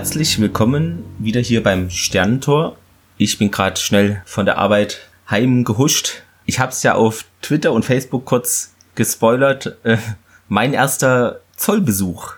[0.00, 2.78] Herzlich willkommen wieder hier beim Sternentor.
[3.18, 6.22] Ich bin gerade schnell von der Arbeit heimgehuscht.
[6.46, 9.76] Ich habe es ja auf Twitter und Facebook kurz gespoilert.
[9.82, 9.98] Äh,
[10.48, 12.32] mein erster Zollbesuch.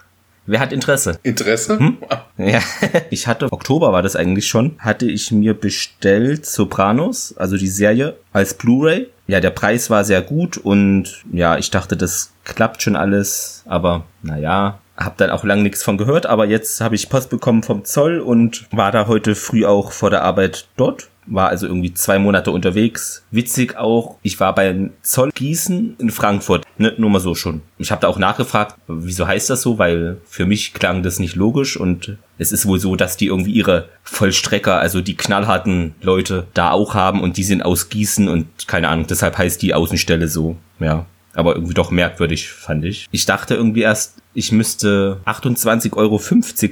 [0.45, 1.21] Wer hat Interesse?
[1.23, 1.79] Interesse?
[1.79, 1.99] Hm?
[2.37, 2.61] Ja,
[3.11, 8.17] ich hatte, Oktober war das eigentlich schon, hatte ich mir bestellt Sopranos, also die Serie,
[8.33, 9.07] als Blu-ray.
[9.29, 14.05] Ja, der Preis war sehr gut und ja, ich dachte, das klappt schon alles, aber
[14.25, 17.85] naja, hab dann auch lang nichts von gehört, aber jetzt habe ich Post bekommen vom
[17.85, 22.19] Zoll und war da heute früh auch vor der Arbeit dort war also irgendwie zwei
[22.19, 23.25] Monate unterwegs.
[23.31, 27.63] Witzig auch, ich war beim Zoll Gießen in Frankfurt, ne, nur mal so schon.
[27.79, 31.37] Ich habe da auch nachgefragt, wieso heißt das so, weil für mich klang das nicht
[31.37, 36.47] logisch und es ist wohl so, dass die irgendwie ihre Vollstrecker, also die knallharten Leute
[36.55, 40.29] da auch haben und die sind aus Gießen und keine Ahnung, deshalb heißt die Außenstelle
[40.29, 41.07] so, ja.
[41.35, 43.09] Aber irgendwie doch merkwürdig, fand ich.
[43.11, 46.19] Ich dachte irgendwie erst, ich müsste 28,50 Euro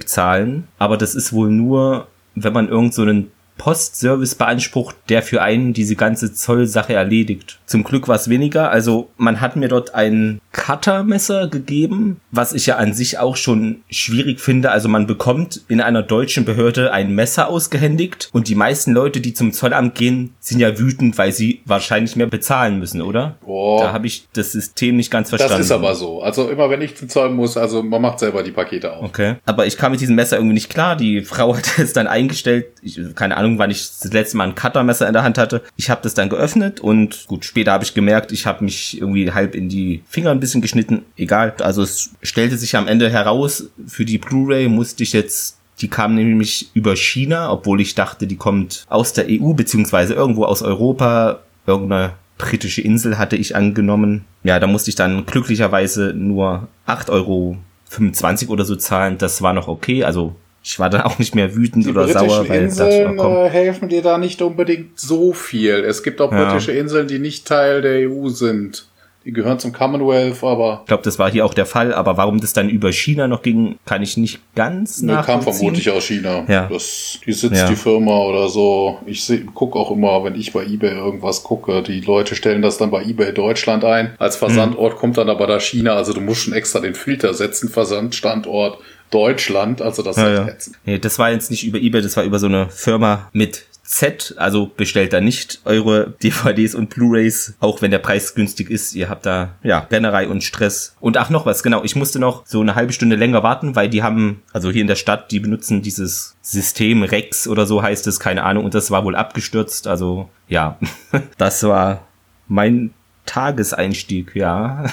[0.07, 3.31] zahlen, aber das ist wohl nur, wenn man irgend so einen
[3.61, 7.59] Postservice beansprucht, der für einen diese ganze Zollsache erledigt.
[7.67, 8.71] Zum Glück war es weniger.
[8.71, 13.83] Also man hat mir dort ein Cuttermesser gegeben, was ich ja an sich auch schon
[13.91, 14.71] schwierig finde.
[14.71, 19.35] Also man bekommt in einer deutschen Behörde ein Messer ausgehändigt und die meisten Leute, die
[19.35, 23.37] zum Zollamt gehen, sind ja wütend, weil sie wahrscheinlich mehr bezahlen müssen, oder?
[23.45, 23.83] Boah.
[23.85, 25.59] Da habe ich das System nicht ganz verstanden.
[25.59, 26.23] Das ist aber so.
[26.23, 29.05] Also immer wenn ich zum Zoll muss, also man macht selber die Pakete auf.
[29.05, 29.37] Okay.
[29.45, 30.97] Aber ich kam mit diesem Messer irgendwie nicht klar.
[30.97, 32.67] Die Frau hat es dann eingestellt.
[32.81, 35.63] Ich, keine Ahnung, wann ich das letzte Mal ein Cuttermesser in der Hand hatte.
[35.77, 39.33] Ich habe das dann geöffnet und gut, später habe ich gemerkt, ich habe mich irgendwie
[39.33, 41.03] halb in die Finger ein bisschen geschnitten.
[41.17, 41.55] Egal.
[41.61, 46.15] Also es stellte sich am Ende heraus, für die Blu-ray musste ich jetzt die kam
[46.15, 51.41] nämlich über China, obwohl ich dachte, die kommt aus der EU beziehungsweise irgendwo aus Europa,
[51.67, 54.25] irgendeine britische Insel hatte ich angenommen.
[54.43, 59.19] Ja, da musste ich dann glücklicherweise nur 8,25 Euro oder so zahlen.
[59.19, 60.05] Das war noch okay.
[60.05, 63.49] Also ich war dann auch nicht mehr wütend die oder sauer, weil Inseln dachte, oh,
[63.49, 65.85] helfen dir da nicht unbedingt so viel.
[65.85, 66.45] Es gibt auch ja.
[66.45, 68.87] britische Inseln, die nicht Teil der EU sind.
[69.27, 70.81] Die gehören zum Commonwealth, aber.
[70.83, 73.43] Ich glaube, das war hier auch der Fall, aber warum das dann über China noch
[73.43, 76.45] ging, kann ich nicht ganz nee, kam vermutlich aus China.
[76.49, 76.69] Ja.
[76.71, 77.69] Das, die sitzt ja.
[77.69, 78.99] die Firma oder so.
[79.05, 82.91] Ich gucke auch immer, wenn ich bei eBay irgendwas gucke, die Leute stellen das dann
[82.91, 84.15] bei eBay Deutschland ein.
[84.19, 84.99] Als Versandort mhm.
[84.99, 88.79] kommt dann aber da China, also du musst schon extra den Filter setzen, Versandstandort
[89.11, 90.49] Deutschland, also das ja, ja.
[90.85, 94.37] Nee, das war jetzt nicht über eBay, das war über so eine Firma mit Z,
[94.39, 98.95] also bestellt da nicht eure DVDs und Blu-rays, auch wenn der Preis günstig ist.
[98.95, 100.95] Ihr habt da, ja, Rennerei und Stress.
[101.01, 101.83] Und ach, noch was, genau.
[101.83, 104.87] Ich musste noch so eine halbe Stunde länger warten, weil die haben, also hier in
[104.87, 108.65] der Stadt, die benutzen dieses System Rex oder so heißt es, keine Ahnung.
[108.65, 109.89] Und das war wohl abgestürzt.
[109.89, 110.79] Also, ja,
[111.37, 112.07] das war
[112.47, 112.95] mein
[113.27, 114.85] Tageseinstieg, ja.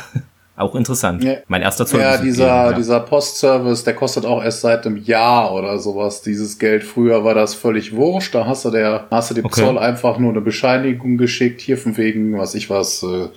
[0.57, 1.23] Auch interessant.
[1.23, 1.35] Ja.
[1.47, 1.99] Mein erster Zoll.
[1.99, 2.73] Ja, dieser, ja.
[2.73, 6.23] dieser Postservice, der kostet auch erst seit einem Jahr oder sowas.
[6.23, 6.83] Dieses Geld.
[6.83, 8.33] Früher war das völlig wurscht.
[8.33, 9.61] Da hast du der, hast du dem okay.
[9.61, 13.27] Zoll einfach nur eine Bescheinigung geschickt, hier von wegen, was ich was, äh,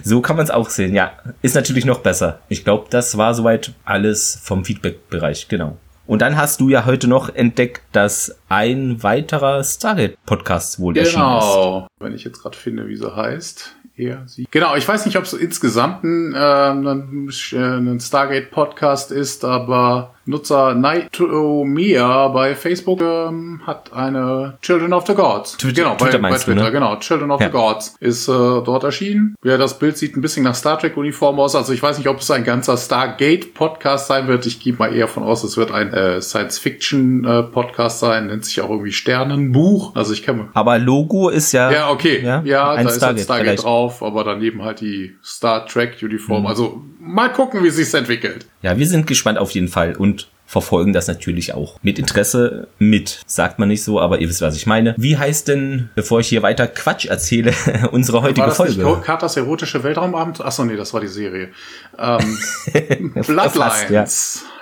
[0.04, 1.12] So kann man es auch sehen, ja.
[1.42, 2.38] Ist natürlich noch besser.
[2.48, 5.78] Ich glaube, das war soweit alles vom Feedback-Bereich, genau.
[6.06, 11.04] Und dann hast du ja heute noch entdeckt, dass ein weiterer Stargate-Podcast wohl genau.
[11.04, 11.52] erschienen ist.
[11.52, 11.88] Genau.
[11.98, 14.46] Wenn ich jetzt gerade finde, wie sie heißt eher sie.
[14.50, 20.74] Genau, ich weiß nicht, ob es insgesamt äh, ein, äh, ein Stargate-Podcast ist, aber Nutzer
[20.74, 25.56] Nightomia bei Facebook ähm, hat eine Children of the Gods.
[25.56, 26.72] Twitter, genau, Twitter bei, bei Twitter, ne?
[26.72, 26.96] genau.
[26.96, 27.46] Children of ja.
[27.46, 29.36] the Gods ist äh, dort erschienen.
[29.44, 31.54] Ja, das Bild sieht ein bisschen nach Star Trek-Uniform aus.
[31.54, 34.46] Also ich weiß nicht, ob es ein ganzer Stargate-Podcast sein wird.
[34.46, 38.26] Ich gehe mal eher von aus, es wird ein äh, Science-Fiction-Podcast sein.
[38.26, 39.94] Nennt sich auch irgendwie Sternenbuch.
[39.94, 41.70] Also ich kann Aber Logo ist ja...
[41.70, 42.20] Ja, okay.
[42.24, 46.42] Ja, ja da ist halt Stargate drauf, aber daneben halt die Star Trek-Uniform.
[46.42, 46.46] Mhm.
[46.48, 48.46] Also mal gucken, wie sich's entwickelt.
[48.62, 53.20] Ja, wir sind gespannt auf jeden Fall und verfolgen das natürlich auch mit Interesse mit.
[53.26, 54.94] Sagt man nicht so, aber ihr wisst, was ich meine.
[54.96, 57.52] Wie heißt denn, bevor ich hier weiter Quatsch erzähle,
[57.90, 58.84] unsere heutige war das Folge?
[58.84, 60.40] Nicht Katas erotische Weltraumabend?
[60.40, 61.50] Achso, nee, das war die Serie.
[61.98, 62.38] Ähm,
[63.12, 63.52] Bloodlines.
[63.54, 64.06] Fast, ja.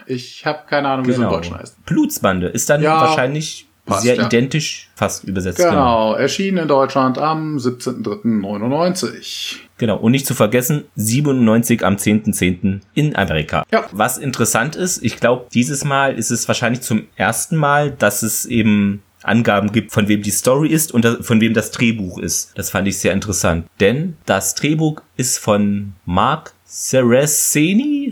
[0.07, 1.29] Ich habe keine Ahnung, wie genau.
[1.29, 1.87] es im Deutschen heißt.
[1.87, 3.01] Blutsbande ist dann ja.
[3.01, 4.27] wahrscheinlich Passt, sehr ja.
[4.27, 5.59] identisch, fast übersetzt.
[5.59, 6.15] Genau, genau.
[6.15, 9.57] erschienen in Deutschland am 17.03.99.
[9.77, 12.35] Genau, und nicht zu vergessen, 97 am 10.10.
[12.35, 12.81] .10.
[12.95, 13.65] in Amerika.
[13.71, 13.85] Ja.
[13.93, 18.47] Was interessant ist, ich glaube, dieses Mal ist es wahrscheinlich zum ersten Mal, dass es
[18.47, 22.53] eben Angaben gibt, von wem die Story ist und von wem das Drehbuch ist.
[22.57, 23.67] Das fand ich sehr interessant.
[23.81, 28.04] Denn das Drehbuch ist von Mark Cereseni,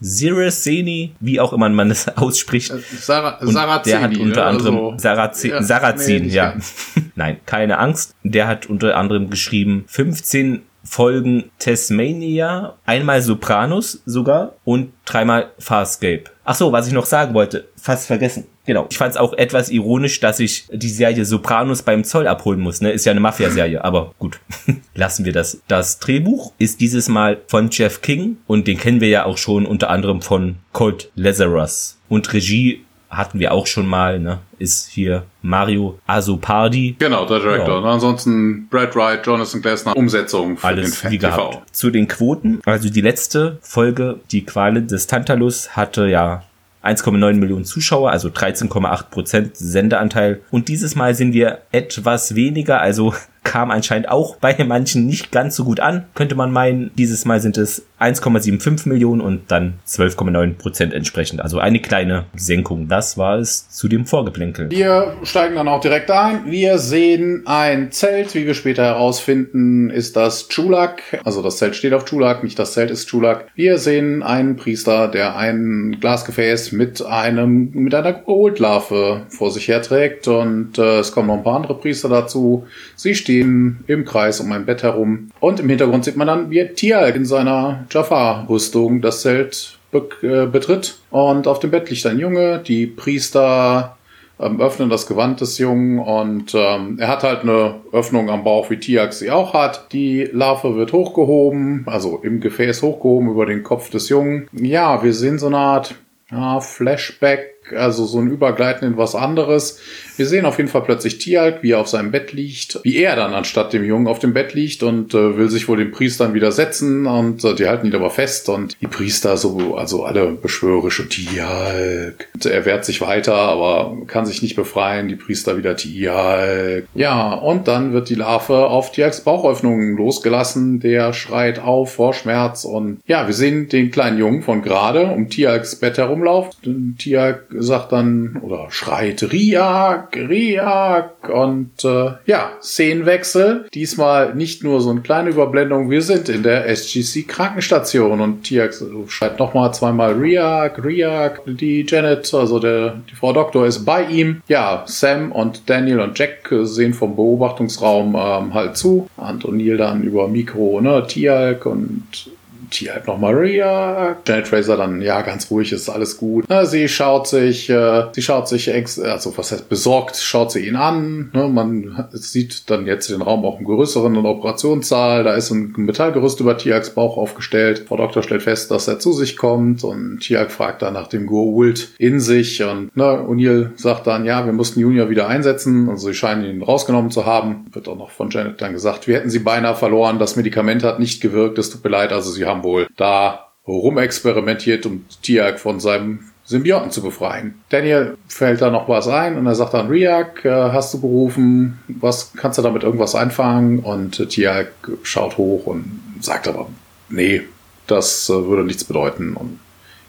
[0.00, 2.70] Siraceni, wie auch immer man es ausspricht.
[2.70, 6.54] Äh, Sarah, und der hat unter anderem also, Sarazin, ja, Sarazin, nee, ja.
[7.14, 8.14] Nein, keine Angst.
[8.22, 16.24] Der hat unter anderem geschrieben 15 Folgen Tasmania, einmal Sopranos sogar und dreimal Farscape.
[16.44, 18.46] Ach so, was ich noch sagen wollte, fast vergessen.
[18.68, 18.86] Genau.
[18.90, 22.82] Ich fand es auch etwas ironisch, dass ich die Serie Sopranos beim Zoll abholen muss.
[22.82, 22.90] Ne?
[22.90, 24.40] Ist ja eine Mafia-Serie, aber gut.
[24.94, 25.62] Lassen wir das.
[25.68, 29.64] Das Drehbuch ist dieses Mal von Jeff King und den kennen wir ja auch schon
[29.64, 31.96] unter anderem von Colt Lazarus.
[32.10, 34.40] Und Regie hatten wir auch schon mal, ne?
[34.58, 36.96] Ist hier Mario Asopardi.
[36.98, 37.82] Genau, der Director.
[37.82, 37.90] Ja.
[37.90, 41.74] Ansonsten Brad Wright, Jonathan Glessner, Umsetzung für Alles den wie gehabt.
[41.74, 42.60] Zu den Quoten.
[42.66, 46.42] Also die letzte Folge, die Quale des Tantalus, hatte ja
[46.88, 50.40] 1,9 Millionen Zuschauer, also 13,8 Prozent Sendeanteil.
[50.50, 53.14] Und dieses Mal sind wir etwas weniger, also
[53.44, 56.90] kam anscheinend auch bei manchen nicht ganz so gut an, könnte man meinen.
[56.96, 61.40] Dieses Mal sind es 1,75 Millionen und dann 12,9 Prozent entsprechend.
[61.40, 62.88] Also eine kleine Senkung.
[62.88, 64.70] Das war es zu dem Vorgeplänkel.
[64.70, 66.50] Wir steigen dann auch direkt ein.
[66.50, 68.34] Wir sehen ein Zelt.
[68.34, 71.02] Wie wir später herausfinden, ist das Chulak.
[71.24, 73.46] Also das Zelt steht auf Chulak, nicht das Zelt ist Chulak.
[73.54, 80.28] Wir sehen einen Priester, der ein Glasgefäß mit einem, mit einer Goldlarve vor sich herträgt
[80.28, 82.66] und äh, es kommen noch ein paar andere Priester dazu.
[82.94, 86.66] Sie stehen im Kreis um ein Bett herum und im Hintergrund sieht man dann, wie
[86.66, 92.18] Tialk in seiner Jafar-Rüstung das Zelt be äh, betritt und auf dem Bett liegt ein
[92.18, 92.58] Junge.
[92.58, 93.96] Die Priester
[94.40, 98.70] ähm, öffnen das Gewand des Jungen und ähm, er hat halt eine Öffnung am Bauch,
[98.70, 99.92] wie Tiak sie auch hat.
[99.92, 104.48] Die Larve wird hochgehoben, also im Gefäß hochgehoben über den Kopf des Jungen.
[104.52, 105.94] Ja, wir sehen so eine Art
[106.30, 109.80] ja, Flashback also so ein Übergleiten in was anderes.
[110.16, 113.14] Wir sehen auf jeden Fall plötzlich Tialk, wie er auf seinem Bett liegt, wie er
[113.14, 116.34] dann anstatt dem Jungen auf dem Bett liegt und äh, will sich wohl den Priestern
[116.34, 121.08] widersetzen und äh, die halten ihn aber fest und die Priester so, also alle beschwörische
[121.08, 122.26] Tialk.
[122.34, 126.86] Und er wehrt sich weiter, aber kann sich nicht befreien, die Priester wieder Tialk.
[126.96, 132.64] Ja, und dann wird die Larve auf Tialks Bauchöffnung losgelassen, der schreit auf vor Schmerz
[132.64, 136.96] und ja, wir sehen den kleinen Jungen von gerade um Tialks Bett herumlaufen.
[136.98, 143.66] Tialk sagt dann oder schreit Riak, Riak und äh, ja, Szenenwechsel.
[143.74, 148.74] Diesmal nicht nur so eine kleine Überblendung, wir sind in der SGC Krankenstation und Tiak
[149.08, 154.42] schreit nochmal zweimal Riak, Riak, die Janet, also der, die Frau Doktor ist bei ihm.
[154.48, 159.08] Ja, Sam und Daniel und Jack sehen vom Beobachtungsraum ähm, halt zu.
[159.18, 162.30] O'Neill dann über Mikro, ne, Tialk und
[162.72, 164.16] die halt noch Maria.
[164.26, 166.44] Janet Fraser dann, ja, ganz ruhig, ist alles gut.
[166.48, 170.66] Na, sie schaut sich, äh, sie schaut sich, ex also was heißt besorgt, schaut sie
[170.66, 171.30] ihn an.
[171.32, 171.48] Ne?
[171.48, 175.24] Man sieht dann jetzt den Raum auch im größeren Operationssaal.
[175.24, 177.84] Da ist ein Metallgerüst über Tiaks Bauch aufgestellt.
[177.88, 181.28] Frau Doktor stellt fest, dass er zu sich kommt und Tiak fragt dann nach dem
[181.28, 185.88] Goa'uld in sich und ne, O'Neill sagt dann, ja, wir mussten Junior wieder einsetzen.
[185.88, 187.66] Also sie scheinen ihn rausgenommen zu haben.
[187.72, 190.18] Wird auch noch von Janet dann gesagt, wir hätten sie beinahe verloren.
[190.18, 191.58] Das Medikament hat nicht gewirkt.
[191.58, 192.12] Es tut mir leid.
[192.12, 197.54] Also sie haben haben wohl da rumexperimentiert, um Tiak von seinem Symbionten zu befreien.
[197.68, 201.78] Daniel fällt da noch was ein und er sagt dann, Riak, äh, hast du gerufen,
[201.88, 203.80] was kannst du damit irgendwas einfangen?
[203.80, 204.72] Und äh, Tiak
[205.02, 206.68] schaut hoch und sagt aber,
[207.10, 207.42] nee,
[207.86, 209.34] das äh, würde nichts bedeuten.
[209.34, 209.60] Und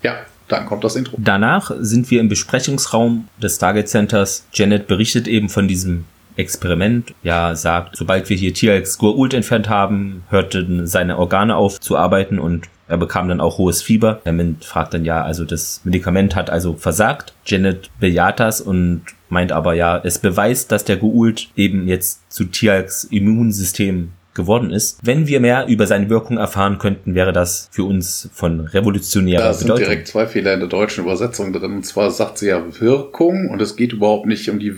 [0.02, 0.16] ja,
[0.48, 1.18] dann kommt das Intro.
[1.20, 4.46] Danach sind wir im Besprechungsraum des Stargate Centers.
[4.54, 6.06] Janet berichtet eben von diesem
[6.40, 11.98] Experiment, ja, sagt, sobald wir hier T-Rex Goa'uld entfernt haben, hörten seine Organe auf zu
[11.98, 14.22] arbeiten und er bekam dann auch hohes Fieber.
[14.26, 17.34] Hammond fragt dann ja, also das Medikament hat also versagt.
[17.46, 22.46] Janet bejaht das und meint aber ja, es beweist, dass der Goa'uld eben jetzt zu
[22.46, 25.00] Tialks Immunsystem geworden ist.
[25.04, 29.52] Wenn wir mehr über seine Wirkung erfahren könnten, wäre das für uns von revolutionärer da
[29.52, 29.68] Bedeutung.
[29.68, 31.78] Da sind direkt zwei Fehler in der deutschen Übersetzung drin.
[31.78, 34.74] Und zwar sagt sie ja Wirkung und es geht überhaupt nicht um die,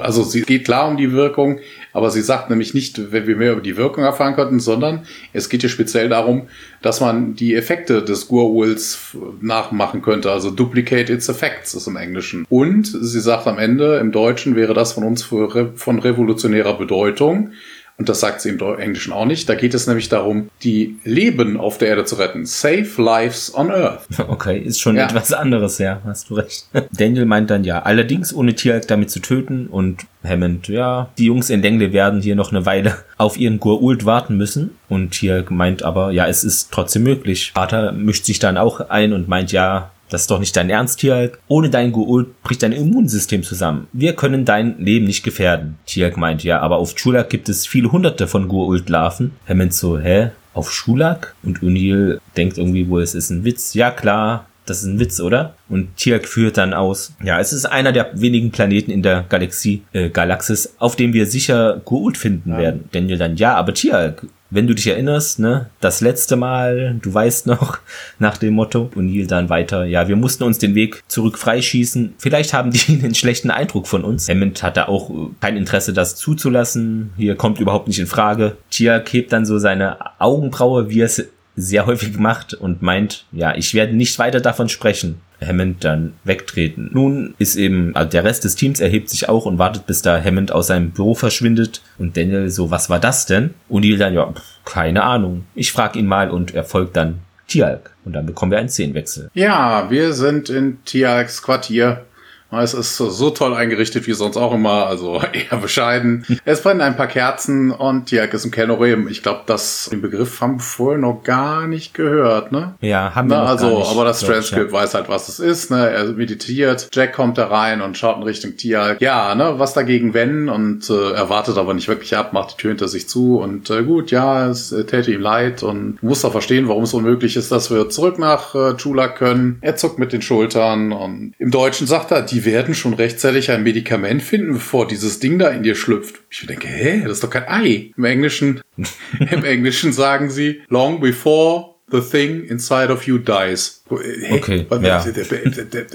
[0.00, 1.60] also sie geht klar um die Wirkung,
[1.92, 5.48] aber sie sagt nämlich nicht, wenn wir mehr über die Wirkung erfahren könnten, sondern es
[5.48, 6.48] geht hier speziell darum,
[6.82, 10.30] dass man die Effekte des Gurwils nachmachen könnte.
[10.32, 12.46] Also duplicate its effects ist im Englischen.
[12.48, 17.52] Und sie sagt am Ende, im Deutschen wäre das von uns von revolutionärer Bedeutung.
[17.96, 19.48] Und das sagt sie im Englischen auch nicht.
[19.48, 22.44] Da geht es nämlich darum, die Leben auf der Erde zu retten.
[22.44, 24.02] Save lives on Earth.
[24.34, 25.04] Okay, ist schon ja.
[25.04, 26.66] etwas anderes, ja, hast du recht.
[26.92, 31.50] Daniel meint dann ja, allerdings ohne Tieralk damit zu töten und Hammond, ja, die Jungs
[31.50, 34.76] in Lengle werden hier noch eine Weile auf ihren Gurult warten müssen.
[34.88, 37.52] Und Tieralk meint aber, ja, es ist trotzdem möglich.
[37.54, 41.00] Vater mischt sich dann auch ein und meint, ja, das ist doch nicht dein Ernst,
[41.00, 41.38] Tialk.
[41.48, 43.88] Ohne dein Goa'uld bricht dein Immunsystem zusammen.
[43.92, 45.78] Wir können dein Leben nicht gefährden.
[45.86, 49.32] Tialk meint, ja, aber auf Chulak gibt es viele hunderte von Goa'uld-Larven.
[49.48, 50.30] Hammond so, hä?
[50.52, 51.34] Auf Schulak?
[51.42, 53.74] Und O'Neill denkt irgendwie wohl, es ist ein Witz.
[53.74, 55.54] Ja, klar, das ist ein Witz, oder?
[55.68, 59.82] Und Tiak führt dann aus, ja, es ist einer der wenigen Planeten in der Galaxie,
[59.92, 62.58] äh, Galaxis, auf dem wir sicher Goa'uld finden ja.
[62.58, 62.88] werden.
[62.92, 67.46] Daniel dann, ja, aber Tiak, wenn du dich erinnerst, ne, das letzte Mal, du weißt
[67.46, 67.78] noch,
[68.18, 72.14] nach dem Motto, und Neil dann weiter, ja, wir mussten uns den Weg zurück freischießen.
[72.18, 74.28] Vielleicht haben die einen schlechten Eindruck von uns.
[74.28, 77.12] Hammond hatte auch äh, kein Interesse, das zuzulassen.
[77.16, 78.56] Hier kommt überhaupt nicht in Frage.
[78.70, 83.54] Tiak hebt dann so seine Augenbraue, wie er es sehr häufig macht und meint, ja,
[83.56, 85.20] ich werde nicht weiter davon sprechen.
[85.46, 86.90] Hammond dann wegtreten.
[86.92, 90.22] Nun ist eben, also der Rest des Teams erhebt sich auch und wartet, bis da
[90.22, 91.82] Hammond aus seinem Büro verschwindet.
[91.98, 93.54] Und Daniel so, was war das denn?
[93.68, 94.32] Und Neil dann, ja,
[94.64, 95.44] keine Ahnung.
[95.54, 97.90] Ich frag ihn mal und er folgt dann Tialk.
[98.04, 99.30] Und dann bekommen wir einen Szenenwechsel.
[99.34, 102.04] Ja, wir sind in Tialks Quartier.
[102.50, 106.24] Es ist so toll eingerichtet wie sonst auch immer, also eher bescheiden.
[106.44, 109.08] Es brennen ein paar Kerzen und Tiak ist im Kellnerem.
[109.08, 112.74] Ich glaube, das den Begriff haben wir vorher noch gar nicht gehört, ne?
[112.80, 115.70] Ja, haben wir Na, noch also, nicht, aber das Transcript weiß halt, was es ist,
[115.70, 115.90] ne?
[115.90, 119.00] Er meditiert, Jack kommt da rein und schaut in Richtung Tiak.
[119.00, 122.56] Ja, ne, was dagegen wenn und äh, er wartet aber nicht wirklich ab, macht die
[122.62, 126.24] Tür hinter sich zu und äh, gut, ja, es äh, täte ihm leid und muss
[126.24, 129.58] auch verstehen, warum es unmöglich ist, dass wir zurück nach äh, Chulak können.
[129.60, 133.62] Er zuckt mit den Schultern und im Deutschen sagt er, die werden schon rechtzeitig ein
[133.62, 136.20] Medikament finden, bevor dieses Ding da in dir schlüpft.
[136.30, 137.92] Ich denke, hä, das ist doch kein Ei.
[137.96, 138.60] Im Englischen,
[139.18, 143.82] im Englischen sagen sie, long before the thing inside of you dies.
[143.90, 145.04] Okay, ja.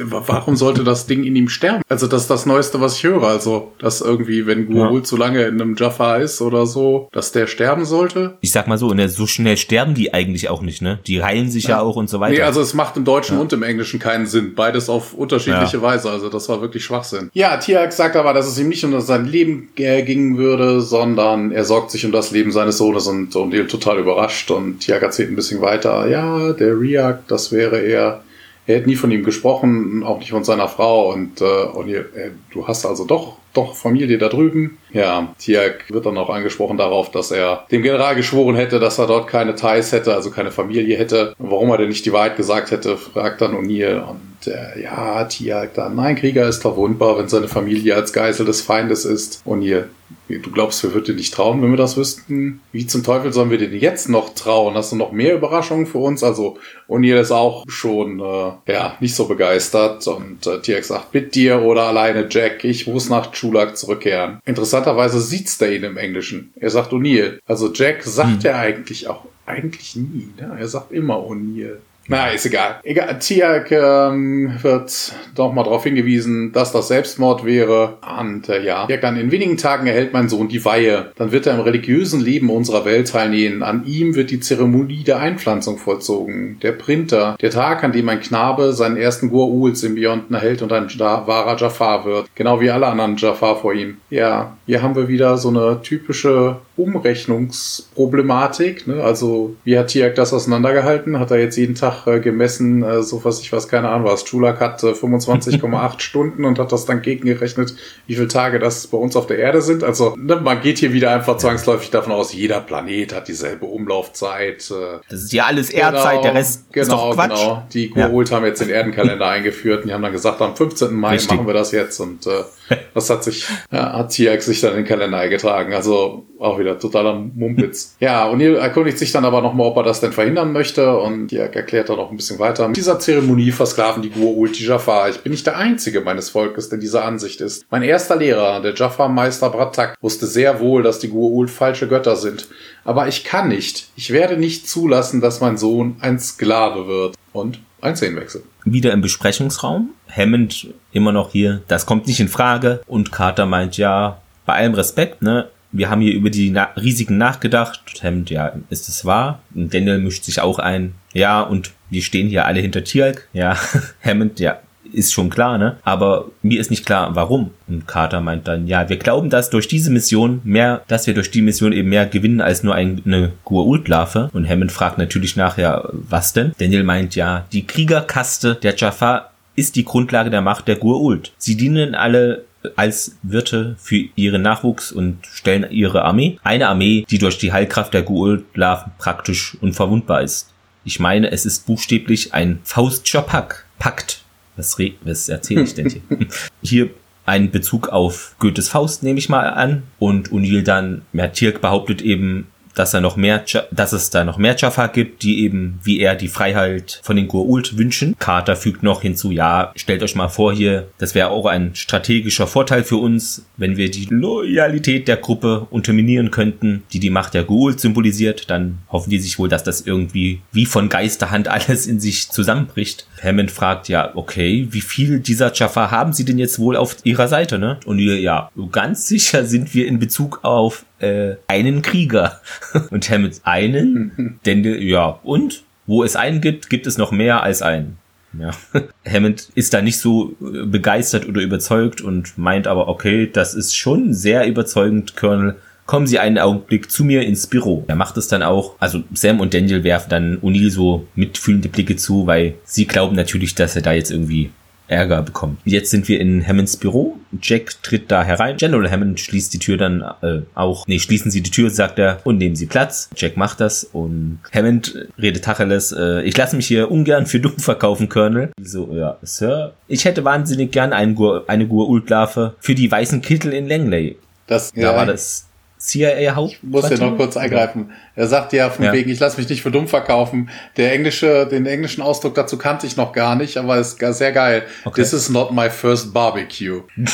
[0.06, 1.82] Warum sollte das Ding in ihm sterben?
[1.90, 3.24] Also das ist das Neueste, was ich höre.
[3.24, 7.48] Also, dass irgendwie, wenn Gurul zu lange in einem Jaffa ist oder so, dass der
[7.48, 8.38] sterben sollte.
[8.42, 11.00] Ich sag mal so, ne, so schnell sterben die eigentlich auch nicht, ne?
[11.08, 12.34] Die heilen sich ja, auch und so weiter.
[12.34, 14.54] Nee, also es macht im Deutschen und im Englischen keinen Sinn.
[14.54, 16.12] Beides auf unterschiedliche Weise.
[16.12, 17.32] Also das war wirklich Schwachsinn.
[17.34, 21.52] Ja, Tiak sagt aber, dass es ihm nicht um sein Leben äh, gingen würde, sondern
[21.52, 24.52] er sorgt sich um das Leben seines Sohnes und O'Neill total überrascht.
[24.52, 28.24] Und Tiak erzählt ein bisschen weiter, ja, der Riak, das wäre er.
[28.68, 31.12] Er hätte nie von ihm gesprochen, auch nicht von seiner Frau.
[31.12, 34.78] Und äh, O'Neill, äh, du hast also doch, doch Familie da drüben.
[34.94, 39.08] Ja, Tiak wird dann auch angesprochen darauf, dass er dem General geschworen hätte, dass er
[39.08, 41.34] dort keine Ties hätte, also keine Familie hätte.
[41.40, 44.08] Warum er denn nicht die Wahrheit gesagt hätte, fragt dann O'Neill.
[44.08, 48.62] Und äh, ja, Tiak dann, nein, Krieger ist verwundbar, wenn seine Familie als Geisel des
[48.62, 49.42] Feindes ist.
[49.46, 49.86] O'Neill,
[50.28, 52.62] du glaubst, wir würden dir nicht trauen, wenn wir das wüssten?
[52.72, 54.76] Wie zum Teufel sollen wir dir denn jetzt noch trauen?
[54.76, 56.24] Hast du noch mehr Überraschungen für uns?
[56.24, 61.36] Also O'Neill ist auch schon äh, ja nicht so begeistert und äh, Tiak sagt, mit
[61.36, 64.40] dir oder alleine Jack, ich muss nach Chulak zurückkehren.
[64.46, 66.54] Interessanterweise sieht's der ihn im Englischen.
[66.56, 67.40] Er sagt O'Neill.
[67.46, 70.30] Also Jack sagt er eigentlich auch eigentlich nie.
[70.40, 70.58] Ne?
[70.60, 71.78] Er sagt immer O'Neill.
[72.12, 72.80] Na, ist egal.
[72.82, 73.20] Egal.
[73.20, 78.00] Tiak ähm, wird doch mal darauf hingewiesen, dass das Selbstmord wäre.
[78.20, 81.12] Und äh, ja, Tiak dann in wenigen Tagen erhält mein Sohn die Weihe.
[81.18, 83.62] Dann wird er im religiösen Leben unserer Welt teilnehmen.
[83.62, 86.60] An ihm wird die Zeremonie der Einpflanzung vollzogen.
[86.64, 87.38] Der Printer.
[87.40, 92.06] Der Tag, an dem ein Knabe seinen ersten Gur-Ul-Symbionten erhält und ein Ja- wahrer Jafar
[92.06, 92.26] wird.
[92.34, 93.98] Genau wie alle anderen Jafar vor ihm.
[94.10, 98.88] Ja, hier haben wir wieder so eine typische Umrechnungsproblematik.
[98.88, 99.04] Ne?
[99.04, 101.20] Also, wie hat Tiak das auseinandergehalten?
[101.20, 104.24] Hat er jetzt jeden Tag äh, gemessen, äh, so was ich weiß, keine Ahnung was.
[104.24, 107.76] Chulak hat äh, 25,8 Stunden und hat das dann gegengerechnet,
[108.08, 109.84] wie viele Tage das bei uns auf der Erde sind.
[109.84, 114.72] Also, ne, man geht hier wieder einfach zwangsläufig davon aus, jeder Planet hat dieselbe Umlaufzeit.
[114.72, 117.42] Äh, das ist ja alles Erdzeit, der Rest ist genau, doch Quatsch.
[117.42, 117.64] Genau.
[117.74, 120.94] Die Gurult haben jetzt den Erdenkalender eingeführt und die haben dann gesagt, am 15.
[120.94, 121.32] Mai Richtig.
[121.32, 122.44] machen wir das jetzt und äh,
[122.94, 125.74] das hat sich, ja, hat Tiax sich dann in den Kalender eingetragen.
[125.74, 127.96] Also auch wieder totaler Mumpitz.
[128.00, 131.56] ja, und erkundigt sich dann aber nochmal, ob er das denn verhindern möchte und Tiax
[131.56, 132.68] erklärt dann noch ein bisschen weiter.
[132.68, 135.10] Mit dieser Zeremonie versklaven die Gurult die Jafar.
[135.10, 137.66] Ich bin nicht der Einzige meines Volkes, der dieser Ansicht ist.
[137.70, 142.48] Mein erster Lehrer, der Jafar-Meister Bratak, wusste sehr wohl, dass die Gurult falsche Götter sind.
[142.84, 143.90] Aber ich kann nicht.
[143.96, 147.16] Ich werde nicht zulassen, dass mein Sohn ein Sklave wird.
[147.32, 148.44] Und ein Szenenwechsel.
[148.66, 149.92] Wieder im Besprechungsraum.
[150.10, 151.62] Hammond immer noch hier.
[151.68, 152.82] Das kommt nicht in Frage.
[152.88, 155.50] Und Carter meint, ja, bei allem Respekt, ne?
[155.72, 158.02] Wir haben hier über die Na Risiken nachgedacht.
[158.02, 159.44] Hammond, ja, ist es wahr?
[159.54, 160.96] Und Daniel mischt sich auch ein.
[161.14, 163.28] Ja, und wir stehen hier alle hinter Tialk.
[163.34, 163.56] Ja,
[164.04, 164.60] Hammond, ja,
[164.94, 165.78] ist schon klar, ne?
[165.84, 167.52] Aber mir ist nicht klar, warum.
[167.68, 171.32] Und Carter meint dann, ja, wir glauben, dass durch diese Mission mehr, dass wir durch
[171.32, 174.30] die Mission eben mehr gewinnen als nur ein- eine Gua'uld-Larve.
[174.34, 176.54] Und Hammond fragt natürlich nachher, was denn?
[176.58, 181.32] Daniel meint, ja, die Kriegerkaste der Jafar ist die Grundlage der Macht der Gua'uld.
[181.38, 186.38] Sie dienen alle als Wirte für ihren Nachwuchs und stellen ihre Armee.
[186.44, 190.50] Eine Armee, die durch die Heilkraft der Gua'uld-Larven praktisch unverwundbar ist.
[190.84, 193.22] Ich meine, es ist buchstäblich ein Faustscher.
[193.22, 194.24] Pakt.
[194.60, 196.02] Was, was erzähle ich denn hier?
[196.62, 196.90] hier
[197.26, 199.84] ein Bezug auf Goethes Faust, nehme ich mal an.
[200.00, 202.48] Und O'Neill dann, ja, Tirk behauptet eben,
[202.80, 206.16] dass er noch mehr, dass es da noch mehr Jaffa gibt, die eben, wie er,
[206.16, 208.16] die Freiheit von den Goa'uld wünschen.
[208.18, 212.48] Carter fügt noch hinzu, ja, stellt euch mal vor hier, das wäre auch ein strategischer
[212.48, 217.46] Vorteil für uns, wenn wir die Loyalität der Gruppe unterminieren könnten, die die Macht der
[217.46, 222.00] Goa'uld symbolisiert, dann hoffen die sich wohl, dass das irgendwie wie von Geisterhand alles in
[222.00, 223.08] sich zusammenbricht.
[223.22, 227.28] Hammond fragt, ja, okay, wie viel dieser Jaffa haben sie denn jetzt wohl auf ihrer
[227.28, 227.78] Seite, ne?
[227.86, 232.42] Und ihr, ja, ganz sicher sind wir in Bezug auf äh, einen Krieger.
[232.92, 237.62] Und Hammond einen, denn ja, und wo es einen gibt, gibt es noch mehr als
[237.62, 237.98] einen.
[238.38, 238.52] Ja.
[239.12, 243.76] Hammond ist da nicht so äh, begeistert oder überzeugt und meint aber, okay, das ist
[243.76, 245.56] schon sehr überzeugend, Colonel.
[245.88, 247.86] kommen Sie einen Augenblick zu mir ins Büro.
[247.88, 248.76] Er macht es dann auch.
[248.80, 253.56] Also Sam und Daniel werfen dann O'Neill so mitfühlende Blicke zu, weil sie glauben natürlich,
[253.56, 254.52] dass er da jetzt irgendwie
[254.90, 255.60] Ärger bekommt.
[255.66, 257.18] Jetzt sind wir in Hammonds Büro.
[257.42, 258.58] Jack tritt da herein.
[258.58, 260.88] General Hammond schließt die Tür dann äh, auch.
[260.88, 263.10] Nee, schließen Sie die Tür, sagt er, und nehmen Sie Platz.
[263.16, 265.92] Jack macht das und Hammond redet Tacheles.
[265.92, 268.52] Äh, ich lasse mich hier ungern für dumm verkaufen, Colonel.
[268.62, 269.74] So, ja, Sir.
[269.88, 274.18] Ich hätte wahnsinnig gern einen Gur, eine Gur-Ultlarve für die weißen Kittel in Langley.
[274.48, 275.49] Das, Da war das
[275.80, 276.52] CIA-Haupt.
[276.54, 277.92] Ich muss ja noch kurz eingreifen.
[278.16, 278.92] Er sagt ja von Ja.
[278.94, 280.50] wegen, ich lasse mich nicht für dumm verkaufen.
[280.76, 284.64] Der englische, den englischen Ausdruck dazu kannte ich noch gar nicht, aber ist sehr geil.
[284.84, 285.02] Okay.
[285.02, 286.82] This is not my first barbecue.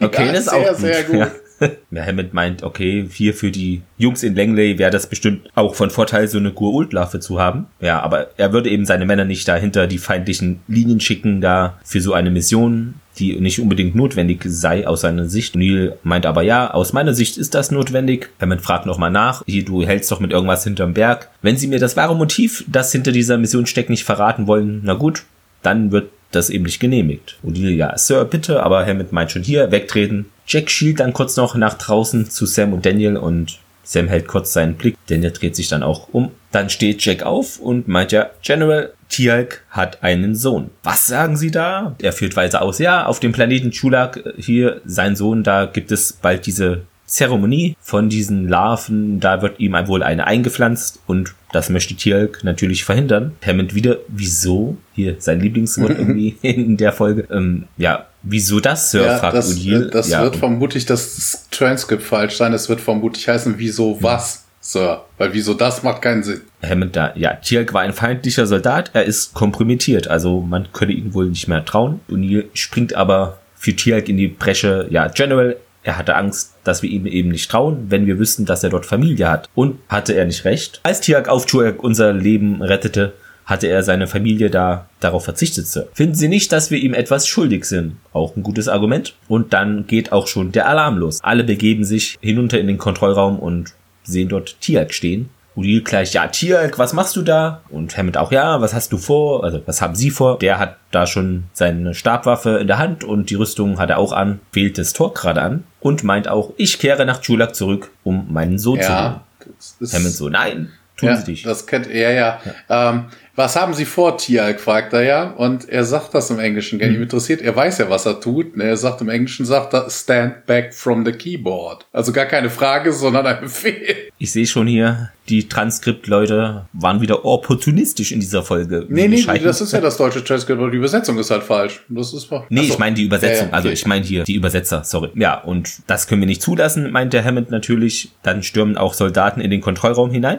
[0.00, 1.16] Okay, Ja, das ist sehr, auch sehr gut.
[1.16, 1.30] Ja.
[1.94, 6.28] Hammond meint, okay, hier für die Jungs in Langley wäre das bestimmt auch von Vorteil,
[6.28, 7.66] so eine Gur-Ult-Larve zu haben.
[7.80, 12.00] Ja, aber er würde eben seine Männer nicht dahinter die feindlichen Linien schicken, da für
[12.00, 15.56] so eine Mission, die nicht unbedingt notwendig sei aus seiner Sicht.
[15.56, 18.30] Neil meint aber ja, aus meiner Sicht ist das notwendig.
[18.40, 21.30] Hammond fragt nochmal nach, hier, du hältst doch mit irgendwas hinterm Berg.
[21.42, 24.94] Wenn sie mir das wahre Motiv, das hinter dieser Mission steckt, nicht verraten wollen, na
[24.94, 25.24] gut,
[25.62, 27.38] dann wird das eben nicht genehmigt.
[27.44, 30.26] O'Neill, ja, Sir, bitte, aber Hammond meint schon hier, wegtreten.
[30.46, 34.52] Jack schielt dann kurz noch nach draußen zu Sam und Daniel und Sam hält kurz
[34.52, 34.96] seinen Blick.
[35.08, 36.30] Daniel dreht sich dann auch um.
[36.52, 40.70] Dann steht Jack auf und meint ja, General, Tialk hat einen Sohn.
[40.82, 41.96] Was sagen Sie da?
[42.00, 42.78] Er führt weiter aus.
[42.78, 47.74] Ja, auf dem Planeten Chulak, äh, hier sein Sohn, da gibt es bald diese Zeremonie
[47.80, 53.32] von diesen Larven, da wird ihm wohl eine eingepflanzt und das möchte Tialk natürlich verhindern.
[53.44, 54.76] Hammond wieder, wieso?
[54.92, 57.26] Hier, sein Lieblingswort irgendwie in der Folge.
[57.30, 59.06] Ähm, ja, wieso das, Sir?
[59.06, 59.90] Ja, fragt das, O'Neill.
[59.90, 62.52] das ja, wird vermutlich das Transkript falsch sein.
[62.52, 65.04] Es wird vermutlich heißen, wieso was, Sir?
[65.16, 66.42] Weil wieso das macht keinen Sinn.
[66.62, 71.14] Hammond da, ja, Tialk war ein feindlicher Soldat, er ist kompromittiert, also man könne ihn
[71.14, 72.00] wohl nicht mehr trauen.
[72.10, 76.90] O'Neill springt aber für Tialk in die Bresche, ja, General, er hatte Angst, dass wir
[76.90, 79.48] ihm eben nicht trauen, wenn wir wüssten, dass er dort Familie hat.
[79.54, 80.80] Und hatte er nicht recht?
[80.82, 83.14] Als Tialk auf Tialk unser Leben rettete,
[83.46, 85.66] hatte er seine Familie da darauf verzichtet.
[85.66, 85.88] Sir.
[85.94, 87.96] Finden Sie nicht, dass wir ihm etwas schuldig sind?
[88.12, 89.14] Auch ein gutes Argument.
[89.26, 91.20] Und dann geht auch schon der Alarm los.
[91.22, 95.30] Alle begeben sich hinunter in den Kontrollraum und sehen dort Tialk stehen.
[95.58, 97.62] O'Neill gleich, ja, Tialk, was machst du da?
[97.68, 99.42] Und Hammond auch, ja, was hast du vor?
[99.42, 100.38] Also, was haben Sie vor?
[100.38, 104.12] Der hat da schon seine Stabwaffe in der Hand und die Rüstung hat er auch
[104.12, 108.32] an, wählt das Tor gerade an und meint auch, ich kehre nach Chulak zurück, um
[108.32, 108.98] meinen Sohn zu holen.
[108.98, 109.24] Ja.
[109.56, 111.42] Das ist, Hammond so, nein, tun ja, Sie dich.
[111.42, 112.40] Das kennt er ja.
[112.68, 113.06] Ähm,
[113.38, 115.30] was haben Sie vor, Tialk, fragt er ja.
[115.30, 116.78] Und er sagt das im Englischen.
[116.78, 116.92] Gell?
[116.94, 118.56] Ihm interessiert, er weiß ja, was er tut.
[118.56, 121.86] Ne, Er sagt im Englischen, sagt er, stand back from the keyboard.
[121.92, 123.96] Also gar keine Frage, sondern ein Befehl.
[124.18, 128.86] Ich sehe schon hier, die Transkriptleute waren wieder opportunistisch in dieser Folge.
[128.88, 131.84] Nee, nee, scheiden- das ist ja das deutsche Transkript, aber die Übersetzung ist halt falsch.
[131.88, 132.72] Das ist Nee, Ach so.
[132.72, 133.48] ich meine die Übersetzung.
[133.48, 135.10] Ja, Also ich meine hier die Übersetzer, sorry.
[135.14, 138.10] Ja, und das können wir nicht zulassen, meint der Hammond natürlich.
[138.22, 140.38] Dann stürmen auch Soldaten in den Kontrollraum hinein.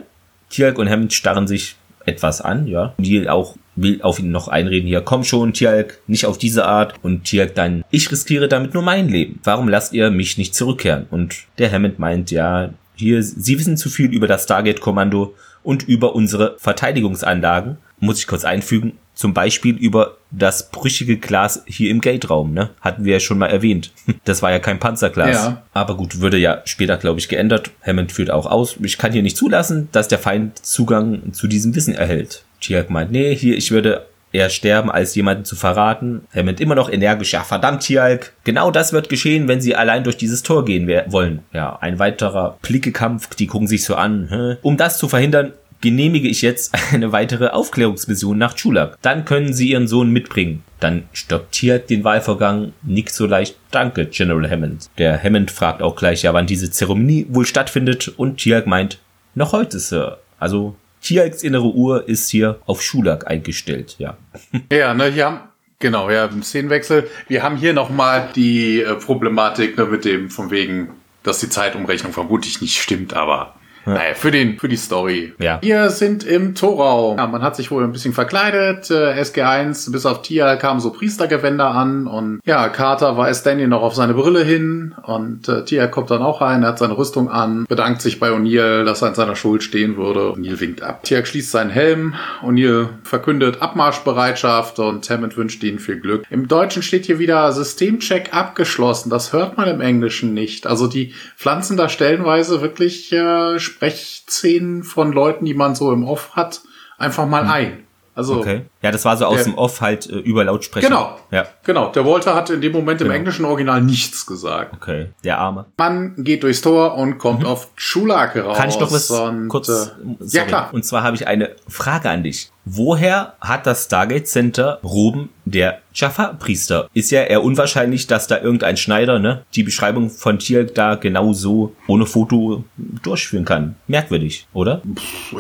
[0.50, 1.76] Tialk und Hammond starren sich
[2.10, 2.94] etwas an, ja.
[2.98, 6.96] Neil auch will auf ihn noch einreden hier, komm schon, Tialk, nicht auf diese Art.
[7.02, 9.40] Und Tialk dann, ich riskiere damit nur mein Leben.
[9.44, 11.08] Warum lasst ihr mich nicht zurückkehren?
[11.10, 16.16] Und der Hammond meint, ja, hier, Sie wissen zu viel über das Stargate-Kommando und über
[16.16, 17.78] unsere Verteidigungsanlagen.
[18.00, 18.94] Muss ich kurz einfügen.
[19.14, 22.70] Zum Beispiel über das brüchige Glas hier im Gate-Raum, ne?
[22.80, 23.92] Hatten wir ja schon mal erwähnt.
[24.26, 25.36] Das war ja kein Panzerglas.
[25.36, 25.64] Ja.
[25.74, 27.72] Aber gut, würde ja später, glaube ich, geändert.
[27.82, 28.78] Hammond führt auch aus.
[28.82, 32.44] Ich kann hier nicht zulassen, dass der Feind Zugang zu diesem Wissen erhält.
[32.62, 36.22] Tialk meint, nee, hier, ich würde eher sterben, als jemanden zu verraten.
[36.34, 38.34] Hammond immer noch energisch, ja verdammt, Tialk.
[38.44, 41.40] Genau das wird geschehen, wenn sie allein durch dieses Tor gehen wollen.
[41.54, 44.28] Ja, ein weiterer Blickekampf, die gucken sich so an.
[44.30, 44.58] Hä?
[44.62, 48.98] Um das zu verhindern, genehmige ich jetzt eine weitere Aufklärungsmission nach Chulak.
[49.02, 50.64] Dann können sie ihren Sohn mitbringen.
[50.80, 52.74] Dann stoppt Tialk den Wahlvorgang.
[52.84, 53.58] Nicht so leicht.
[53.72, 54.90] Danke, General Hammond.
[54.98, 58.08] Der Hammond fragt auch gleich, ja, wann diese Zeremonie wohl stattfindet.
[58.08, 59.00] Und Tialk meint,
[59.36, 60.20] noch heute, Sir.
[60.40, 64.18] Also, Tialks innere Uhr ist hier auf Schulak eingestellt, ja.
[64.72, 65.40] Ja, ne, hier haben,
[65.80, 67.10] genau, ja, im Szenenwechsel.
[67.28, 70.90] Wir haben hier nochmal die äh, Problematik ne, mit dem, von wegen,
[71.24, 75.34] dass die Zeitumrechnung vermutlich nicht stimmt, aber naja, für, den, für die Story.
[75.40, 75.60] Ja.
[75.62, 77.18] Wir sind im Torraum.
[77.18, 78.90] Ja, man hat sich wohl ein bisschen verkleidet.
[78.92, 83.82] Äh, SG1 bis auf Tia kamen so Priestergewänder an und ja, Carter weist Danny noch
[83.82, 87.30] auf seine Brille hin und äh, Tia kommt dann auch rein, er hat seine Rüstung
[87.30, 90.34] an, bedankt sich bei O'Neill, dass er an seiner Schuld stehen würde.
[90.34, 91.04] O'Neill winkt ab.
[91.04, 96.26] Tia schließt seinen Helm, O'Neill verkündet Abmarschbereitschaft und Hammond wünscht ihnen viel Glück.
[96.30, 99.10] Im Deutschen steht hier wieder Systemcheck abgeschlossen.
[99.10, 100.68] Das hört man im Englischen nicht.
[100.68, 106.32] Also die pflanzen da stellenweise wirklich äh, Sprechszenen von Leuten, die man so im Off
[106.36, 106.62] hat,
[106.98, 107.86] einfach mal ein.
[108.16, 108.66] Also Okay.
[108.82, 110.88] Ja, das war so aus Der- dem Off halt äh, über Lautsprecher.
[110.90, 111.18] Genau.
[111.32, 111.46] Ja.
[111.64, 113.16] Genau, der Walter hat in dem Moment im Genau.
[113.18, 114.74] englischen Original nichts gesagt.
[114.76, 115.12] Okay.
[115.24, 115.66] Der Arme.
[115.78, 118.58] Man geht durchs Tor und kommt auf Chulak raus.
[118.58, 118.60] Mhm.
[118.60, 119.70] Kann ich noch was und, kurz?
[119.70, 119.86] Äh,
[120.32, 120.70] ja, klar.
[120.74, 122.52] Und zwar habe ich eine Frage an dich.
[122.66, 126.88] Woher hat das Stargate Center Roben der Jaffa-Priester?
[126.94, 131.34] Ist ja eher unwahrscheinlich, dass da irgendein Schneider ne, die Beschreibung von Tier da genau
[131.34, 132.64] so ohne Foto
[133.02, 133.76] durchführen kann.
[133.88, 134.82] Merkwürdig, oder?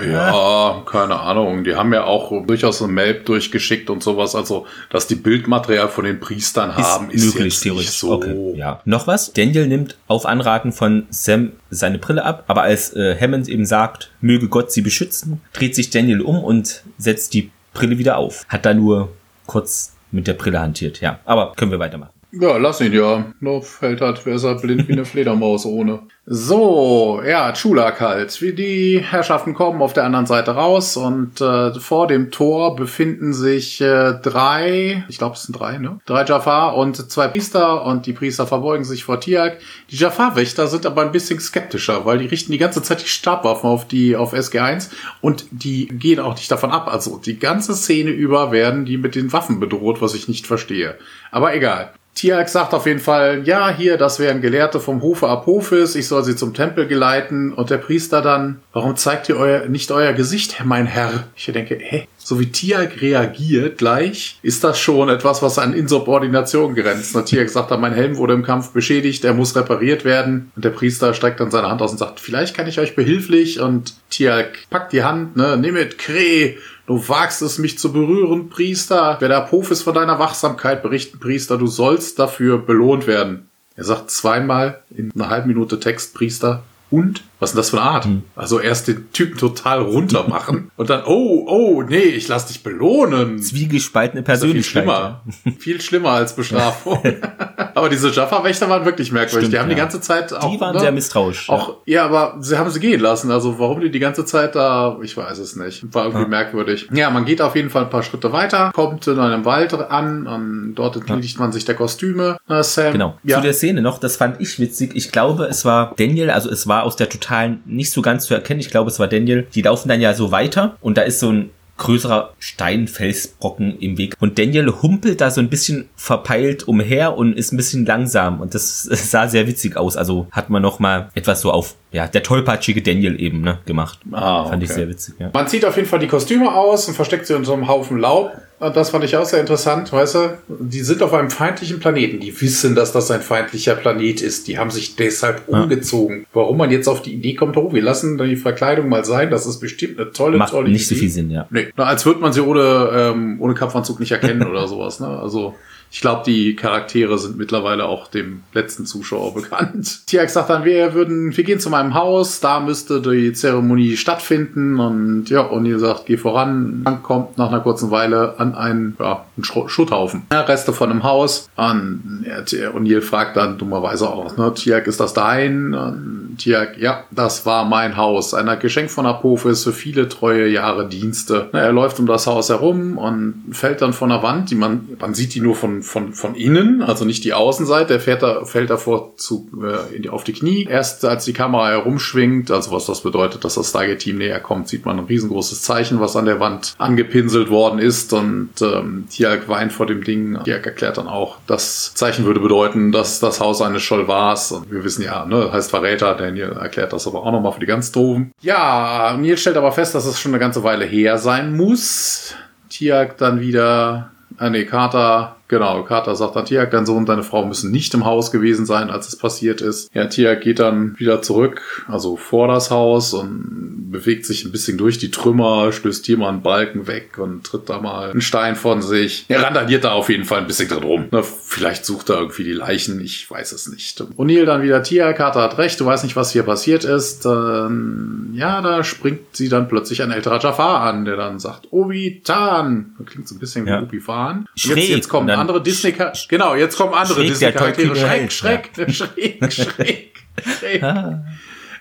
[0.03, 1.63] Ja, keine Ahnung.
[1.63, 4.33] Die haben ja auch durchaus ein Melb durchgeschickt und sowas.
[4.33, 7.87] Also, dass die Bildmaterial von den Priestern haben, ist möglich, jetzt theoretisch.
[7.87, 8.13] nicht so.
[8.13, 8.81] Okay, ja.
[8.85, 9.33] Noch was?
[9.33, 14.09] Daniel nimmt auf Anraten von Sam seine Brille ab, aber als äh, Hammond eben sagt,
[14.21, 18.45] möge Gott sie beschützen, dreht sich Daniel um und setzt die Brille wieder auf.
[18.49, 19.09] Hat da nur
[19.45, 21.19] kurz mit der Brille hantiert, ja.
[21.25, 22.18] Aber können wir weitermachen.
[22.31, 23.25] Ja, lass ihn ja.
[23.39, 26.01] Nur fällt halt, wer ist halt blind wie eine Fledermaus ohne.
[26.27, 28.39] So, ja, Chulak halt.
[28.39, 33.33] Wie die Herrschaften kommen auf der anderen Seite raus und äh, vor dem Tor befinden
[33.33, 35.99] sich äh, drei, ich glaube es sind drei, ne?
[36.05, 39.57] Drei Jafar und zwei Priester und die Priester verbeugen sich vor Tiak.
[39.89, 43.67] Die Jafar-Wächter sind aber ein bisschen skeptischer, weil die richten die ganze Zeit die Stabwaffen
[43.67, 44.89] auf die auf SG1
[45.21, 46.93] und die gehen auch nicht davon ab.
[46.93, 50.95] Also die ganze Szene über werden die mit den Waffen bedroht, was ich nicht verstehe.
[51.31, 51.91] Aber egal.
[52.19, 56.25] Tiak sagt auf jeden Fall, ja, hier, das wären Gelehrte vom Hofe Apophis, ich soll
[56.25, 57.53] sie zum Tempel geleiten.
[57.53, 61.29] Und der Priester dann, warum zeigt ihr euer, nicht euer Gesicht, mein Herr?
[61.37, 62.09] Ich denke, hä?
[62.17, 67.15] So wie Tiak reagiert gleich, ist das schon etwas, was an Insubordination grenzt.
[67.15, 70.51] Und Tiak sagt dann, mein Helm wurde im Kampf beschädigt, er muss repariert werden.
[70.57, 73.61] Und der Priester streckt dann seine Hand aus und sagt, vielleicht kann ich euch behilflich.
[73.61, 76.57] Und Tiak packt die Hand, ne, nimm mit, Kreh.
[76.89, 79.17] Du wagst es, mich zu berühren, Priester.
[79.19, 83.47] Wer der Apophis von deiner Wachsamkeit berichten, Priester, du sollst dafür belohnt werden.
[83.75, 86.63] Er sagt zweimal in einer halben Minute Text, Priester.
[86.89, 87.21] Und?
[87.39, 88.07] Was ist denn das für eine Art?
[88.35, 92.63] Also erst den Typen total runter machen und dann, oh, oh, nee, ich lass dich
[92.63, 93.41] belohnen.
[93.41, 94.83] Zwiegespaltene Das ist viel Persönlichkeit.
[94.83, 95.21] schlimmer.
[95.59, 97.01] viel schlimmer als Bestrafung.
[97.75, 99.47] Aber diese Jaffa-Wächter waren wirklich merkwürdig.
[99.47, 99.81] Stimmt, die haben die ja.
[99.81, 100.51] ganze Zeit auch.
[100.51, 101.47] Die waren ne, sehr misstrauisch.
[101.47, 101.53] ja.
[101.53, 103.31] Auch, ja, aber sie haben sie gehen lassen.
[103.31, 105.93] Also warum die die ganze Zeit da, ich weiß es nicht.
[105.93, 106.89] War irgendwie merkwürdig.
[106.91, 110.27] Ja, man geht auf jeden Fall ein paar Schritte weiter, kommt in einem Wald an
[110.27, 112.37] und dort entledigt man sich der Kostüme.
[112.47, 112.91] Na, Sam.
[112.91, 113.17] Genau.
[113.23, 113.37] Ja.
[113.37, 114.91] Zu der Szene noch, das fand ich witzig.
[114.95, 118.33] Ich glaube, es war Daniel, also es war aus der totalen nicht so ganz zu
[118.33, 118.59] erkennen.
[118.59, 119.47] Ich glaube, es war Daniel.
[119.53, 124.13] Die laufen dann ja so weiter und da ist so ein größerer Steinfelsbrocken im Weg.
[124.19, 128.41] Und Daniel humpelt da so ein bisschen verpeilt umher und ist ein bisschen langsam.
[128.41, 129.95] Und das sah sehr witzig aus.
[129.95, 133.99] Also hat man noch mal etwas so auf, ja, der tollpatschige Daniel eben, ne, gemacht.
[134.11, 134.79] Ah, Fand ich okay.
[134.79, 135.29] sehr witzig, ja.
[135.33, 137.97] Man zieht auf jeden Fall die Kostüme aus und versteckt sie in so einem Haufen
[137.97, 138.33] Laub.
[138.59, 140.37] Und das fand ich auch sehr interessant, weißt du?
[140.47, 142.19] Die sind auf einem feindlichen Planeten.
[142.19, 144.47] Die wissen, dass das ein feindlicher Planet ist.
[144.47, 146.25] Die haben sich deshalb umgezogen.
[146.33, 149.45] Warum man jetzt auf die Idee kommt, oh, wir lassen die Verkleidung mal sein, das
[149.45, 151.01] ist bestimmt eine tolle, Macht tolle nicht so Idee.
[151.01, 151.47] viel Sinn, ja.
[151.49, 154.99] Nee, na, als würde man sie ohne, ähm, ohne Kampfanzug nicht erkennen oder sowas.
[154.99, 155.07] Ne?
[155.07, 155.55] Also
[155.91, 160.05] ich glaube, die Charaktere sind mittlerweile auch dem letzten Zuschauer bekannt.
[160.07, 164.79] Tiak sagt dann, wir würden, wir gehen zu meinem Haus, da müsste die Zeremonie stattfinden
[164.79, 166.81] und ja, O'Neill sagt, geh voran.
[166.83, 170.23] Dann kommt nach einer kurzen Weile an einen, ja, einen Schutthaufen.
[170.31, 171.49] Ja, Reste von einem Haus.
[171.55, 175.73] Und O'Neill fragt dann dummerweise auch, ne, Tiak, ist das dein?
[175.73, 178.33] Und Tiak, ja, das war mein Haus.
[178.33, 181.49] Ein Geschenk von Apophis für viele treue Jahre Dienste.
[181.53, 185.13] Er läuft um das Haus herum und fällt dann von der Wand, die man, man
[185.13, 187.93] sieht die nur von, von, von innen, also nicht die Außenseite.
[187.93, 190.67] Er fährt da, fällt davor zu, äh, auf die Knie.
[190.69, 194.85] Erst als die Kamera herumschwingt, also was das bedeutet, dass das Stargate-Team näher kommt, sieht
[194.85, 199.73] man ein riesengroßes Zeichen, was an der Wand angepinselt worden ist und ähm, Tiag weint
[199.73, 200.39] vor dem Ding.
[200.43, 204.83] Tiag erklärt dann auch, das Zeichen würde bedeuten, dass das Haus eines Scholvars und wir
[204.83, 208.31] wissen ja, ne, heißt Verräter, Daniel erklärt das aber auch nochmal für die ganz Doofen.
[208.41, 212.35] Ja, Neil stellt aber fest, dass es schon eine ganze Weile her sein muss.
[212.69, 217.23] Tiag dann wieder, ah nee, Carter, genau, Carter sagt dann, Tiag, dein Sohn und deine
[217.23, 219.93] Frau müssen nicht im Haus gewesen sein, als es passiert ist.
[219.95, 224.77] Ja, Tiag geht dann wieder zurück, also vor das Haus und bewegt sich ein bisschen
[224.77, 228.55] durch die Trümmer, stößt hier mal einen Balken weg und tritt da mal einen Stein
[228.55, 229.25] von sich.
[229.27, 231.07] Er randaliert da auf jeden Fall ein bisschen drin rum.
[231.11, 233.99] Na, vielleicht sucht er irgendwie die Leichen, ich weiß es nicht.
[234.17, 237.25] O'Neill dann wieder, Tia, Carter hat recht, du weißt nicht, was hier passiert ist.
[237.25, 242.95] Ähm, ja, da springt sie dann plötzlich ein älterer Jafar an, der dann sagt, Obi-Tan.
[243.05, 243.81] Klingt so ein bisschen wie Ja.
[243.81, 244.45] Obi-Wan.
[244.55, 244.89] Jetzt, Schräg.
[244.89, 245.95] jetzt kommen andere Disney,
[246.27, 247.93] genau, jetzt kommen andere Disney-Charaktere.
[247.93, 250.13] tollkühne Schreck, Held, schreck, schräg, schräg,
[250.59, 250.81] schräg.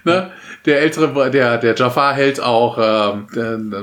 [0.04, 0.30] Ne?
[0.68, 3.26] Der ältere, der, der Jafar hält auch ähm,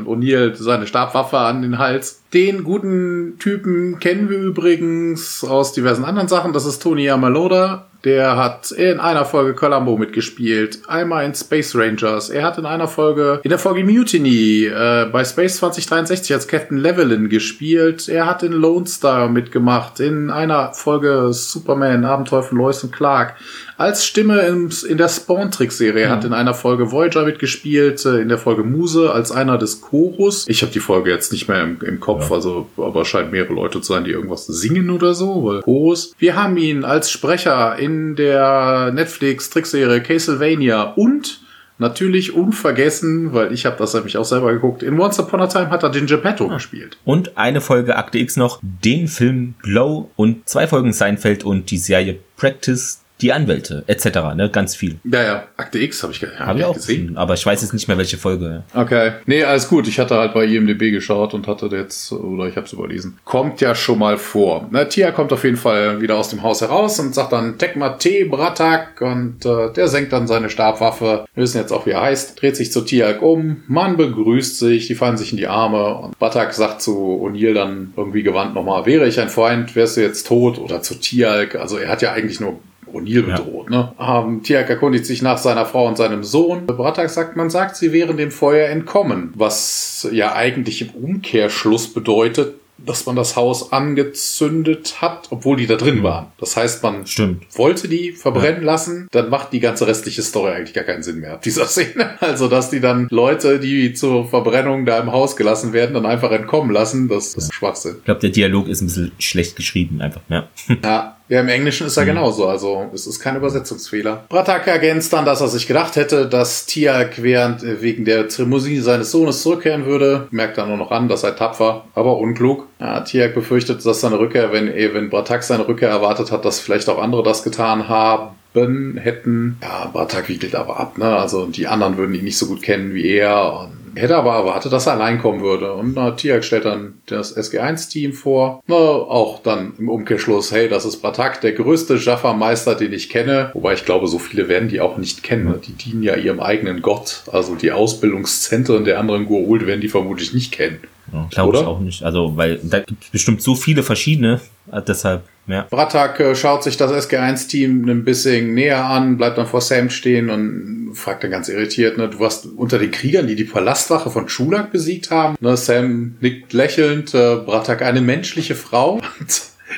[0.05, 2.21] O'Neill seine Stabwaffe an den Hals.
[2.31, 6.53] Den guten Typen kennen wir übrigens aus diversen anderen Sachen.
[6.53, 7.87] Das ist Tony Yamaloda.
[8.03, 12.29] Der hat in einer Folge Columbo mitgespielt, einmal in Space Rangers.
[12.29, 16.77] Er hat in einer Folge, in der Folge Mutiny äh, bei Space 2063 als Captain
[16.77, 18.07] Levelin gespielt.
[18.07, 23.37] Er hat in Lone Star mitgemacht, in einer Folge Superman, Abenteuer von Lois und Clark
[23.77, 26.07] als Stimme im, in der Spawn-Trick-Serie.
[26.07, 26.11] Mhm.
[26.11, 30.45] Hat in einer Folge Voyager mitgespielt, äh, in der Folge Muse als einer des Chorus.
[30.47, 32.35] Ich habe die Folge jetzt nicht mehr im, im Kopf, ja.
[32.35, 35.43] also aber scheint mehrere Leute zu sein, die irgendwas singen oder so.
[35.45, 36.13] Weil Chorus.
[36.17, 41.41] Wir haben ihn als Sprecher in der Netflix-Trickserie Castlevania und
[41.77, 44.81] Natürlich unvergessen, weil ich habe das nämlich auch selber geguckt.
[44.81, 46.53] In Once Upon a Time hat er den Geppetto ah.
[46.53, 46.97] gespielt.
[47.03, 51.77] Und eine Folge Akte X noch, den Film Glow und zwei Folgen Seinfeld und die
[51.77, 54.35] Serie Practice die Anwälte etc.
[54.35, 54.97] Ne, ganz viel.
[55.03, 55.43] Ja, ja.
[55.57, 57.97] Akte X habe ich, hab hab ich auch gesehen, aber ich weiß jetzt nicht mehr
[57.97, 58.63] welche Folge.
[58.73, 59.87] Okay, nee, alles gut.
[59.87, 63.17] Ich hatte halt bei IMDb geschaut und hatte jetzt oder ich habe es überlesen.
[63.23, 64.67] Kommt ja schon mal vor.
[64.71, 67.89] Na, Tia kommt auf jeden Fall wieder aus dem Haus heraus und sagt dann Tekma
[67.89, 71.25] T Bratak und äh, der senkt dann seine Stabwaffe.
[71.33, 72.41] Wir wissen jetzt auch wie er heißt.
[72.41, 73.63] Dreht sich zu Tiak um.
[73.67, 77.93] Man begrüßt sich, die fallen sich in die Arme und Bratak sagt zu O'Neill dann
[77.95, 81.55] irgendwie gewandt nochmal: Wäre ich ein Freund, wärst du jetzt tot oder zu Tialk.
[81.55, 82.59] Also er hat ja eigentlich nur
[82.95, 83.67] O'Neill bedroht.
[83.69, 83.93] Ja.
[83.99, 84.27] Ne?
[84.27, 86.65] Ähm, Tiak erkundigt sich nach seiner Frau und seinem Sohn.
[86.65, 92.55] Bratak sagt, man sagt, sie wären dem Feuer entkommen, was ja eigentlich im Umkehrschluss bedeutet,
[92.77, 96.27] dass man das Haus angezündet hat, obwohl die da drin waren.
[96.37, 97.45] Das heißt, man Stimmt.
[97.55, 98.65] wollte die verbrennen ja.
[98.65, 102.21] lassen, dann macht die ganze restliche Story eigentlich gar keinen Sinn mehr, dieser Szene.
[102.21, 106.31] Also, dass die dann Leute, die zur Verbrennung da im Haus gelassen werden, dann einfach
[106.31, 107.95] entkommen lassen, das, das ist Schwachsinn.
[107.99, 110.47] Ich glaube, der Dialog ist ein bisschen schlecht geschrieben, einfach, ja.
[110.83, 112.09] Ja, ja, im Englischen ist er mhm.
[112.09, 114.25] genauso, also es ist kein Übersetzungsfehler.
[114.29, 118.81] Bratak ergänzt dann, dass er sich gedacht hätte, dass Tiak während äh, wegen der Limousine
[118.81, 120.27] seines Sohnes zurückkehren würde.
[120.31, 122.67] Merkt dann nur noch an, dass er tapfer, aber unklug.
[122.79, 126.59] Ja, Tiak befürchtet, dass seine Rückkehr, wenn, eh, wenn Bratak seine Rückkehr erwartet hat, dass
[126.59, 129.57] vielleicht auch andere das getan haben hätten.
[129.61, 131.17] Ja, Bratak wiegelt aber ab, ne?
[131.17, 134.73] Also die anderen würden ihn nicht so gut kennen wie er und Hätte aber erwartet,
[134.73, 135.73] dass er allein kommen würde.
[135.73, 138.63] Und na, Tiak stellt dann das SG1-Team vor.
[138.67, 143.51] Na, auch dann im Umkehrschluss, hey, das ist Bratak, der größte Jaffa-Meister, den ich kenne.
[143.53, 145.59] Wobei ich glaube, so viele werden die auch nicht kennen.
[145.65, 147.23] Die dienen ja ihrem eigenen Gott.
[147.31, 150.79] Also die Ausbildungszentren der anderen Goa'uld werden die vermutlich nicht kennen.
[151.13, 152.03] Ja, glaube ich auch nicht.
[152.03, 154.41] Also, weil da gibt es bestimmt so viele verschiedene,
[154.71, 155.67] äh, deshalb, ja.
[155.69, 160.29] Bratak äh, schaut sich das SG1-Team ein bisschen näher an, bleibt dann vor Sam stehen
[160.29, 164.27] und fragt dann ganz irritiert, ne, du warst unter den Kriegern, die die Palastwache von
[164.27, 165.35] Chulak besiegt haben.
[165.39, 169.01] Ne, Sam nickt lächelnd, äh, Bratak eine menschliche Frau.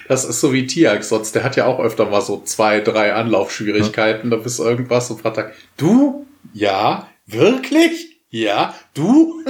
[0.07, 3.13] Das ist so wie Tiak, sonst der hat ja auch öfter mal so zwei, drei
[3.13, 4.37] Anlaufschwierigkeiten, ja.
[4.37, 6.27] da bist irgendwas und Bratak, du?
[6.53, 7.07] Ja?
[7.25, 8.16] Wirklich?
[8.29, 9.41] Ja, du?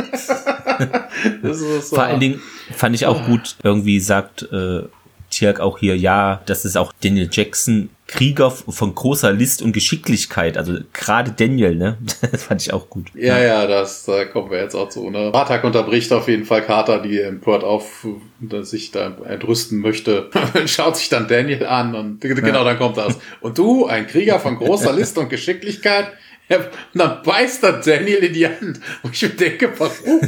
[1.43, 1.95] so.
[1.95, 4.83] Vor allen Dingen fand ich auch gut, irgendwie sagt äh,
[5.29, 10.57] Tiak auch hier, ja, das ist auch Daniel Jackson, Krieger von großer List und Geschicklichkeit.
[10.57, 11.97] Also gerade Daniel, ne?
[12.31, 13.07] Das fand ich auch gut.
[13.15, 15.09] Ja, ja, das da kommen wir jetzt auch zu.
[15.09, 15.31] Ne?
[15.31, 18.07] Bartak unterbricht auf jeden Fall Carter, die empört auf,
[18.39, 20.29] dass sich da entrüsten möchte.
[20.65, 23.17] Schaut sich dann Daniel an und genau, dann kommt das.
[23.41, 26.07] Und du, ein Krieger von großer List und Geschicklichkeit?
[26.49, 28.79] Ja, und dann beißt er Daniel in die Hand.
[29.03, 30.21] Und ich denke, warum?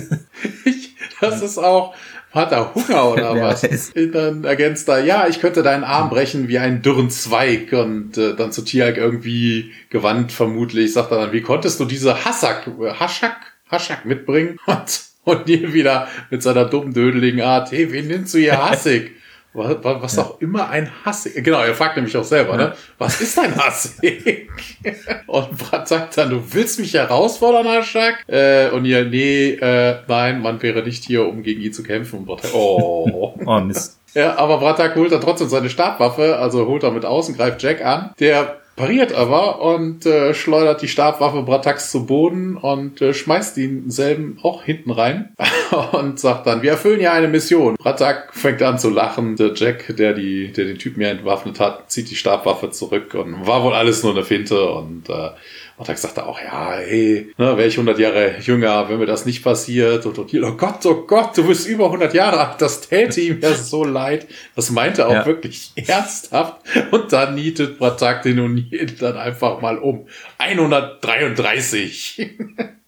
[0.66, 1.96] Ich, das ist auch,
[2.32, 3.64] hat er Hunger oder was?
[3.96, 7.72] Und dann ergänzt er, ja, ich könnte deinen Arm brechen wie einen dürren Zweig.
[7.74, 12.26] Und äh, dann zu Tiag irgendwie gewandt vermutlich, sagt er dann, wie konntest du diese
[12.26, 13.38] Hassak, Haschak,
[13.72, 14.60] Haschak mitbringen?
[14.66, 19.16] Und, und hier wieder mit seiner dummen, dödeligen Art, hey, wen nennst du hier Hassig?
[19.54, 20.24] Was, was ja.
[20.24, 21.44] auch immer ein Hassig.
[21.44, 22.64] Genau, er fragt nämlich auch selber, ne?
[22.64, 22.70] ja.
[22.70, 22.76] ne?
[23.00, 24.48] Was ist ein Hassig?
[25.28, 28.26] und Brad sagt dann, du willst mich herausfordern, Haschak?
[28.28, 32.20] Äh, und ihr, nee, äh, nein, man wäre nicht hier, um gegen ihn zu kämpfen.
[32.20, 33.34] Und Brad, oh.
[33.46, 34.00] oh, Mist.
[34.14, 37.84] Ja, aber Bratak holt dann trotzdem seine Stabwaffe, also holt er mit außen, greift Jack
[37.84, 38.12] an.
[38.20, 43.92] Der pariert aber und äh, schleudert die Stabwaffe Bratax zu Boden und äh, schmeißt ihn
[43.92, 45.36] selben auch hinten rein
[45.92, 47.76] und sagt dann, wir erfüllen ja eine Mission.
[47.76, 49.36] Bratak fängt an zu lachen.
[49.36, 53.46] Der Jack, der die, der den Typen ja entwaffnet hat, zieht die Stabwaffe zurück und
[53.46, 55.32] war wohl alles nur eine Finte und äh,
[55.80, 59.06] und dann sagte er auch, ja, hey, ne, wäre ich 100 Jahre jünger, wenn mir
[59.06, 60.06] das nicht passiert.
[60.06, 63.40] Und, und oh Gott, oh Gott, du bist über 100 Jahre alt, das täte ihm
[63.40, 64.28] ja so leid.
[64.58, 65.26] Das meinte er auch ja.
[65.26, 66.58] wirklich ernsthaft.
[66.92, 70.06] Und dann nietet Bratak den O'Neill dann einfach mal um.
[70.38, 72.30] 133.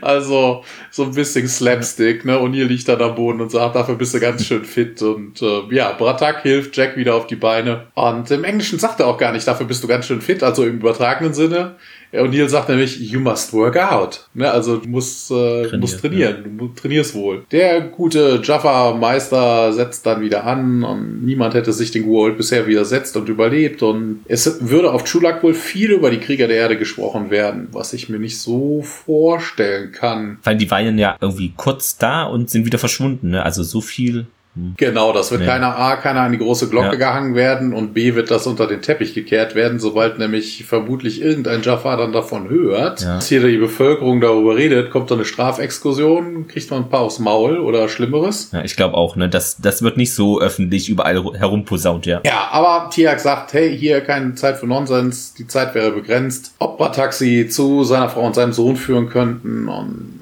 [0.00, 2.38] Also so ein bisschen Slapstick, ne?
[2.38, 5.02] Und hier liegt dann am Boden und sagt, dafür bist du ganz schön fit.
[5.02, 7.88] Und äh, ja, Bratak hilft Jack wieder auf die Beine.
[7.94, 10.64] Und im Englischen sagt er auch gar nicht, dafür bist du ganz schön fit, also
[10.64, 11.76] im übertragenen Sinne.
[12.12, 14.26] Ja, und Neil sagt nämlich, you must work out.
[14.34, 16.50] Ne, also du musst, äh, Trainier, musst trainieren, ja.
[16.58, 17.44] du trainierst wohl.
[17.50, 23.16] Der gute Jaffa-Meister setzt dann wieder an und niemand hätte sich den Goa'uld bisher widersetzt
[23.16, 27.30] und überlebt und es würde auf Chulak wohl viel über die Krieger der Erde gesprochen
[27.30, 30.38] werden, was ich mir nicht so vorstellen kann.
[30.44, 33.42] Weil die waren ja irgendwie kurz da und sind wieder verschwunden, ne?
[33.42, 34.26] Also so viel
[34.76, 35.46] Genau, das wird nee.
[35.46, 36.94] keiner A, keiner an die große Glocke ja.
[36.94, 41.62] gehangen werden und B wird das unter den Teppich gekehrt werden, sobald nämlich vermutlich irgendein
[41.62, 43.16] Jafar dann davon hört, ja.
[43.16, 47.18] dass hier die Bevölkerung darüber redet, kommt da eine Strafexkursion, kriegt man ein paar aufs
[47.18, 48.50] Maul oder Schlimmeres.
[48.52, 52.20] Ja, ich glaube auch, ne, das, das wird nicht so öffentlich überall herumposaunt, ja.
[52.24, 56.52] Ja, aber Tiak sagt, hey, hier keine Zeit für Nonsens, die Zeit wäre begrenzt.
[56.58, 60.18] Opera-Taxi zu seiner Frau und seinem Sohn führen könnten und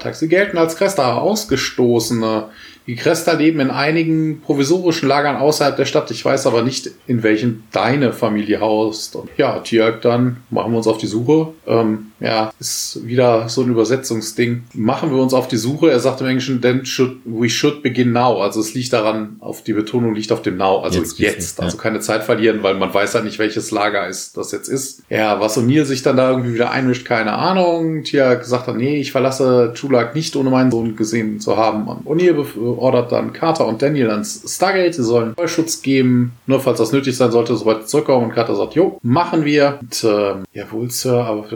[0.00, 2.44] Taxi gelten als Cresta Ausgestoßene.
[2.88, 6.10] Die Cresta leben in einigen provisorischen Lagern außerhalb der Stadt.
[6.10, 9.14] Ich weiß aber nicht, in welchen deine Familie haust.
[9.14, 11.48] Und ja, Tjörg, dann machen wir uns auf die Suche.
[11.66, 14.64] Ähm, ja, ist wieder so ein Übersetzungsding.
[14.72, 15.90] Machen wir uns auf die Suche.
[15.90, 18.40] Er sagt im Englischen, then should, we should begin now.
[18.40, 20.78] Also es liegt daran, auf die Betonung liegt auf dem now.
[20.78, 21.18] Also jetzt.
[21.18, 21.60] jetzt.
[21.60, 25.02] Also keine Zeit verlieren, weil man weiß ja nicht, welches Lager es das jetzt ist.
[25.10, 28.02] Ja, was O'Neill sich dann da irgendwie wieder einmischt, keine Ahnung.
[28.04, 31.86] Tjörg sagt dann, nee, ich verlasse Chulak nicht, ohne meinen Sohn gesehen zu haben.
[31.86, 32.46] Und O'Neill
[32.78, 34.94] ordert dann Carter und Daniel ans Stargate.
[34.94, 38.26] Sie sollen Schutz geben, nur falls das nötig sein sollte, sobald zurückkommen.
[38.26, 39.78] Und Carter sagt, jo, machen wir.
[39.80, 41.46] Und, ähm, jawohl, Sir, aber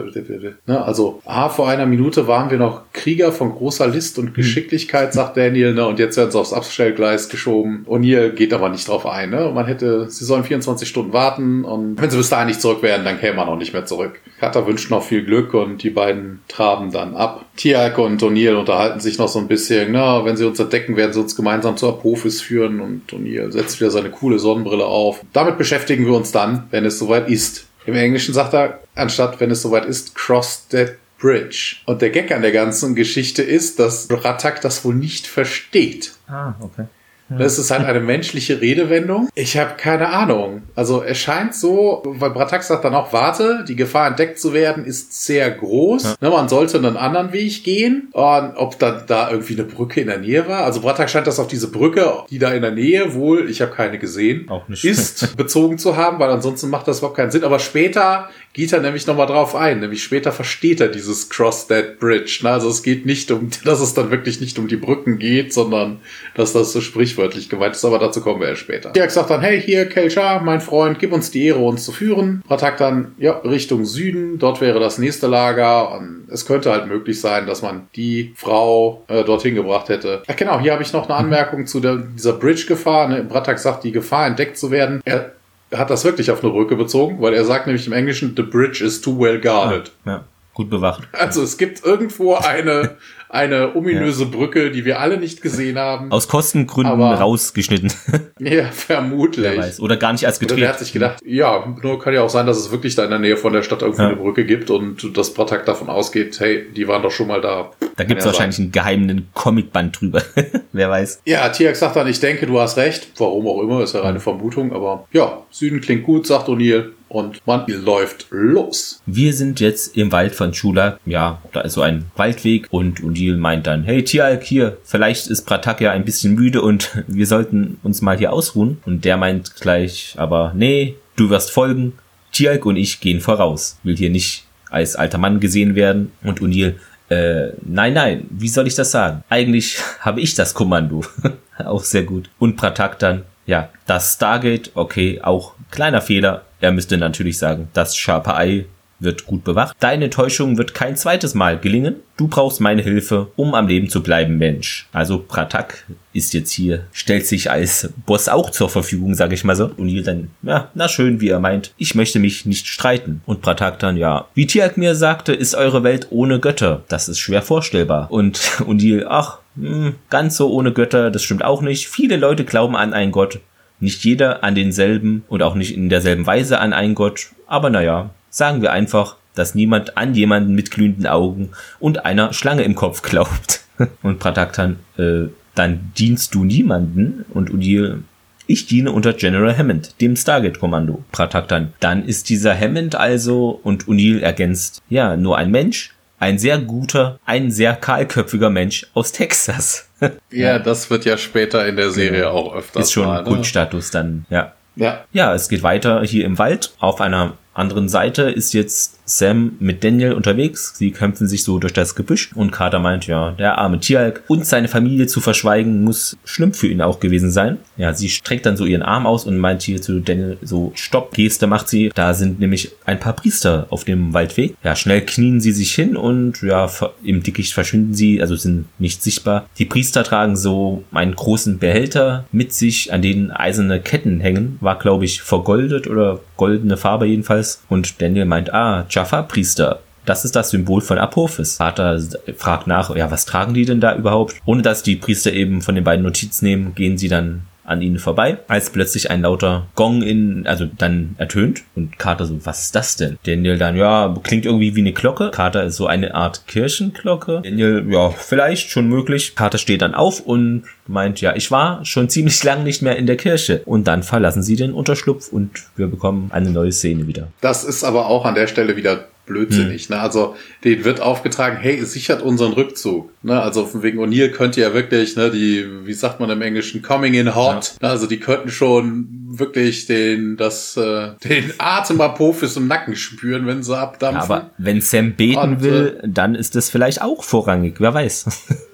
[0.67, 4.33] ne, also ah, vor einer Minute waren wir noch Krieger von großer List und hm.
[4.33, 7.85] Geschicklichkeit, sagt Daniel, ne, und jetzt werden sie aufs Abstellgleis geschoben.
[7.87, 9.51] O'Neill geht aber nicht drauf ein, ne?
[9.53, 13.05] Man hätte, sie sollen 24 Stunden warten und wenn sie bis dahin nicht zurück wären,
[13.05, 14.19] dann käme man auch nicht mehr zurück.
[14.39, 17.45] Carter wünscht noch viel Glück und die beiden traben dann ab.
[17.55, 21.12] Tiak und O'Neill unterhalten sich noch so ein bisschen, na, wenn sie uns entdecken, werden
[21.13, 25.21] sie uns gemeinsam zur Apophis führen und O'Neill setzt wieder seine coole Sonnenbrille auf.
[25.31, 27.67] Damit beschäftigen wir uns dann, wenn es soweit ist.
[27.85, 31.77] Im Englischen sagt er, anstatt wenn es soweit ist, cross that bridge.
[31.85, 36.13] Und der Gag an der ganzen Geschichte ist, dass Ratak das wohl nicht versteht.
[36.27, 36.85] Ah, okay.
[37.29, 39.29] Das ist halt eine menschliche Redewendung.
[39.35, 40.63] Ich habe keine Ahnung.
[40.75, 44.85] Also es scheint so, weil Bratak sagt dann auch, warte, die Gefahr entdeckt zu werden
[44.85, 46.03] ist sehr groß.
[46.03, 46.15] Ja.
[46.21, 48.09] Ne, man sollte einen anderen Weg gehen.
[48.11, 50.63] Und ob dann da irgendwie eine Brücke in der Nähe war.
[50.63, 53.71] Also Bratak scheint das auf diese Brücke, die da in der Nähe wohl, ich habe
[53.71, 54.83] keine gesehen, auch nicht.
[54.83, 57.43] ist, bezogen zu haben, weil ansonsten macht das überhaupt keinen Sinn.
[57.43, 59.79] Aber später geht er nämlich nochmal drauf ein.
[59.79, 62.39] Nämlich später versteht er dieses Cross That Bridge.
[62.43, 62.51] Ne?
[62.51, 65.99] Also es geht nicht um, dass es dann wirklich nicht um die Brücken geht, sondern
[66.35, 67.83] dass das so sprichwörtlich gemeint ist.
[67.83, 68.91] Aber dazu kommen wir erst später.
[68.91, 72.43] Dirk sagt dann, hey, hier, Kelchar, mein Freund, gib uns die Ehre, uns zu führen.
[72.47, 74.37] Ratak dann, ja, Richtung Süden.
[74.37, 75.91] Dort wäre das nächste Lager.
[75.97, 80.21] Und es könnte halt möglich sein, dass man die Frau äh, dorthin gebracht hätte.
[80.27, 83.07] Ach genau, hier habe ich noch eine Anmerkung zu der, dieser Bridge-Gefahr.
[83.07, 83.23] Ne?
[83.23, 85.01] Bratak sagt, die Gefahr entdeckt zu werden.
[85.05, 85.31] Er
[85.77, 88.83] hat das wirklich auf eine Brücke bezogen, weil er sagt nämlich im Englischen, the bridge
[88.83, 89.91] is too well guarded.
[90.05, 91.07] Ja, ja gut bewacht.
[91.11, 92.97] Also es gibt irgendwo eine
[93.33, 94.29] eine ominöse ja.
[94.29, 96.11] Brücke, die wir alle nicht gesehen haben.
[96.11, 97.91] Aus Kostengründen Aber, rausgeschnitten.
[98.39, 99.43] ja, vermutlich.
[99.43, 99.79] Wer weiß.
[99.79, 100.59] Oder gar nicht als gedreht.
[100.59, 103.03] Oder der hat sich gedacht, ja, nur kann ja auch sein, dass es wirklich da
[103.03, 104.09] in der Nähe von der Stadt irgendwie ja.
[104.09, 107.71] eine Brücke gibt und das Bratak davon ausgeht, hey, die waren doch schon mal da.
[107.95, 108.65] Da gibt es ja wahrscheinlich sein.
[108.65, 110.21] einen geheimen Comicband drüber.
[110.71, 111.21] Wer weiß.
[111.25, 113.07] Ja, Tiak sagt dann, ich denke, du hast recht.
[113.17, 114.73] Warum auch immer, ist ja eine Vermutung.
[114.73, 119.01] Aber ja, Süden klingt gut, sagt O'Neill und man läuft los.
[119.05, 120.99] Wir sind jetzt im Wald von Chula.
[121.05, 125.43] Ja, da ist so ein Waldweg und Undil meint dann, hey Tialk, hier, vielleicht ist
[125.43, 128.81] Pratak ja ein bisschen müde und wir sollten uns mal hier ausruhen.
[128.85, 131.93] Und der meint gleich, aber nee, du wirst folgen.
[132.31, 133.77] Tialk und ich gehen voraus.
[133.83, 136.11] Will hier nicht als alter Mann gesehen werden.
[136.23, 139.23] Und Unil, äh, nein, nein, wie soll ich das sagen?
[139.29, 141.03] Eigentlich habe ich das Kommando.
[141.63, 142.29] auch sehr gut.
[142.39, 147.95] Und Pratak dann, ja, das Stargate, okay, auch kleiner Fehler, er müsste natürlich sagen, das
[147.95, 148.65] scharfe Ei
[149.03, 149.75] wird gut bewacht.
[149.79, 151.95] Deine Täuschung wird kein zweites Mal gelingen.
[152.17, 154.87] Du brauchst meine Hilfe, um am Leben zu bleiben, Mensch.
[154.93, 159.55] Also Pratak ist jetzt hier, stellt sich als Boss auch zur Verfügung, sage ich mal
[159.55, 159.71] so.
[159.77, 161.73] Und Neil dann, ja, na schön, wie er meint.
[161.77, 163.21] Ich möchte mich nicht streiten.
[163.25, 166.83] Und Pratak dann, ja, wie Tiak mir sagte, ist eure Welt ohne Götter.
[166.87, 168.11] Das ist schwer vorstellbar.
[168.11, 171.87] Und Undil, ach, mh, hm, ganz so ohne Götter, das stimmt auch nicht.
[171.87, 173.39] Viele Leute glauben an einen Gott.
[173.79, 178.11] Nicht jeder an denselben und auch nicht in derselben Weise an einen Gott, aber naja,
[178.33, 183.01] sagen wir einfach, dass niemand an jemanden mit glühenden Augen und einer Schlange im Kopf
[183.01, 183.61] glaubt.
[184.03, 188.03] und Prataktan, äh, dann dienst du niemanden und Udil,
[188.45, 191.03] ich diene unter General Hammond, dem Stargate-Kommando.
[191.11, 196.57] Prataktan, dann ist dieser Hammond also und Unil ergänzt, ja, nur ein Mensch, ein sehr
[196.57, 199.89] guter, ein sehr kahlköpfiger Mensch aus Texas.
[200.31, 202.31] ja, das wird ja später in der Serie genau.
[202.31, 202.85] auch öfters.
[202.85, 203.27] Ist schon mal, ne?
[203.27, 204.53] Kultstatus dann, ja.
[204.75, 205.05] Ja.
[205.13, 209.83] Ja, es geht weiter hier im Wald auf einer anderen Seite ist jetzt Sam mit
[209.83, 210.73] Daniel unterwegs.
[210.77, 214.45] Sie kämpfen sich so durch das Gebüsch und Carter meint, ja, der arme Tieralk und
[214.45, 217.57] seine Familie zu verschweigen muss schlimm für ihn auch gewesen sein.
[217.77, 221.13] Ja, sie streckt dann so ihren Arm aus und meint hier zu Daniel so, Stopp,
[221.13, 221.91] Geste macht sie.
[221.93, 224.55] Da sind nämlich ein paar Priester auf dem Waldweg.
[224.63, 226.69] Ja, schnell knien sie sich hin und ja,
[227.03, 229.47] im Dickicht verschwinden sie, also sind nicht sichtbar.
[229.57, 234.57] Die Priester tragen so einen großen Behälter mit sich, an denen eiserne Ketten hängen.
[234.61, 237.63] War, glaube ich, vergoldet oder goldene Farbe jedenfalls.
[237.69, 239.79] Und Daniel meint, ah, Jaffa-Priester.
[240.05, 241.55] Das ist das Symbol von Apophis.
[241.55, 241.97] Vater
[242.35, 244.35] fragt nach, ja, was tragen die denn da überhaupt?
[244.43, 247.99] Ohne dass die Priester eben von den beiden Notiz nehmen, gehen sie dann an ihnen
[247.99, 252.75] vorbei, als plötzlich ein lauter Gong in, also dann ertönt und Carter so, was ist
[252.75, 253.17] das denn?
[253.25, 255.31] Daniel dann, ja, klingt irgendwie wie eine Glocke.
[255.31, 257.41] Carter ist so eine Art Kirchenglocke.
[257.43, 259.35] Daniel, ja, vielleicht schon möglich.
[259.35, 263.07] Carter steht dann auf und meint, ja, ich war schon ziemlich lang nicht mehr in
[263.07, 263.61] der Kirche.
[263.65, 267.29] Und dann verlassen sie den Unterschlupf und wir bekommen eine neue Szene wieder.
[267.41, 269.87] Das ist aber auch an der Stelle wieder blödsinnig.
[269.87, 269.95] Hm.
[269.95, 270.01] Ne?
[270.01, 273.09] Also denen wird aufgetragen, hey, sichert unseren Rückzug.
[273.23, 273.41] Ne?
[273.41, 277.13] Also von wegen O'Neill könnte ja wirklich, ne, die, wie sagt man im Englischen, coming
[277.13, 277.75] in hot.
[277.81, 277.87] Ja.
[277.87, 277.89] Ne?
[277.89, 283.63] Also die könnten schon wirklich den, das, äh, den Atem Apophis im Nacken spüren, wenn
[283.63, 284.29] sie abdampfen.
[284.29, 287.93] Ja, aber wenn Sam beten Und, will, äh, dann ist das vielleicht auch vorrangig, wer
[287.93, 288.25] weiß.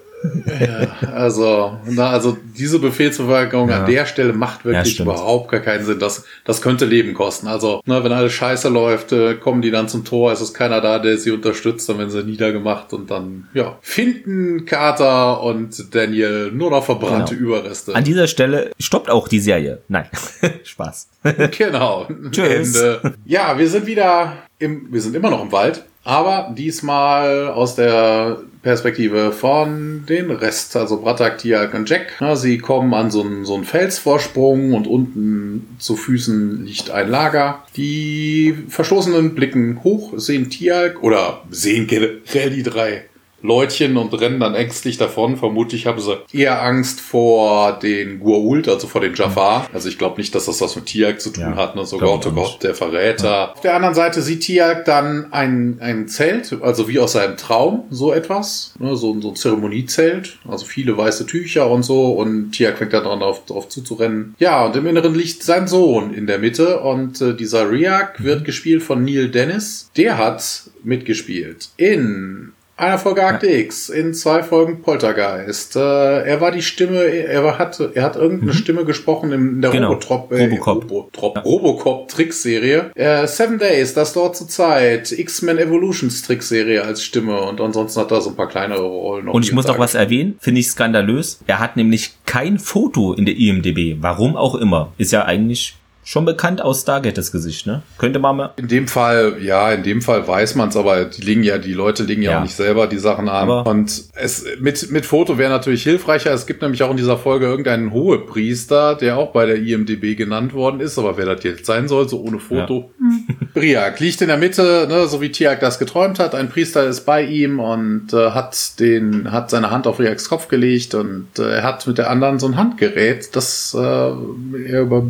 [0.60, 3.80] Ja, also, na, also diese Befehlsverweigerung ja.
[3.80, 5.98] an der Stelle macht wirklich ja, überhaupt gar keinen Sinn.
[5.98, 7.46] Das, das könnte Leben kosten.
[7.46, 10.80] Also, na, wenn alles scheiße läuft, äh, kommen die dann zum Tor, es ist keiner
[10.80, 16.50] da, der sie unterstützt, dann werden sie niedergemacht und dann, ja, finden Carter und Daniel
[16.52, 17.56] nur noch verbrannte genau.
[17.56, 17.94] Überreste.
[17.94, 19.80] An dieser Stelle stoppt auch die Serie.
[19.88, 20.06] Nein,
[20.64, 21.08] Spaß.
[21.56, 22.08] genau.
[22.30, 22.76] Tschüss.
[22.76, 23.14] Ende.
[23.24, 28.38] Ja, wir sind wieder im, wir sind immer noch im Wald, aber diesmal aus der
[28.62, 32.16] Perspektive von den Rest, also Bratak, Tiak und Jack.
[32.20, 37.08] Ja, sie kommen an so einen, so einen Felsvorsprung und unten zu Füßen liegt ein
[37.08, 37.62] Lager.
[37.76, 43.04] Die Verstoßenen blicken hoch, sehen Tiak oder sehen generell die drei
[43.42, 45.36] Leutchen und rennen dann ängstlich davon.
[45.36, 49.68] Vermutlich haben sie eher Angst vor den Gua'uld, also vor den Jafar.
[49.72, 51.76] Also ich glaube nicht, dass das was mit Tiag zu tun ja, hat.
[51.76, 51.84] Ne?
[51.84, 53.28] So Gott, oh Gott, der Verräter.
[53.28, 53.52] Ja.
[53.52, 57.84] Auf der anderen Seite sieht Tiag dann ein, ein Zelt, also wie aus seinem Traum,
[57.90, 58.74] so etwas.
[58.78, 58.96] Ne?
[58.96, 60.38] So, so ein Zeremoniezelt.
[60.48, 62.12] Also viele weiße Tücher und so.
[62.12, 64.34] Und Tiag fängt dann dran, drauf, drauf zuzurennen.
[64.38, 66.80] Ja, und im Inneren liegt sein Sohn in der Mitte.
[66.80, 69.90] Und äh, dieser Riak wird gespielt von Neil Dennis.
[69.96, 73.58] Der hat mitgespielt in einer Folge Akte ja.
[73.58, 75.76] X, in zwei Folgen Poltergeist.
[75.76, 78.56] Äh, er war die Stimme, er war, hat, er hat irgendeine mhm.
[78.56, 79.88] Stimme gesprochen in der genau.
[79.88, 81.42] Robotop, äh, Robocop, Robocop, ja.
[81.42, 82.90] Robocop Trickserie.
[82.94, 85.12] Äh, Seven Days, das dort zur Zeit.
[85.12, 89.28] X-Men Evolutions Trickserie als Stimme und ansonsten hat er so ein paar kleinere Rollen.
[89.28, 91.40] Und ich muss noch was erwähnen, finde ich skandalös.
[91.46, 93.96] Er hat nämlich kein Foto in der IMDb.
[94.00, 94.92] Warum auch immer.
[94.98, 97.82] Ist ja eigentlich schon bekannt aus Stargate das Gesicht, ne?
[97.98, 98.52] Könnte man mal.
[98.56, 101.72] In dem Fall, ja, in dem Fall weiß man es, aber die legen ja, die
[101.72, 103.50] Leute legen ja, ja, auch nicht selber die Sachen an.
[103.50, 106.32] Aber und es mit mit Foto wäre natürlich hilfreicher.
[106.32, 110.54] Es gibt nämlich auch in dieser Folge irgendeinen Hohepriester, der auch bei der IMDb genannt
[110.54, 112.90] worden ist, aber wer das jetzt sein soll, so ohne Foto.
[113.00, 113.50] Ja.
[113.54, 116.34] Briak liegt in der Mitte, ne, so wie Tiak das geträumt hat.
[116.34, 120.48] Ein Priester ist bei ihm und äh, hat den hat seine Hand auf Riaks Kopf
[120.48, 125.04] gelegt und äh, er hat mit der anderen so ein Handgerät, das äh, er über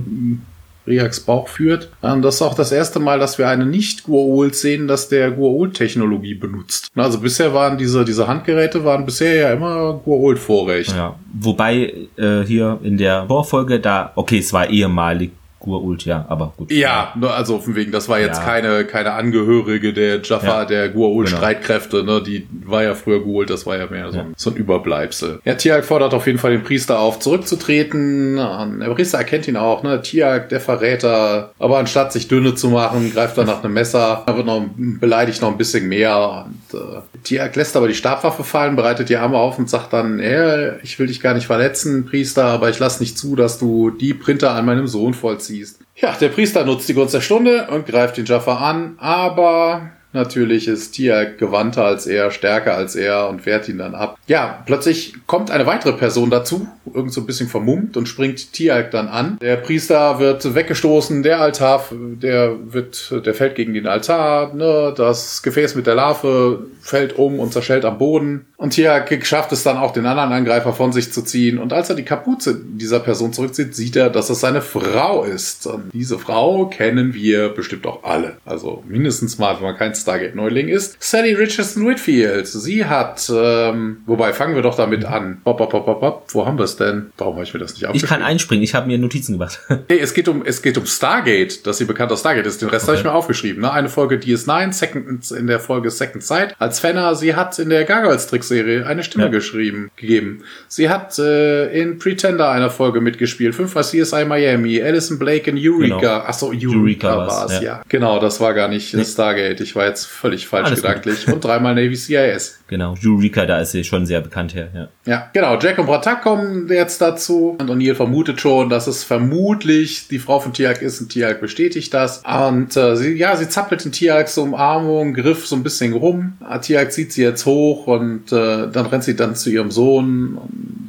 [0.90, 1.88] Riaks Bauch führt.
[2.02, 5.30] Ähm, das ist auch das erste Mal, dass wir eine nicht Gua'uld sehen, dass der
[5.30, 6.88] Gua'uld-Technologie benutzt.
[6.94, 10.92] Also bisher waren diese, diese Handgeräte waren bisher ja immer Gua'uld-Vorrecht.
[10.94, 15.30] Ja, wobei äh, hier in der Vorfolge da, okay, es war ehemalig
[15.60, 16.72] Gur-Ult, ja, aber gut.
[16.72, 18.44] Ja, ne, also von wegen, das war jetzt ja.
[18.44, 20.64] keine, keine Angehörige der Jaffa, ja.
[20.64, 22.14] der Gur-Ult-Streitkräfte, genau.
[22.14, 24.26] ne, die war ja früher Gur-Ult, das war ja mehr so, ja.
[24.36, 25.40] so ein Überbleibsel.
[25.44, 28.36] Ja, Tiag fordert auf jeden Fall den Priester auf, zurückzutreten.
[28.36, 33.12] Der Priester erkennt ihn auch, ne, Tiag, der Verräter, aber anstatt sich dünne zu machen,
[33.12, 37.00] greift er nach einem Messer, er wird noch, beleidigt noch ein bisschen mehr und äh,
[37.22, 40.98] Tiag lässt aber die Stabwaffe fallen, bereitet die Arme auf und sagt dann, hey, ich
[40.98, 44.52] will dich gar nicht verletzen, Priester, aber ich lass nicht zu, dass du die Printer
[44.52, 45.80] an meinem Sohn vollziehst ziehst.
[45.96, 50.66] Ja, der Priester nutzt die Gunst der Stunde und greift den Jaffa an, aber natürlich
[50.66, 54.18] ist Tia gewandter als er, stärker als er und wehrt ihn dann ab.
[54.26, 58.90] Ja, plötzlich kommt eine weitere Person dazu, irgend so ein bisschen vermummt und springt Tiag
[58.90, 59.38] dann an.
[59.40, 65.42] Der Priester wird weggestoßen, der Altar, der wird, der fällt gegen den Altar, ne, das
[65.42, 68.46] Gefäß mit der Larve fällt um und zerschellt am Boden.
[68.60, 71.58] Und Tiak schafft es dann auch, den anderen Angreifer von sich zu ziehen.
[71.58, 75.66] Und als er die Kapuze dieser Person zurückzieht, sieht er, dass es seine Frau ist.
[75.66, 78.36] Und diese Frau kennen wir bestimmt auch alle.
[78.44, 81.02] Also mindestens mal, wenn man kein Stargate-Neuling ist.
[81.02, 82.48] Sally Richardson Whitfield.
[82.48, 85.40] Sie hat, ähm, wobei fangen wir doch damit an.
[85.42, 86.26] Bop, bop, bop, bop, bop.
[86.28, 87.12] Wo haben wir es denn?
[87.16, 88.04] Warum habe ich mir das nicht aufgeschrieben?
[88.04, 88.62] Ich kann einspringen.
[88.62, 89.58] Ich habe mir Notizen gemacht.
[89.88, 92.60] nee, es geht um, es geht um Stargate, dass sie bekannt aus Stargate ist.
[92.60, 92.90] Den Rest okay.
[92.90, 93.62] habe ich mir aufgeschrieben.
[93.62, 93.72] Ne?
[93.72, 96.54] Eine Folge DS9, Second, in der Folge Second Sight.
[96.58, 99.30] Als Fenner, sie hat in der Gargoyles Trickserie eine Stimme ja.
[99.30, 100.42] geschrieben, gegeben.
[100.68, 103.54] Sie hat äh, in Pretender einer Folge mitgespielt.
[103.54, 105.98] Fünfmal CSI Miami, Alison Blake in Eureka.
[105.98, 106.10] Genau.
[106.10, 107.62] Achso, Eureka, Eureka war es, ja.
[107.62, 107.82] ja.
[107.88, 109.04] Genau, das war gar nicht nee.
[109.04, 109.60] Stargate.
[109.60, 111.28] Ich war jetzt völlig falsch Alles gedanklich.
[111.28, 112.58] Und dreimal Navy CIS.
[112.70, 114.88] Genau, Eureka, da ist sie schon sehr bekannt her, ja.
[115.04, 115.58] Ja, genau.
[115.58, 117.56] Jack und Bratak kommen jetzt dazu.
[117.58, 121.00] Und O'Neill vermutet schon, dass es vermutlich die Frau von Tiag ist.
[121.00, 122.22] Und Tiag bestätigt das.
[122.24, 126.34] Und äh, sie, ja, sie zappelt in Tiags Umarmung, Griff so ein bisschen rum.
[126.62, 130.38] Tiag zieht sie jetzt hoch und äh, dann rennt sie dann zu ihrem Sohn.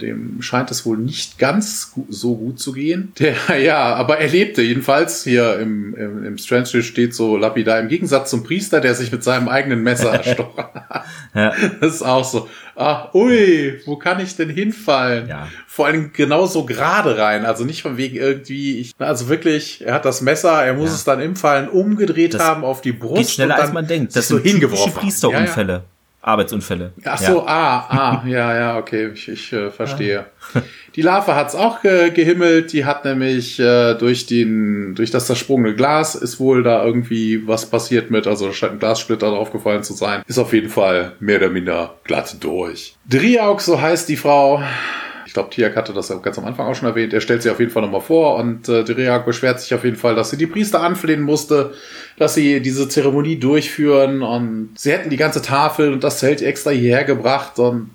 [0.01, 3.11] Dem scheint es wohl nicht ganz so gut zu gehen.
[3.19, 5.23] Der, ja, aber er lebte jedenfalls.
[5.23, 7.79] Hier im, im, im Strange steht so lapidar.
[7.79, 11.05] Im Gegensatz zum Priester, der sich mit seinem eigenen Messer erstochen hat.
[11.35, 11.53] ja.
[11.79, 12.47] Das ist auch so.
[12.75, 15.27] Ach, ui, wo kann ich denn hinfallen?
[15.27, 15.47] Ja.
[15.67, 17.45] Vor allem genauso gerade rein.
[17.45, 20.95] Also nicht von wegen irgendwie, ich, also wirklich, er hat das Messer, er muss ja.
[20.95, 23.17] es dann im Fallen umgedreht das haben auf die Brust.
[23.17, 24.15] Geht schneller als man denkt.
[24.15, 24.93] Das sind so hingeworfen.
[24.93, 25.73] Priesterunfälle.
[25.73, 25.83] Ja.
[26.21, 26.93] Arbeitsunfälle.
[27.03, 27.45] Ach so, ja.
[27.47, 30.25] ah, ah, ja, ja, okay, ich, ich äh, verstehe.
[30.95, 35.73] Die Larve hat's auch ge gehimmelt, die hat nämlich äh, durch den, durch das zersprungene
[35.73, 40.21] Glas ist wohl da irgendwie was passiert mit, also scheint ein Glassplitter draufgefallen zu sein.
[40.27, 42.95] Ist auf jeden Fall mehr oder minder glatt durch.
[43.09, 44.61] Driauk, so heißt die Frau,
[45.31, 47.13] ich glaube, Tiak hatte das ja ganz am Anfang auch schon erwähnt.
[47.13, 49.95] Er stellt sie auf jeden Fall nochmal vor und äh, Diriak beschwert sich auf jeden
[49.95, 51.73] Fall, dass sie die Priester anflehen musste,
[52.17, 56.71] dass sie diese Zeremonie durchführen und sie hätten die ganze Tafel und das Zelt extra
[56.71, 57.91] hierher gebracht und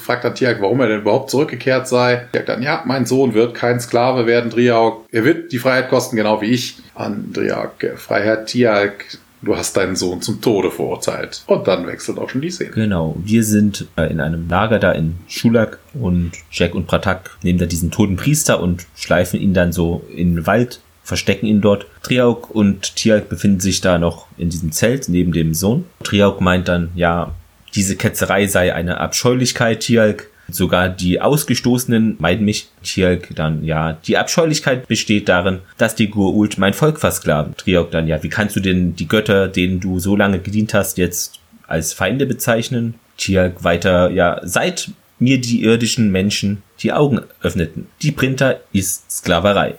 [0.00, 2.26] fragt dann Tiak, warum er denn überhaupt zurückgekehrt sei.
[2.32, 4.94] Tiak dann, ja, mein Sohn wird kein Sklave werden, Driak.
[5.12, 6.78] Er wird die Freiheit kosten, genau wie ich.
[6.96, 9.04] An Driak, Freiheit, Tiak,
[9.42, 11.42] du hast deinen Sohn zum Tode verurteilt.
[11.46, 12.70] Und dann wechselt auch schon die Szene.
[12.70, 13.16] Genau.
[13.22, 17.66] Wir sind äh, in einem Lager da in Schulak und Jack und Pratak nehmen da
[17.66, 21.86] diesen toten Priester und schleifen ihn dann so in den Wald, verstecken ihn dort.
[22.02, 25.84] Triauk und Tialk befinden sich da noch in diesem Zelt neben dem Sohn.
[26.02, 27.34] Triauk meint dann, ja,
[27.74, 30.28] diese Ketzerei sei eine Abscheulichkeit, Tialk.
[30.52, 32.68] Sogar die Ausgestoßenen meiden mich.
[32.82, 37.56] Tjalk dann, ja, die Abscheulichkeit besteht darin, dass die Gurult mein Volk versklaven.
[37.56, 40.98] Triok dann, ja, wie kannst du denn die Götter, denen du so lange gedient hast,
[40.98, 42.94] jetzt als Feinde bezeichnen?
[43.16, 47.86] Tjalk weiter, ja, seit mir die irdischen Menschen die Augen öffneten.
[48.02, 49.76] Die Printer ist Sklaverei.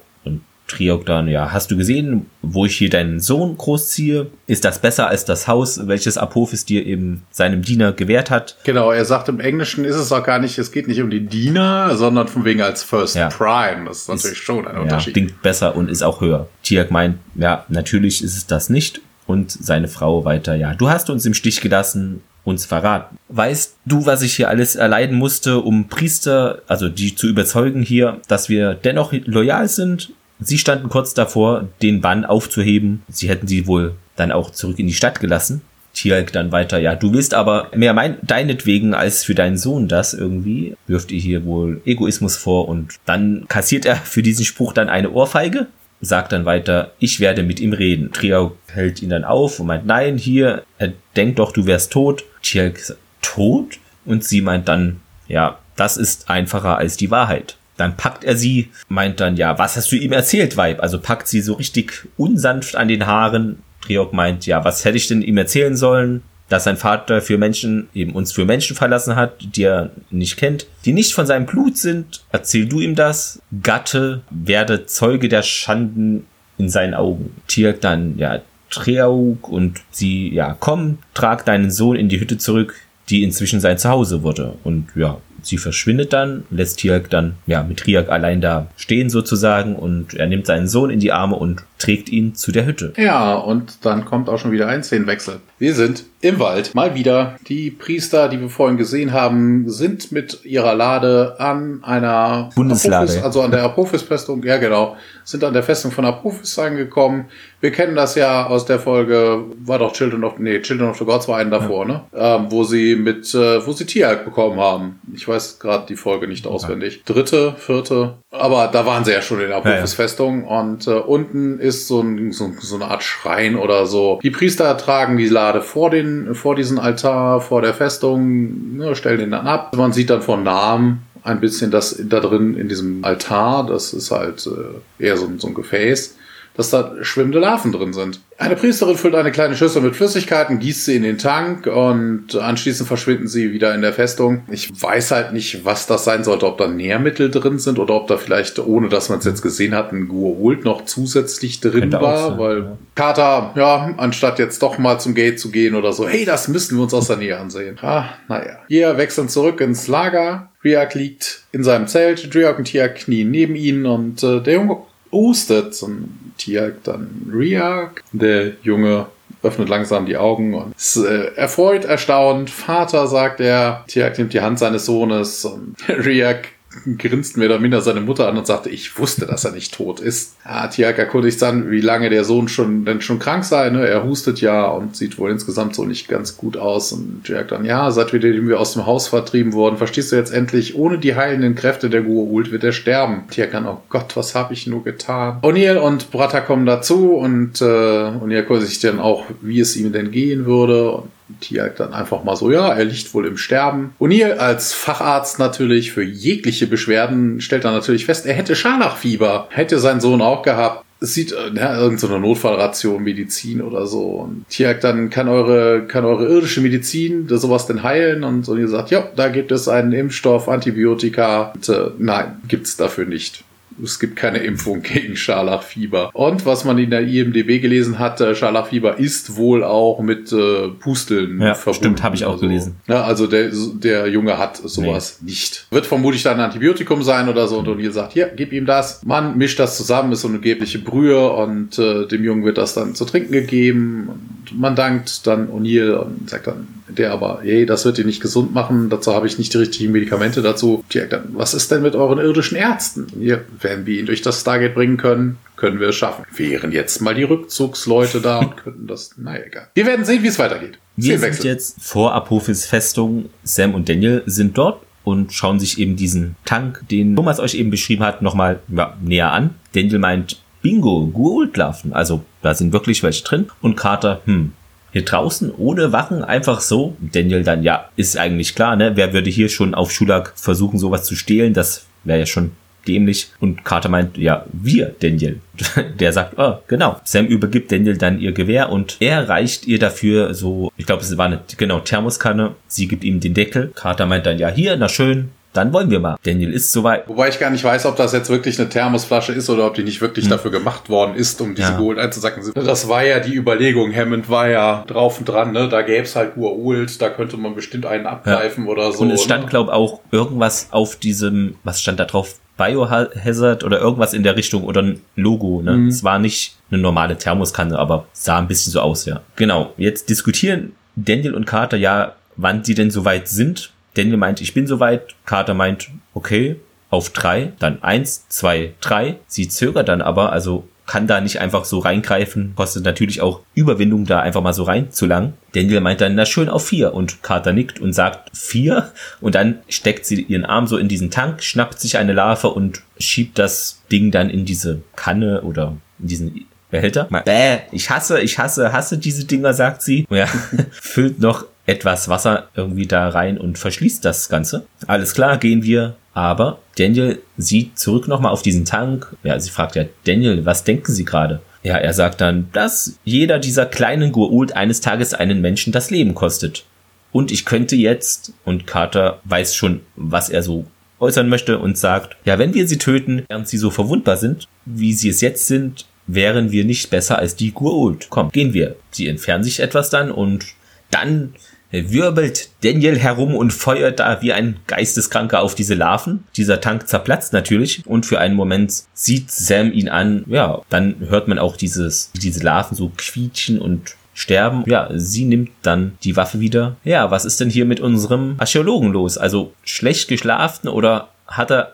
[0.74, 4.28] Triok dann, ja, hast du gesehen, wo ich hier deinen Sohn großziehe?
[4.48, 8.58] Ist das besser als das Haus, welches Apophis dir eben seinem Diener gewährt hat?
[8.64, 11.26] Genau, er sagt im Englischen ist es auch gar nicht, es geht nicht um die
[11.26, 13.30] Diener, sondern von wegen als First ja.
[13.30, 13.86] Prime.
[13.86, 15.16] Das ist natürlich ist, schon ein Unterschied.
[15.16, 16.48] Ja, klingt besser und ist auch höher.
[16.64, 19.02] Tiak meint, ja, natürlich ist es das nicht.
[19.26, 23.18] Und seine Frau weiter, ja, du hast uns im Stich gelassen, uns verraten.
[23.30, 28.20] Weißt du, was ich hier alles erleiden musste, um Priester, also die zu überzeugen hier,
[28.28, 30.12] dass wir dennoch loyal sind
[30.44, 33.04] Sie standen kurz davor, den Bann aufzuheben.
[33.08, 35.62] Sie hätten sie wohl dann auch zurück in die Stadt gelassen.
[35.94, 40.16] Tialk dann weiter, ja, du willst aber mehr mein, deinetwegen als für deinen Sohn das
[40.16, 44.90] irgendwie, wirft ihr hier wohl Egoismus vor und dann kassiert er für diesen Spruch dann
[44.90, 45.68] eine Ohrfeige,
[46.02, 48.12] sagt dann weiter, ich werde mit ihm reden.
[48.12, 52.24] Triauk hält ihn dann auf und meint, nein, hier, er denkt doch, du wärst tot.
[52.42, 53.78] Sagt, tot?
[54.06, 57.58] Und sie meint dann, ja, das ist einfacher als die Wahrheit.
[57.84, 60.82] Dann packt er sie, meint dann, ja, was hast du ihm erzählt, Weib?
[60.82, 63.58] Also packt sie so richtig unsanft an den Haaren.
[63.82, 66.22] Triok meint, ja, was hätte ich denn ihm erzählen sollen?
[66.48, 70.66] Dass sein Vater für Menschen, eben uns für Menschen verlassen hat, die er nicht kennt,
[70.86, 72.24] die nicht von seinem Blut sind.
[72.32, 73.42] Erzähl du ihm das.
[73.62, 76.26] Gatte werde Zeuge der Schanden
[76.58, 77.36] in seinen Augen.
[77.50, 82.76] Tirk dann, ja, Triauk und sie, ja, komm, trag deinen Sohn in die Hütte zurück,
[83.10, 84.54] die inzwischen sein Zuhause wurde.
[84.64, 89.76] Und ja, sie verschwindet dann, lässt Tiak dann ja mit Triak allein da stehen sozusagen
[89.76, 92.94] und er nimmt seinen Sohn in die Arme und trägt ihn zu der Hütte.
[92.98, 95.42] Ja, und dann kommt auch schon wieder ein Szenenwechsel.
[95.60, 96.74] Wir sind im Wald.
[96.74, 97.36] Mal wieder.
[97.48, 103.12] Die Priester, die wir vorhin gesehen haben, sind mit ihrer Lade an einer Bundeslade.
[103.12, 107.26] Apophis, also an der Apophis-Festung, ja genau, sind an der Festung von Apophis angekommen.
[107.60, 111.06] Wir kennen das ja aus der Folge, war doch Children of, nee, Children of the
[111.06, 111.94] Gods war einen davor, ja.
[111.94, 112.02] ne?
[112.14, 115.02] Ähm, wo sie mit, äh, wo sie Tieralk bekommen haben.
[115.14, 117.04] Ich weiß gerade die Folge nicht auswendig.
[117.04, 120.60] Dritte, vierte, aber da waren sie ja schon in der Apophis-Festung ja, ja.
[120.62, 124.20] und äh, unten ist ist so, ein, so, so eine Art Schrein oder so.
[124.24, 129.20] Die Priester tragen die Lade vor, den, vor diesen Altar, vor der Festung, ne, stellen
[129.20, 129.76] den dann ab.
[129.76, 133.66] Man sieht dann von Namen ein bisschen das da drin in diesem Altar.
[133.66, 136.18] Das ist halt äh, eher so, so ein Gefäß
[136.56, 138.20] dass da schwimmende Larven drin sind.
[138.38, 142.88] Eine Priesterin füllt eine kleine Schüssel mit Flüssigkeiten, gießt sie in den Tank und anschließend
[142.88, 144.44] verschwinden sie wieder in der Festung.
[144.50, 148.08] Ich weiß halt nicht, was das sein sollte, ob da Nährmittel drin sind oder ob
[148.08, 152.02] da vielleicht, ohne dass man es jetzt gesehen hat, ein Gua'uld noch zusätzlich drin Könnte
[152.02, 152.78] war, sein, weil ja.
[152.96, 156.78] Carter, ja, anstatt jetzt doch mal zum Gate zu gehen oder so, hey, das müssen
[156.78, 157.78] wir uns aus der Nähe ansehen.
[157.82, 158.60] Ah, naja.
[158.68, 160.50] Wir wechseln zurück ins Lager.
[160.64, 164.78] Riak liegt in seinem Zelt, Driak und Tia knien neben ihn und äh, der Junge
[165.14, 168.04] hustet und Tiak dann Riak.
[168.12, 169.08] Der Junge
[169.42, 172.50] öffnet langsam die Augen und ist äh, erfreut, erstaunt.
[172.50, 173.84] Vater, sagt er.
[173.88, 176.50] Tiak nimmt die Hand seines Sohnes und Riak
[176.98, 180.00] grinst mehr oder minder seine Mutter an und sagte, ich wusste, dass er nicht tot
[180.00, 180.36] ist.
[180.46, 183.70] Ja, Tiak erkundigt dann, wie lange der Sohn schon denn schon krank sei.
[183.70, 183.88] Ne?
[183.88, 186.92] Er hustet ja und sieht wohl insgesamt so nicht ganz gut aus.
[186.92, 190.76] Und Tiak dann, ja, seit wir aus dem Haus vertrieben wurden, verstehst du jetzt endlich,
[190.76, 193.24] ohne die heilenden Kräfte der Gua'uld wird er sterben.
[193.30, 195.40] Tiak dann, oh Gott, was habe ich nur getan?
[195.42, 199.92] O'Neill und Bratta kommen dazu und äh, O'Neill erkundigt sich dann auch, wie es ihm
[199.92, 200.92] denn gehen würde.
[200.92, 201.10] Und
[201.40, 203.96] Tiag dann einfach mal so, ja, er liegt wohl im Sterben.
[204.00, 209.48] O'Neill als Facharzt natürlich für jegliche Beschwerden stellt dann natürlich fest, er hätte Scharlachfieber.
[209.50, 210.86] Hätte sein Sohn auch gehabt.
[211.00, 214.04] Es sieht, äh, ja, irgendeine Notfallration, Medizin oder so.
[214.04, 218.24] Und Tiag dann kann eure, kann eure irdische Medizin sowas denn heilen?
[218.24, 221.52] Und so, ihr sagt, ja, da gibt es einen Impfstoff, Antibiotika.
[221.56, 223.43] Und, äh, nein, gibt's dafür nicht
[223.82, 226.12] es gibt keine Impfung gegen Scharlachfieber.
[226.14, 230.70] Und was man in der IMDB gelesen hat, äh, Scharlachfieber ist wohl auch mit äh,
[230.80, 231.84] Pusteln ja, verbunden.
[231.84, 232.76] Stimmt, habe ich auch also, gelesen.
[232.88, 235.32] Ja, also der, der Junge hat sowas nee.
[235.32, 235.68] nicht.
[235.72, 237.60] Wird vermutlich dann ein Antibiotikum sein oder so.
[237.60, 239.04] Und O'Neill sagt, hier, gib ihm das.
[239.04, 242.74] Man mischt das zusammen, ist so eine gebliche Brühe und äh, dem Jungen wird das
[242.74, 244.10] dann zu trinken gegeben.
[244.10, 248.22] Und man dankt dann O'Neill und sagt dann, der aber, hey, das wird ihn nicht
[248.22, 250.84] gesund machen, dazu habe ich nicht die richtigen Medikamente dazu.
[250.90, 253.08] Tja, dann, was ist denn mit euren irdischen Ärzten?
[253.18, 256.26] Hier, wenn wir ihn durch das Stargate bringen können, können wir es schaffen.
[256.36, 259.68] Wären jetzt mal die Rückzugsleute da und könnten das, naja, egal.
[259.74, 260.78] Wir werden sehen, wie es weitergeht.
[260.96, 263.30] Wir sind jetzt vor Apophis Festung.
[263.44, 267.72] Sam und Daniel sind dort und schauen sich eben diesen Tank, den Thomas euch eben
[267.72, 269.52] beschrieben hat, nochmal ja, näher an.
[269.74, 271.94] Daniel meint, Bingo, Gurultlaffen.
[271.94, 273.48] Also da sind wirklich welche drin.
[273.62, 274.54] Und Carter, hm,
[274.94, 276.96] hier draußen ohne Wachen einfach so.
[277.02, 278.94] Daniel dann, ja, ist eigentlich klar, ne?
[278.96, 281.54] Wer würde hier schon auf Schulak versuchen, sowas zu stehlen?
[281.54, 282.52] Das wäre ja schon
[282.88, 283.32] dämlich.
[283.40, 285.40] Und Carter meint, ja, wir, Daniel.
[286.00, 287.02] Der sagt, oh, genau.
[287.04, 291.18] Sam übergibt Daniel dann ihr Gewehr und er reicht ihr dafür so, ich glaube, es
[291.18, 292.56] war eine, genau, Thermoskanne.
[292.68, 293.72] Sie gibt ihm den Deckel.
[293.74, 296.18] Carter meint dann, ja, hier, na schön, dann wollen wir mal.
[296.24, 297.08] Daniel ist soweit.
[297.08, 299.84] Wobei ich gar nicht weiß, ob das jetzt wirklich eine Thermosflasche ist oder ob die
[299.84, 300.32] nicht wirklich hm.
[300.32, 301.78] dafür gemacht worden ist, um diese ja.
[301.78, 302.44] Gold einzusacken.
[302.56, 303.94] Das war ja die Überlegung.
[303.96, 305.70] Hammond war ja drauf und dran, ne?
[305.70, 308.72] Da gäbe es halt Urult, da könnte man bestimmt einen abgreifen ja.
[308.72, 309.04] oder so.
[309.04, 309.50] Und es stand, ne?
[309.50, 312.36] glaube auch irgendwas auf diesem, was stand da drauf?
[312.58, 315.62] Biohazard oder irgendwas in der Richtung oder ein Logo.
[315.62, 315.74] Ne?
[315.74, 315.88] Mhm.
[315.88, 319.22] Es war nicht eine normale Thermoskanne, aber sah ein bisschen so aus, ja.
[319.36, 324.54] Genau, jetzt diskutieren Daniel und Carter ja, wann sie denn soweit sind Daniel meint, ich
[324.54, 325.16] bin soweit.
[325.26, 326.58] Carter meint, okay,
[326.90, 329.16] auf drei, dann eins, zwei, drei.
[329.28, 334.06] Sie zögert dann aber, also kann da nicht einfach so reingreifen, kostet natürlich auch Überwindung,
[334.06, 335.34] da einfach mal so reinzulangen.
[335.54, 336.94] Daniel meint dann, na schön, auf vier.
[336.94, 338.92] Und Carter nickt und sagt vier.
[339.22, 342.82] Und dann steckt sie ihren Arm so in diesen Tank, schnappt sich eine Larve und
[343.00, 347.08] schiebt das Ding dann in diese Kanne oder in diesen Behälter.
[347.24, 350.06] Bäh, ich hasse, ich hasse, hasse diese Dinger, sagt sie.
[350.10, 350.26] Ja,
[350.72, 354.66] füllt noch etwas Wasser irgendwie da rein und verschließt das Ganze.
[354.88, 355.96] Alles klar, gehen wir.
[356.14, 359.16] Aber Daniel sieht zurück nochmal auf diesen Tank.
[359.24, 361.42] Ja, sie fragt ja, Daniel, was denken Sie gerade?
[361.64, 366.14] Ja, er sagt dann, dass jeder dieser kleinen Gurult eines Tages einen Menschen das Leben
[366.14, 366.66] kostet.
[367.12, 370.66] Und ich könnte jetzt, und Carter weiß schon, was er so
[371.00, 374.94] äußern möchte und sagt, ja, wenn wir sie töten, während sie so verwundbar sind, wie
[374.94, 378.08] sie es jetzt sind, wären wir nicht besser als die Gurult.
[378.10, 378.76] Komm, gehen wir.
[378.92, 380.46] Sie entfernen sich etwas dann und
[380.92, 381.34] dann
[381.74, 386.24] wirbelt Daniel herum und feuert da wie ein Geisteskranker auf diese Larven.
[386.38, 390.24] Dieser Tank zerplatzt natürlich und für einen Moment sieht Sam ihn an.
[390.28, 394.64] Ja, dann hört man auch dieses, diese Larven so quietschen und sterben.
[394.68, 396.76] Ja, sie nimmt dann die Waffe wieder.
[396.84, 399.18] Ja, was ist denn hier mit unserem Archäologen los?
[399.18, 401.74] Also schlecht geschlafen oder hat er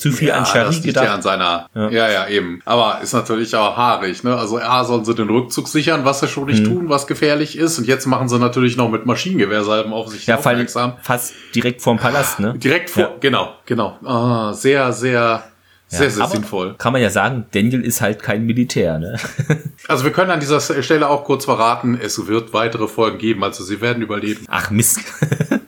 [0.00, 1.04] zu viel ja, an Shari das gedacht.
[1.04, 1.90] Ja, an seiner, ja.
[1.90, 2.10] ja.
[2.10, 2.62] ja, eben.
[2.64, 4.34] Aber ist natürlich auch haarig, ne?
[4.34, 6.74] Also A, sollen sie den Rückzug sichern, was sie schon nicht mhm.
[6.74, 7.78] tun, was gefährlich ist.
[7.78, 10.94] Und jetzt machen sie natürlich noch mit Maschinengewehrsalben auf sich ja, aufmerksam.
[11.02, 12.54] Fast direkt vorm Palast, ne?
[12.56, 13.10] Direkt vor, ja.
[13.20, 13.98] genau, genau.
[14.04, 15.44] Ah, sehr, sehr,
[15.86, 16.76] Sehr, ja, sehr sinnvoll.
[16.78, 19.16] Kann man ja sagen, Daniel ist halt kein Militär, ne?
[19.88, 23.64] Also wir können an dieser Stelle auch kurz verraten, es wird weitere Folgen geben, also
[23.64, 24.44] sie werden überleben.
[24.48, 25.00] Ach Mist.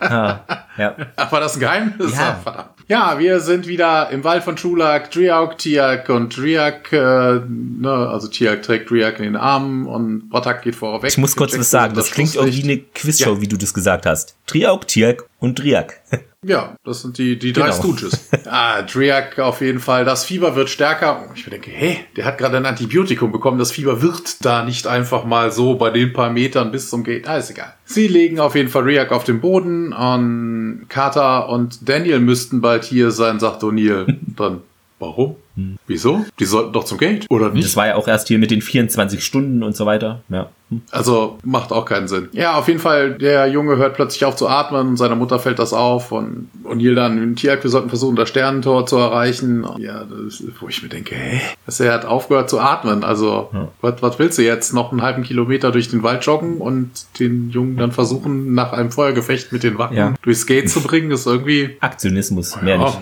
[0.00, 0.40] ah,
[0.76, 0.96] ja.
[1.16, 2.12] Ach, war das ein Geheimnis?
[2.12, 2.40] Ja.
[2.42, 2.70] Verdammt.
[2.88, 8.26] Ja, wir sind wieder im Wald von Chulak, Triak, Tiak und Triak, äh, ne, also
[8.26, 11.10] Tiak trägt Triak in den Armen und Bratak geht vorweg.
[11.10, 13.40] Ich muss kurz was sagen, das, das klingt irgendwie eine Quizshow, ja.
[13.40, 14.34] wie du das gesagt hast.
[14.46, 16.00] Triak, Tiak und Triak.
[16.42, 17.76] Ja, das sind die, die drei genau.
[17.76, 18.30] Stooges.
[18.46, 20.06] ah, Driak auf jeden Fall.
[20.06, 21.28] Das Fieber wird stärker.
[21.34, 23.58] Ich denke, hey, der hat gerade ein Antibiotikum bekommen.
[23.58, 27.28] Das Fieber wird da nicht einfach mal so bei den paar Metern bis zum Gate.
[27.28, 27.74] Ah, ist egal.
[27.84, 32.84] Sie legen auf jeden Fall Driak auf den Boden und Carter und Daniel müssten bald
[32.84, 34.16] hier sein, sagt O'Neill.
[34.36, 34.62] Dann,
[34.98, 35.36] warum?
[35.60, 35.76] Hm.
[35.86, 36.24] Wieso?
[36.38, 37.66] Die sollten doch zum Gate, oder nicht?
[37.66, 40.22] Das war ja auch erst hier mit den 24 Stunden und so weiter.
[40.28, 40.50] Ja.
[40.70, 40.82] Hm.
[40.90, 42.28] Also macht auch keinen Sinn.
[42.32, 45.58] Ja, auf jeden Fall, der Junge hört plötzlich auf zu atmen und seiner Mutter fällt
[45.58, 49.66] das auf und O'Neill dann im Tierjagd, wir sollten versuchen, das Sternentor zu erreichen.
[49.78, 51.40] Ja, das, wo ich mir denke, hä?
[51.66, 53.04] Dass er hat aufgehört zu atmen.
[53.04, 53.68] Also, ja.
[53.80, 54.72] was, was willst du jetzt?
[54.72, 58.90] Noch einen halben Kilometer durch den Wald joggen und den Jungen dann versuchen, nach einem
[58.90, 60.14] Feuergefecht mit den Wacken ja.
[60.22, 61.76] durchs Gate zu bringen, ist irgendwie.
[61.80, 62.84] Aktionismus, mehr ja.
[62.84, 62.98] nicht.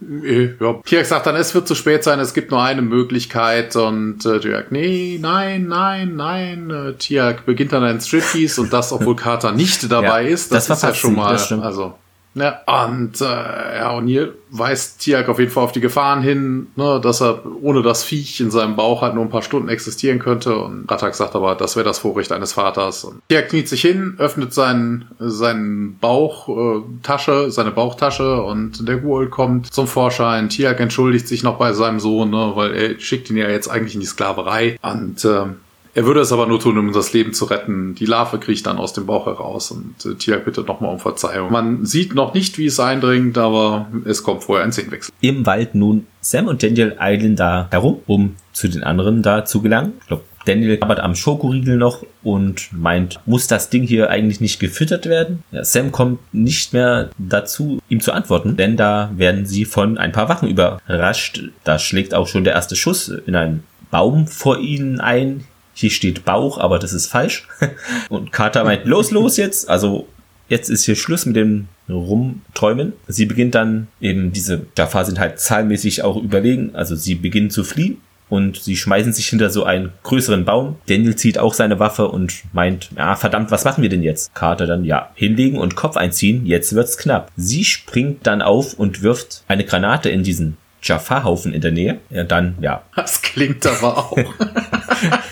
[0.00, 0.80] Ja.
[0.84, 4.40] Tiak sagt dann, es wird zu spät sein, es gibt nur eine Möglichkeit und äh,
[4.40, 6.70] Tiak, nee, nein, nein, nein.
[6.70, 10.52] Äh, Tiak beginnt dann ein Striptease und das, obwohl Carter nicht dabei ja, ist.
[10.52, 11.94] Das, das ist ja schon mal, also
[12.34, 17.00] ja, und äh, ja, O'Neill weist Tiak auf jeden Fall auf die Gefahren hin, ne,
[17.02, 20.56] dass er ohne das Viech in seinem Bauch halt nur ein paar Stunden existieren könnte.
[20.56, 23.04] Und Ratak sagt aber, das wäre das Vorrecht eines Vaters.
[23.04, 29.28] Und Tiak kniet sich hin, öffnet seinen, seinen Bauchtasche, äh, seine Bauchtasche und der Ghoul
[29.28, 30.48] kommt zum Vorschein.
[30.48, 33.94] Tiak entschuldigt sich noch bei seinem Sohn, ne, weil er schickt ihn ja jetzt eigentlich
[33.94, 34.78] in die Sklaverei.
[34.82, 35.46] Und äh,
[35.94, 37.94] er würde es aber nur tun, um das Leben zu retten.
[37.94, 41.50] Die Larve kriecht dann aus dem Bauch heraus und äh, Tiak bittet nochmal um Verzeihung.
[41.50, 45.12] Man sieht noch nicht, wie es eindringt, aber es kommt vorher ein Szenenwechsel.
[45.20, 49.62] Im Wald nun Sam und Daniel eilen da herum, um zu den anderen da zu
[49.62, 49.94] gelangen.
[50.00, 54.58] Ich glaube, Daniel arbeitet am Schokoriegel noch und meint, muss das Ding hier eigentlich nicht
[54.58, 55.42] gefüttert werden?
[55.50, 60.12] Ja, Sam kommt nicht mehr dazu, ihm zu antworten, denn da werden sie von ein
[60.12, 61.42] paar Wachen überrascht.
[61.64, 65.44] Da schlägt auch schon der erste Schuss in einen Baum vor ihnen ein.
[65.74, 67.46] Hier steht Bauch, aber das ist falsch.
[68.08, 69.68] Und Carter meint, los, los jetzt.
[69.68, 70.08] Also
[70.48, 72.92] jetzt ist hier Schluss mit dem Rumträumen.
[73.08, 76.74] Sie beginnt dann eben, diese Jafar sind halt zahlmäßig auch überlegen.
[76.74, 77.98] Also sie beginnen zu fliehen
[78.30, 80.76] und sie schmeißen sich hinter so einen größeren Baum.
[80.86, 84.34] Daniel zieht auch seine Waffe und meint, ja, verdammt, was machen wir denn jetzt?
[84.34, 87.30] Carter dann, ja, hinlegen und Kopf einziehen, jetzt wird's knapp.
[87.36, 91.98] Sie springt dann auf und wirft eine Granate in diesen Jafar-Haufen in der Nähe.
[92.08, 92.82] Ja, dann, ja.
[92.96, 94.16] Das klingt aber auch.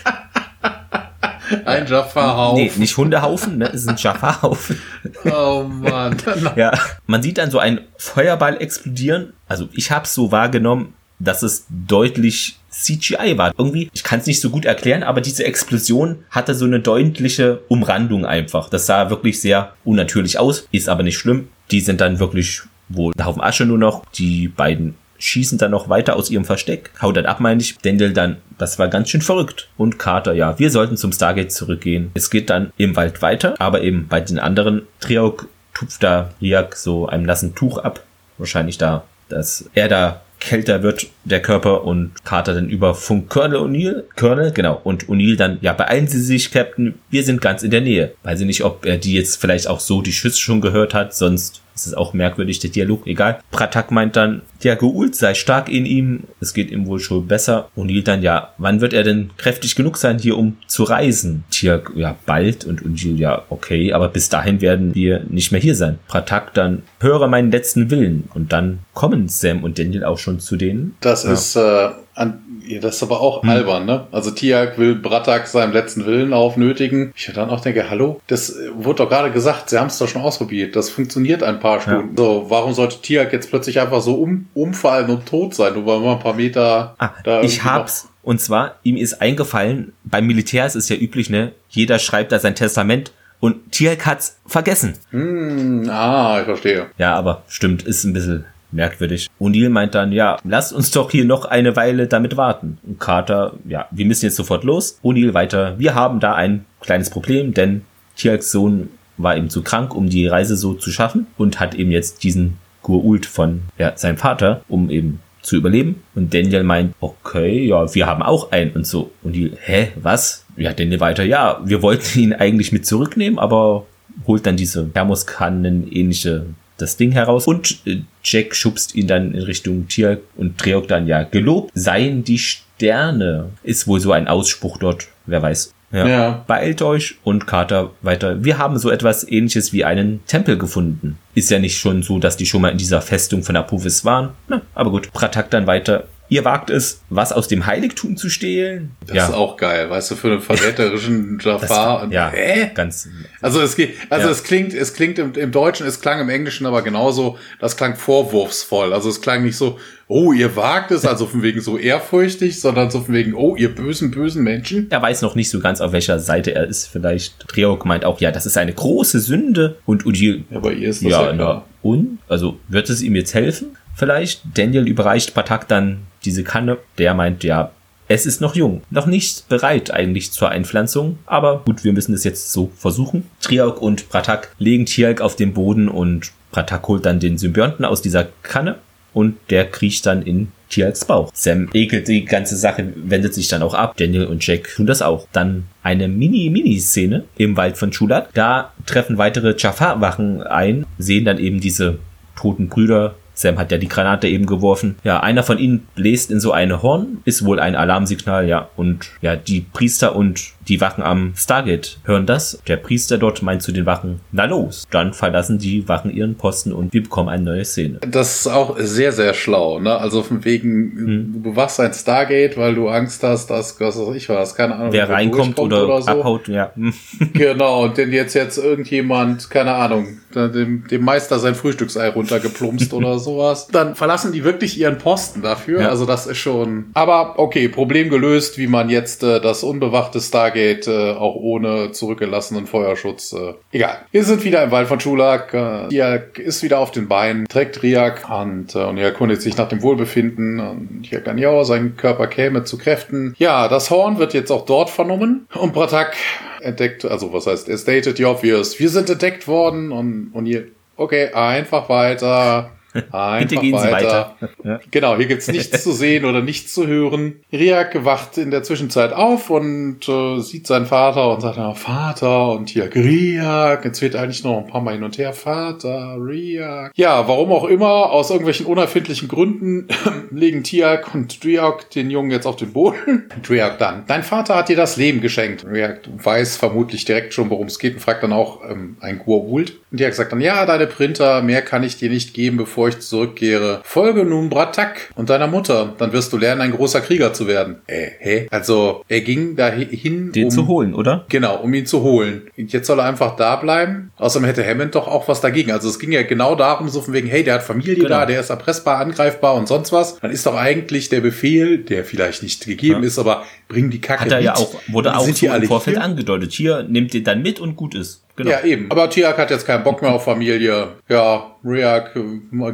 [1.64, 2.62] Ein Jaffa-Haufen.
[2.62, 3.68] Nee, nicht Hundehaufen, ne?
[3.68, 4.80] Es ist ein Jaffa-Haufen.
[5.24, 6.16] Oh Mann.
[6.56, 6.72] ja.
[7.06, 9.32] Man sieht dann so einen Feuerball explodieren.
[9.46, 13.52] Also ich habe so wahrgenommen, dass es deutlich CGI war.
[13.56, 17.60] Irgendwie, ich kann es nicht so gut erklären, aber diese Explosion hatte so eine deutliche
[17.68, 18.68] Umrandung einfach.
[18.68, 21.48] Das sah wirklich sehr unnatürlich aus, ist aber nicht schlimm.
[21.70, 24.04] Die sind dann wirklich wohl ein Haufen Asche nur noch.
[24.14, 26.90] Die beiden schießen dann noch weiter aus ihrem Versteck.
[27.02, 27.78] Haut dann ab, meine ich.
[27.78, 29.68] Dendel dann, das war ganz schön verrückt.
[29.76, 32.10] Und Carter, ja, wir sollten zum Stargate zurückgehen.
[32.14, 36.76] Es geht dann im Wald weiter, aber eben bei den anderen Triok tupft da Riak
[36.76, 38.02] so einem nassen Tuch ab.
[38.38, 43.58] Wahrscheinlich da, dass er da kälter wird, der Körper, und Carter dann über Funk Colonel
[43.58, 47.70] O'Neill, Colonel, genau, und O'Neill dann, ja, beeilen Sie sich, Captain, wir sind ganz in
[47.70, 48.12] der Nähe.
[48.22, 51.14] Weiß ich nicht, ob er die jetzt vielleicht auch so die Schüsse schon gehört hat,
[51.14, 53.40] sonst ist auch merkwürdig, der Dialog, egal.
[53.50, 57.68] Pratak meint dann, der Geult sei stark in ihm, es geht ihm wohl schon besser.
[57.76, 61.44] O'Neill dann, ja, wann wird er denn kräftig genug sein, hier um zu reisen?
[61.50, 62.64] Tiak, ja, bald.
[62.64, 65.98] Und O'Neill, ja, okay, aber bis dahin werden wir nicht mehr hier sein.
[66.08, 68.28] Pratak dann, höre meinen letzten Willen.
[68.34, 70.96] Und dann kommen Sam und Daniel auch schon zu denen.
[71.00, 71.32] Das ja.
[71.32, 72.42] ist, äh, an,
[72.80, 73.48] das ist aber auch hm.
[73.48, 74.06] albern, ne?
[74.12, 77.12] Also Tiak will Bratak seinem letzten Willen aufnötigen.
[77.16, 80.22] Ich dann auch denke, hallo, das wurde doch gerade gesagt, sie haben es doch schon
[80.22, 80.76] ausprobiert.
[80.76, 82.16] Das funktioniert ein paar Stunden.
[82.16, 82.24] Ja.
[82.24, 86.00] So, warum sollte Tiak jetzt plötzlich einfach so um, umfallen und tot sein, nur weil
[86.00, 88.08] man ein paar Meter ah, da Ich hab's.
[88.22, 91.52] Und zwar, ihm ist eingefallen, beim Militär ist es ja üblich, ne?
[91.70, 94.94] Jeder schreibt da sein Testament und Tiak hat's vergessen.
[95.10, 96.86] Hm, ah, ich verstehe.
[96.98, 99.28] Ja, aber stimmt, ist ein bisschen merkwürdig.
[99.40, 102.78] O'Neill meint dann, ja, lasst uns doch hier noch eine Weile damit warten.
[102.82, 104.98] Und Carter, ja, wir müssen jetzt sofort los.
[105.02, 107.82] O'Neill weiter, wir haben da ein kleines Problem, denn
[108.16, 111.90] Tialks Sohn war eben zu krank, um die Reise so zu schaffen und hat eben
[111.90, 116.02] jetzt diesen Gurult von ja, seinem Vater, um eben zu überleben.
[116.14, 119.10] Und Daniel meint, okay, ja, wir haben auch einen und so.
[119.22, 120.44] Und hä, was?
[120.56, 123.86] Ja, Daniel weiter, ja, wir wollten ihn eigentlich mit zurücknehmen, aber
[124.26, 126.46] holt dann diese Thermoskannen ähnliche
[126.78, 131.06] das Ding heraus und äh, Jack schubst ihn dann in Richtung Tier und Treok dann
[131.06, 133.50] ja gelobt seien die Sterne.
[133.62, 135.74] Ist wohl so ein Ausspruch dort, wer weiß.
[135.90, 136.06] Ja.
[136.06, 136.44] ja.
[136.46, 138.44] Beeilt euch und Carter weiter.
[138.44, 141.18] Wir haben so etwas ähnliches wie einen Tempel gefunden.
[141.34, 144.30] Ist ja nicht schon so, dass die schon mal in dieser Festung von Apophis waren.
[144.48, 145.12] Na, aber gut.
[145.12, 146.04] Pratak dann weiter.
[146.30, 148.90] Ihr wagt es, was aus dem Heiligtum zu stehlen.
[149.06, 149.26] Das ja.
[149.26, 152.02] ist auch geil, weißt du, für einen verräterischen Jafar.
[152.02, 152.70] und, ja, hä?
[152.74, 153.08] ganz.
[153.40, 154.32] Also es geht, also ja.
[154.32, 157.96] es klingt, es klingt im, im Deutschen, es klang im Englischen aber genauso, das klang
[157.96, 158.92] vorwurfsvoll.
[158.92, 162.90] Also es klang nicht so, oh, ihr wagt es, also von wegen so ehrfurchtig, sondern
[162.90, 164.86] so von wegen, oh, ihr bösen, bösen Menschen.
[164.90, 166.88] Er weiß noch nicht so ganz, auf welcher Seite er ist.
[166.88, 169.76] Vielleicht Treok meint auch, ja, das ist eine große Sünde.
[169.86, 170.44] Und Udil.
[170.50, 171.66] Ja, bei ihr ist das ja, ja klar.
[171.66, 172.18] Na, und?
[172.28, 173.76] Also, wird es ihm jetzt helfen?
[173.94, 174.42] Vielleicht?
[174.54, 176.78] Daniel überreicht Patak dann diese Kanne.
[176.98, 177.70] Der meint, ja,
[178.08, 182.24] es ist noch jung, noch nicht bereit eigentlich zur Einpflanzung, aber gut, wir müssen es
[182.24, 183.24] jetzt so versuchen.
[183.40, 188.00] Triok und Pratak legen Tialk auf den Boden und Pratak holt dann den Symbionten aus
[188.00, 188.76] dieser Kanne
[189.12, 191.30] und der kriecht dann in Tialks Bauch.
[191.34, 193.96] Sam ekelt die ganze Sache, wendet sich dann auch ab.
[193.96, 195.26] Daniel und Jack tun das auch.
[195.32, 198.28] Dann eine Mini-Mini-Szene im Wald von Chulat.
[198.34, 201.98] Da treffen weitere Jafar-Wachen ein, sehen dann eben diese
[202.36, 204.96] toten Brüder Sam hat ja die Granate eben geworfen.
[205.04, 208.68] Ja, einer von ihnen bläst in so eine Horn, ist wohl ein Alarmsignal, ja.
[208.76, 212.60] Und ja, die Priester und die Wachen am Stargate hören das.
[212.68, 214.86] Der Priester dort meint zu den Wachen, na los.
[214.90, 218.00] Dann verlassen die Wachen ihren Posten und wir bekommen eine neue Szene.
[218.08, 219.96] Das ist auch sehr, sehr schlau, ne?
[219.96, 221.32] Also von wegen, hm.
[221.32, 224.92] du bewachst ein Stargate, weil du Angst hast, dass, was weiß ich was, keine Ahnung.
[224.92, 226.10] Wer reinkommt oder, oder so.
[226.10, 226.72] abhaut, ja.
[227.32, 233.18] genau, und denn jetzt jetzt irgendjemand, keine Ahnung, dem, dem Meister sein Frühstücksei runtergeplumpst oder
[233.18, 235.80] sowas, dann verlassen die wirklich ihren Posten dafür.
[235.80, 235.88] Ja.
[235.88, 236.86] Also das ist schon.
[236.94, 241.92] Aber okay, Problem gelöst, wie man jetzt äh, das unbewachte Stargate Stargate äh, auch ohne
[241.92, 243.32] zurückgelassenen Feuerschutz.
[243.32, 243.98] Äh, egal.
[244.10, 245.54] Wir sind wieder im Wald von Schulak.
[245.54, 249.56] Äh, Tiak ist wieder auf den Beinen, trägt Riak und, äh, und er erkundigt sich
[249.56, 250.60] nach dem Wohlbefinden.
[250.60, 253.34] Und hier kann ja, sein Körper käme zu Kräften.
[253.38, 255.46] Ja, das Horn wird jetzt auch dort vernommen.
[255.54, 256.16] Und Bratak
[256.60, 258.78] entdeckt, also was heißt, er stated the obvious.
[258.78, 260.64] Wir sind entdeckt worden und, und hier,
[260.96, 262.72] okay, einfach weiter.
[263.10, 264.36] Einfach Bitte gehen weiter.
[264.38, 264.58] Sie weiter.
[264.64, 264.80] Ja.
[264.90, 267.36] Genau, hier gibt's nichts zu sehen oder nichts zu hören.
[267.52, 272.52] Riak wacht in der Zwischenzeit auf und äh, sieht seinen Vater und sagt, oh, Vater
[272.52, 273.84] und hier Riak.
[273.84, 275.32] Jetzt wird eigentlich noch ein paar Mal hin und her.
[275.32, 276.92] Vater, Riak.
[276.94, 279.88] Ja, warum auch immer, aus irgendwelchen unerfindlichen Gründen
[280.30, 283.28] legen Tiak und Riak den Jungen jetzt auf den Boden.
[283.48, 285.64] Riak dann, dein Vater hat dir das Leben geschenkt.
[285.64, 289.72] Riak weiß vermutlich direkt schon, worum es geht und fragt dann auch ähm, ein Gua'uld.
[289.90, 292.98] Und Tiak sagt dann, ja, deine Printer, mehr kann ich dir nicht geben, bevor bevor
[292.98, 293.80] ich zurückkehre.
[293.84, 297.76] Folge nun Bratak und deiner Mutter, dann wirst du lernen, ein großer Krieger zu werden.
[297.86, 298.48] Äh, hä?
[298.50, 301.26] Also, er ging dahin, den um, zu holen, oder?
[301.28, 302.48] Genau, um ihn zu holen.
[302.56, 304.10] Jetzt soll er einfach da bleiben.
[304.16, 305.72] Außerdem hätte Hammond doch auch was dagegen.
[305.72, 308.08] Also, es ging ja genau darum, so von wegen, hey, der hat Familie genau.
[308.08, 310.18] da, der ist erpressbar, angreifbar und sonst was.
[310.20, 313.06] Dann ist doch eigentlich der Befehl, der vielleicht nicht gegeben ja.
[313.06, 314.46] ist, aber bring die Kacke Hat er mit.
[314.46, 316.04] ja auch, wurde auch so im Vorfeld hier?
[316.04, 316.52] angedeutet.
[316.52, 318.22] Hier, nimmt ihr dann mit und gut ist.
[318.38, 318.50] Genau.
[318.50, 318.88] Ja, eben.
[318.90, 320.92] Aber Tiak hat jetzt keinen Bock mehr auf Familie.
[321.08, 322.14] Ja, Riak,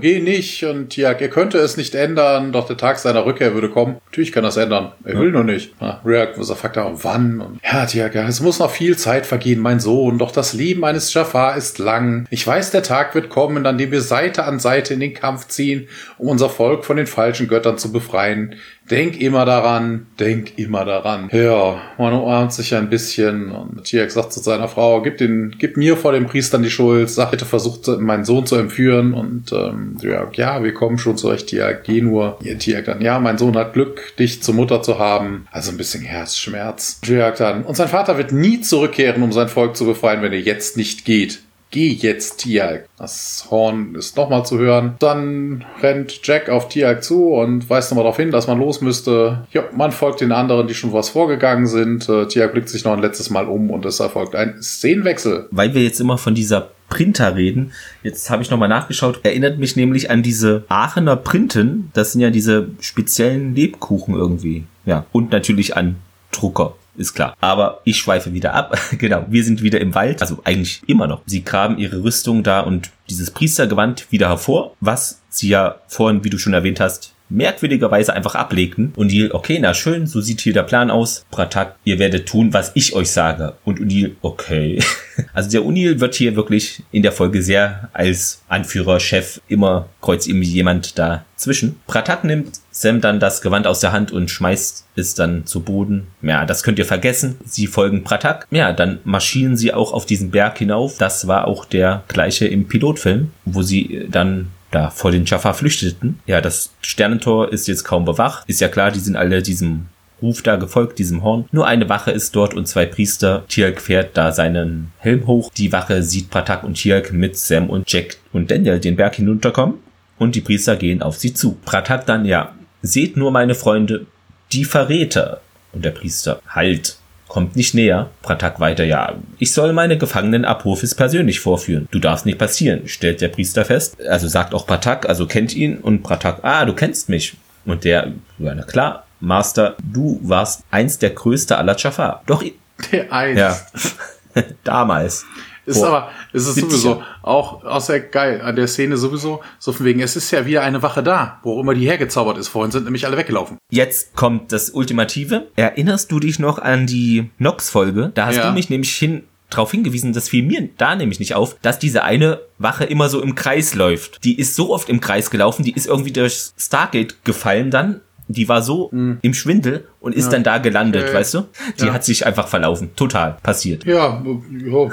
[0.00, 0.64] geh nicht.
[0.64, 3.96] Und Tiak, er könnte es nicht ändern, doch der Tag seiner Rückkehr würde kommen.
[4.06, 4.92] Natürlich kann das ändern.
[5.04, 5.32] Er will ja.
[5.32, 5.74] nur nicht.
[5.80, 7.40] Ja, Riak, was er fragt auch, wann?
[7.40, 10.18] Und ja, Tiak, ja, es muss noch viel Zeit vergehen, mein Sohn.
[10.18, 12.26] Doch das Leben eines Jafar ist lang.
[12.30, 15.48] Ich weiß, der Tag wird kommen, an dem wir Seite an Seite in den Kampf
[15.48, 15.88] ziehen,
[16.18, 18.54] um unser Volk von den falschen Göttern zu befreien.
[18.90, 21.30] Denk immer daran, denk immer daran.
[21.32, 25.78] Ja, man umarmt sich ein bisschen und Tiak sagt zu seiner Frau, gib, den, gib
[25.78, 29.96] mir vor den Priestern die Schuld, sag bitte versucht meinen Sohn zu entführen und ähm,
[30.34, 32.38] ja, wir kommen schon zurecht, Tiak, geh nur.
[32.86, 35.46] Dann, ja, mein Sohn hat Glück, dich zur Mutter zu haben.
[35.50, 37.00] Also ein bisschen Herzschmerz.
[37.00, 40.40] Tiak dann, und sein Vater wird nie zurückkehren, um sein Volk zu befreien, wenn er
[40.40, 41.40] jetzt nicht geht.
[41.74, 42.88] Geh jetzt, Tiag.
[42.98, 44.94] Das Horn ist nochmal zu hören.
[45.00, 49.44] Dann rennt Jack auf Tiag zu und weist nochmal darauf hin, dass man los müsste.
[49.50, 52.08] Ja, man folgt den anderen, die schon was vorgegangen sind.
[52.08, 55.48] Äh, Tiag blickt sich noch ein letztes Mal um und es erfolgt ein Szenenwechsel.
[55.50, 57.72] Weil wir jetzt immer von dieser Printer reden.
[58.04, 59.18] Jetzt habe ich nochmal nachgeschaut.
[59.24, 61.90] Erinnert mich nämlich an diese Aachener Printen.
[61.92, 64.62] Das sind ja diese speziellen Lebkuchen irgendwie.
[64.86, 65.06] Ja.
[65.10, 65.96] Und natürlich an
[66.30, 67.36] Drucker ist klar.
[67.40, 68.78] Aber ich schweife wieder ab.
[68.98, 71.22] genau, wir sind wieder im Wald, also eigentlich immer noch.
[71.26, 76.30] Sie graben ihre Rüstung da und dieses Priestergewand wieder hervor, was sie ja vorhin, wie
[76.30, 78.92] du schon erwähnt hast, merkwürdigerweise einfach ablegten.
[78.96, 81.24] O'Neill, okay, na schön, so sieht hier der Plan aus.
[81.30, 83.54] Pratak, ihr werdet tun, was ich euch sage.
[83.64, 84.80] Und O'Neill, okay.
[85.32, 90.26] Also der O'Neill wird hier wirklich in der Folge sehr als Anführer, Chef, immer kreuzt
[90.26, 91.76] ihm jemand dazwischen.
[91.86, 96.08] Pratak nimmt Sam dann das Gewand aus der Hand und schmeißt es dann zu Boden.
[96.20, 97.36] Ja, das könnt ihr vergessen.
[97.44, 98.48] Sie folgen Pratak.
[98.50, 100.98] Ja, dann marschieren sie auch auf diesen Berg hinauf.
[100.98, 106.20] Das war auch der gleiche im Pilotfilm, wo sie dann da vor den Jaffa flüchteten.
[106.26, 108.48] Ja, das Sternentor ist jetzt kaum bewacht.
[108.48, 109.86] Ist ja klar, die sind alle diesem
[110.22, 111.46] Ruf da gefolgt, diesem Horn.
[111.52, 113.44] Nur eine Wache ist dort und zwei Priester.
[113.48, 115.50] Tialk fährt da seinen Helm hoch.
[115.56, 119.76] Die Wache sieht Pratak und Tialk mit Sam und Jack und Daniel den Berg hinunterkommen.
[120.18, 121.58] Und die Priester gehen auf sie zu.
[121.64, 124.06] Pratak dann, ja, seht nur meine Freunde,
[124.52, 125.40] die Verräter.
[125.72, 126.98] Und der Priester, halt,
[127.34, 128.10] kommt nicht näher.
[128.22, 131.88] Pratak weiter, ja, ich soll meine Gefangenen Apophis persönlich vorführen.
[131.90, 134.00] Du darfst nicht passieren, stellt der Priester fest.
[134.08, 137.36] Also sagt auch Pratak, also kennt ihn und Pratak, ah, du kennst mich.
[137.64, 142.22] Und der, ja, na klar, Master, du warst einst der größte aller Jafar.
[142.26, 142.44] Doch,
[142.92, 143.40] der einst.
[143.40, 144.42] Ja.
[144.62, 145.26] Damals.
[145.66, 145.88] Ist Boah.
[145.88, 150.00] aber, ist es sowieso auch, auch sehr geil an der Szene sowieso, so von wegen,
[150.00, 152.48] es ist ja wieder eine Wache da, wo immer die hergezaubert ist.
[152.48, 153.58] Vorhin sind nämlich alle weggelaufen.
[153.70, 155.48] Jetzt kommt das Ultimative.
[155.56, 158.12] Erinnerst du dich noch an die Nox-Folge?
[158.14, 158.48] Da hast ja.
[158.48, 162.02] du mich nämlich hin, darauf hingewiesen, das fiel mir da nämlich nicht auf, dass diese
[162.02, 164.24] eine Wache immer so im Kreis läuft.
[164.24, 168.48] Die ist so oft im Kreis gelaufen, die ist irgendwie durch Stargate gefallen dann die
[168.48, 169.18] war so mhm.
[169.22, 170.32] im Schwindel und ist ja.
[170.32, 171.14] dann da gelandet, okay.
[171.14, 171.46] weißt du?
[171.80, 171.92] Die ja.
[171.94, 172.90] hat sich einfach verlaufen.
[172.94, 173.36] Total.
[173.42, 173.84] Passiert.
[173.84, 174.90] Ja, ja.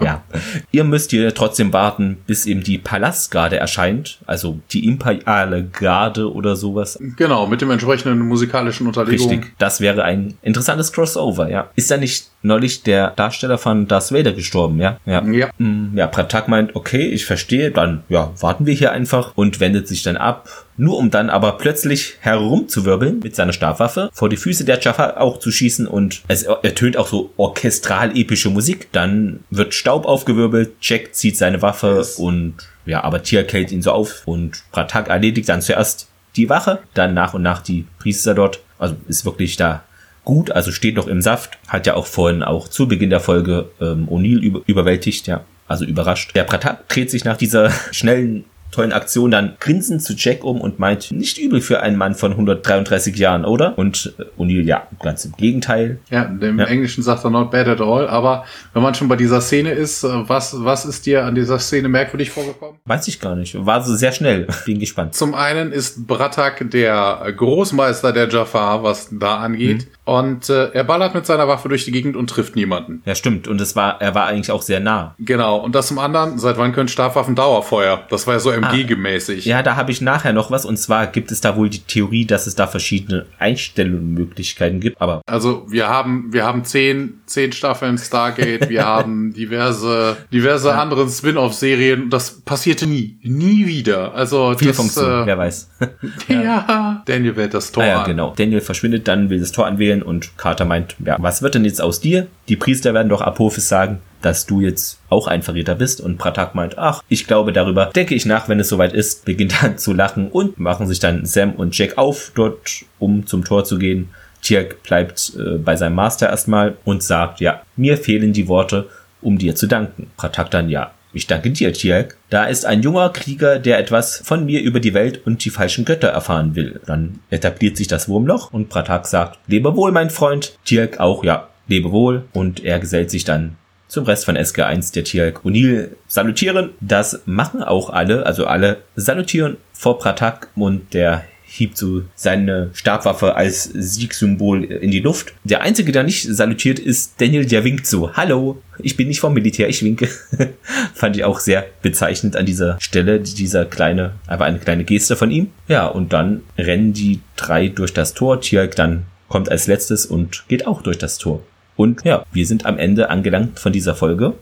[0.02, 0.22] ja.
[0.70, 4.18] Ihr müsst hier trotzdem warten, bis eben die Palastgarde erscheint.
[4.26, 6.98] Also die imperiale Garde oder sowas.
[7.16, 9.28] Genau, mit dem entsprechenden musikalischen Unterlegung.
[9.28, 9.52] Richtig.
[9.58, 11.68] Das wäre ein interessantes Crossover, ja.
[11.76, 14.98] Ist da nicht neulich der Darsteller von Darth Vader gestorben, ja?
[15.04, 15.22] Ja.
[15.26, 19.60] Ja, mm, ja Pratak meint, okay, ich verstehe, dann, ja, warten wir hier einfach und
[19.60, 20.48] wendet sich dann ab
[20.80, 25.38] nur um dann aber plötzlich herumzuwirbeln mit seiner Stabwaffe, vor die Füße der Jaffa auch
[25.38, 28.88] zu schießen und es ertönt auch so orchestral epische Musik.
[28.92, 32.16] Dann wird Staub aufgewirbelt, Jack zieht seine Waffe yes.
[32.16, 32.54] und
[32.86, 37.12] ja, aber Tia hält ihn so auf und Pratak erledigt dann zuerst die Wache, dann
[37.12, 38.60] nach und nach die Priester dort.
[38.78, 39.82] Also ist wirklich da
[40.24, 43.68] gut, also steht noch im Saft, hat ja auch vorhin auch zu Beginn der Folge
[43.82, 46.34] ähm, O'Neill über, überwältigt, ja, also überrascht.
[46.34, 50.78] Der Pratak dreht sich nach dieser schnellen tollen Aktion dann grinsend zu Jack um und
[50.78, 53.76] meint, nicht übel für einen Mann von 133 Jahren, oder?
[53.78, 55.98] Und äh, O'Neill, ja, ganz im Gegenteil.
[56.10, 56.64] Ja, im ja.
[56.66, 60.04] Englischen sagt er not bad at all, aber wenn man schon bei dieser Szene ist,
[60.04, 62.78] äh, was, was ist dir an dieser Szene merkwürdig vorgekommen?
[62.84, 63.54] Weiß ich gar nicht.
[63.66, 64.46] War so sehr schnell.
[64.66, 65.14] Bin gespannt.
[65.14, 69.86] Zum einen ist Bratak der Großmeister der Jafar, was da angeht.
[69.86, 70.00] Mhm.
[70.04, 73.02] Und äh, er ballert mit seiner Waffe durch die Gegend und trifft niemanden.
[73.04, 73.46] Ja, stimmt.
[73.46, 75.14] Und es war, er war eigentlich auch sehr nah.
[75.18, 75.58] Genau.
[75.58, 78.02] Und das zum anderen, seit wann können Stabwaffen Dauerfeuer?
[78.10, 79.46] Das war ja so MG-gemäßig.
[79.46, 80.64] Ah, ja, da habe ich nachher noch was.
[80.64, 85.00] Und zwar gibt es da wohl die Theorie, dass es da verschiedene Einstellungsmöglichkeiten gibt.
[85.00, 90.80] Aber also wir haben, wir haben zehn, zehn Staffeln Stargate, wir haben diverse, diverse ja.
[90.80, 92.10] andere Spin-off-Serien.
[92.10, 94.14] Das passierte nie, nie wieder.
[94.14, 95.70] Also Viel das, äh, wer weiß.
[96.28, 97.02] ja.
[97.06, 98.06] Daniel wählt das Tor ah, ja, an.
[98.06, 98.34] genau.
[98.36, 101.80] Daniel verschwindet, dann will das Tor anwählen und Carter meint, ja, was wird denn jetzt
[101.80, 102.26] aus dir?
[102.50, 106.00] Die Priester werden doch Apophis sagen, dass du jetzt auch ein Verräter bist.
[106.00, 109.62] Und Pratak meint, ach, ich glaube, darüber denke ich nach, wenn es soweit ist, beginnt
[109.62, 113.64] dann zu lachen und machen sich dann Sam und Jack auf, dort um zum Tor
[113.64, 114.08] zu gehen.
[114.42, 118.88] Tirk bleibt äh, bei seinem Master erstmal und sagt, ja, mir fehlen die Worte,
[119.22, 120.10] um dir zu danken.
[120.16, 122.16] Pratak dann, ja, ich danke dir, Tierk.
[122.30, 125.84] Da ist ein junger Krieger, der etwas von mir über die Welt und die falschen
[125.84, 126.80] Götter erfahren will.
[126.86, 130.58] Dann etabliert sich das Wurmloch und Pratak sagt, lebe wohl, mein Freund.
[130.64, 132.24] Tierk auch, ja, lebe wohl.
[132.32, 133.56] Und er gesellt sich dann
[133.88, 136.70] zum Rest von SG1 der Tierk O'Neill salutieren.
[136.80, 143.34] Das machen auch alle, also alle salutieren vor Pratak und der hiebt so seine Stabwaffe
[143.34, 145.34] als Siegsymbol in die Luft.
[145.42, 148.14] Der einzige, der nicht salutiert, ist Daniel, der winkt so.
[148.14, 150.08] Hallo, ich bin nicht vom Militär, ich winke.
[150.94, 155.32] Fand ich auch sehr bezeichnend an dieser Stelle, dieser kleine, aber eine kleine Geste von
[155.32, 155.50] ihm.
[155.66, 158.40] Ja, und dann rennen die drei durch das Tor.
[158.40, 161.42] Tjalk dann kommt als letztes und geht auch durch das Tor.
[161.80, 164.34] Und ja, wir sind am Ende angelangt von dieser Folge.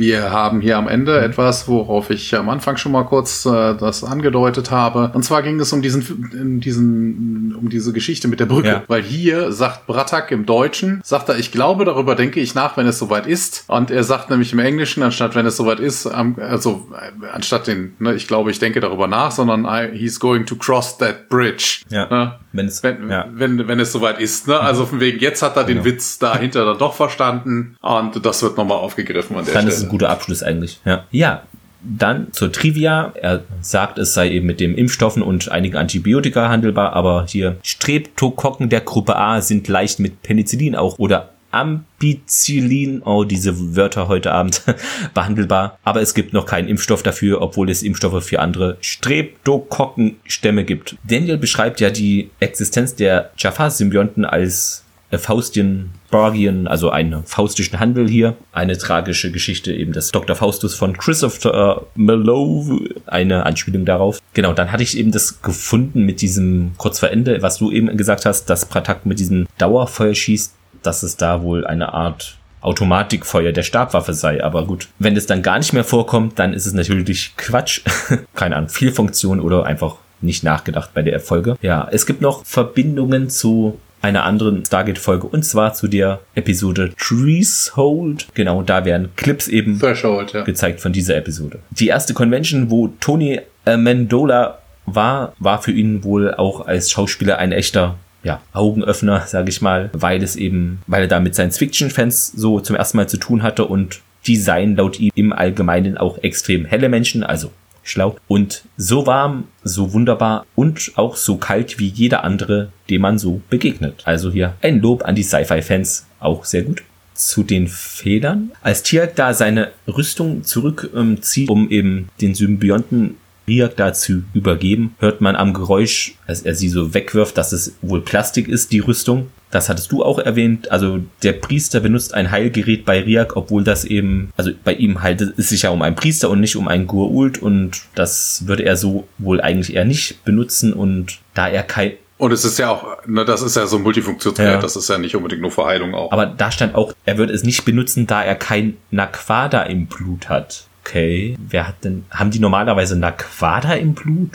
[0.00, 1.24] Wir haben hier am Ende mhm.
[1.24, 5.10] etwas, worauf ich am Anfang schon mal kurz äh, das angedeutet habe.
[5.12, 8.68] Und zwar ging es um diesen, diesen, um diese Geschichte mit der Brücke.
[8.68, 8.82] Ja.
[8.88, 12.86] Weil hier sagt Bratak im Deutschen, sagt er, ich glaube, darüber denke ich nach, wenn
[12.86, 13.64] es soweit ist.
[13.66, 17.92] Und er sagt nämlich im Englischen, anstatt wenn es soweit ist, also äh, anstatt den,
[17.98, 21.82] ne, ich glaube, ich denke darüber nach, sondern I, he's going to cross that bridge.
[21.90, 22.08] Ja.
[22.08, 22.38] Ne?
[22.54, 23.26] Wenn es, wenn, ja.
[23.34, 24.48] wenn, wenn es soweit ist.
[24.48, 24.58] Ne?
[24.58, 25.84] Also von wegen, jetzt hat er den genau.
[25.84, 27.76] Witz dahinter dann doch verstanden.
[27.82, 30.80] Und das wird nochmal aufgegriffen an der Stelle ein guter Abschluss eigentlich.
[30.84, 31.04] Ja.
[31.10, 31.42] Ja.
[31.82, 33.14] Dann zur Trivia.
[33.14, 38.68] Er sagt, es sei eben mit den Impfstoffen und einigen Antibiotika handelbar, aber hier Streptokokken
[38.68, 44.62] der Gruppe A sind leicht mit Penicillin auch oder Ampicillin, oh, diese Wörter heute Abend
[45.14, 45.78] behandelbar.
[45.84, 50.96] Aber es gibt noch keinen Impfstoff dafür, obwohl es Impfstoffe für andere Streptokokkenstämme gibt.
[51.04, 58.08] Daniel beschreibt ja die Existenz der Jafar-Symbionten als äh, Faustien Bargian, also einen faustischen Handel
[58.08, 58.36] hier.
[58.52, 60.34] Eine tragische Geschichte eben des Dr.
[60.36, 64.20] Faustus von Christopher Mallow, eine Anspielung darauf.
[64.34, 67.96] Genau, dann hatte ich eben das gefunden mit diesem kurz vor Ende, was du eben
[67.96, 73.52] gesagt hast, dass Pratak mit diesem Dauerfeuer schießt, dass es da wohl eine Art Automatikfeuer
[73.52, 74.44] der Stabwaffe sei.
[74.44, 77.82] Aber gut, wenn es dann gar nicht mehr vorkommt, dann ist es natürlich Quatsch.
[78.34, 81.56] Keine Ahnung, viel Funktion oder einfach nicht nachgedacht bei der Erfolge.
[81.62, 88.28] Ja, es gibt noch Verbindungen zu einer anderen Stargate-Folge und zwar zu der Episode Threshold.
[88.34, 90.42] Genau, da werden Clips eben Threshold, ja.
[90.42, 91.58] gezeigt von dieser Episode.
[91.70, 97.52] Die erste Convention, wo Tony Amendola war, war für ihn wohl auch als Schauspieler ein
[97.52, 102.60] echter ja, Augenöffner, sage ich mal, weil es eben, weil er da mit Science-Fiction-Fans so
[102.60, 106.66] zum ersten Mal zu tun hatte und die seien laut ihm im Allgemeinen auch extrem
[106.66, 107.50] helle Menschen, also
[107.82, 113.18] schlau und so warm, so wunderbar und auch so kalt wie jeder andere, dem man
[113.18, 114.02] so begegnet.
[114.04, 116.82] Also hier ein Lob an die Sci-Fi-Fans, auch sehr gut.
[117.14, 118.52] Zu den Federn.
[118.62, 123.16] Als Tier da seine Rüstung zurückzieht, ähm, um eben den Symbionten
[123.46, 128.00] Riak dazu übergeben, hört man am Geräusch, als er sie so wegwirft, dass es wohl
[128.00, 129.28] Plastik ist, die Rüstung.
[129.50, 130.70] Das hattest du auch erwähnt.
[130.70, 135.36] Also der Priester benutzt ein Heilgerät bei Riak, obwohl das eben, also bei ihm handelt
[135.38, 138.76] es sich ja um einen Priester und nicht um einen Gurult und das würde er
[138.76, 143.06] so wohl eigentlich eher nicht benutzen und da er kein und es ist ja auch,
[143.06, 144.60] ne, das ist ja so ein Multifunktionsgerät, ja.
[144.60, 146.12] das ist ja nicht unbedingt nur Verheilung auch.
[146.12, 150.28] Aber da stand auch, er würde es nicht benutzen, da er kein Naquada im Blut
[150.28, 150.66] hat.
[150.82, 154.30] Okay, wer hat denn, haben die normalerweise Naquada im Blut?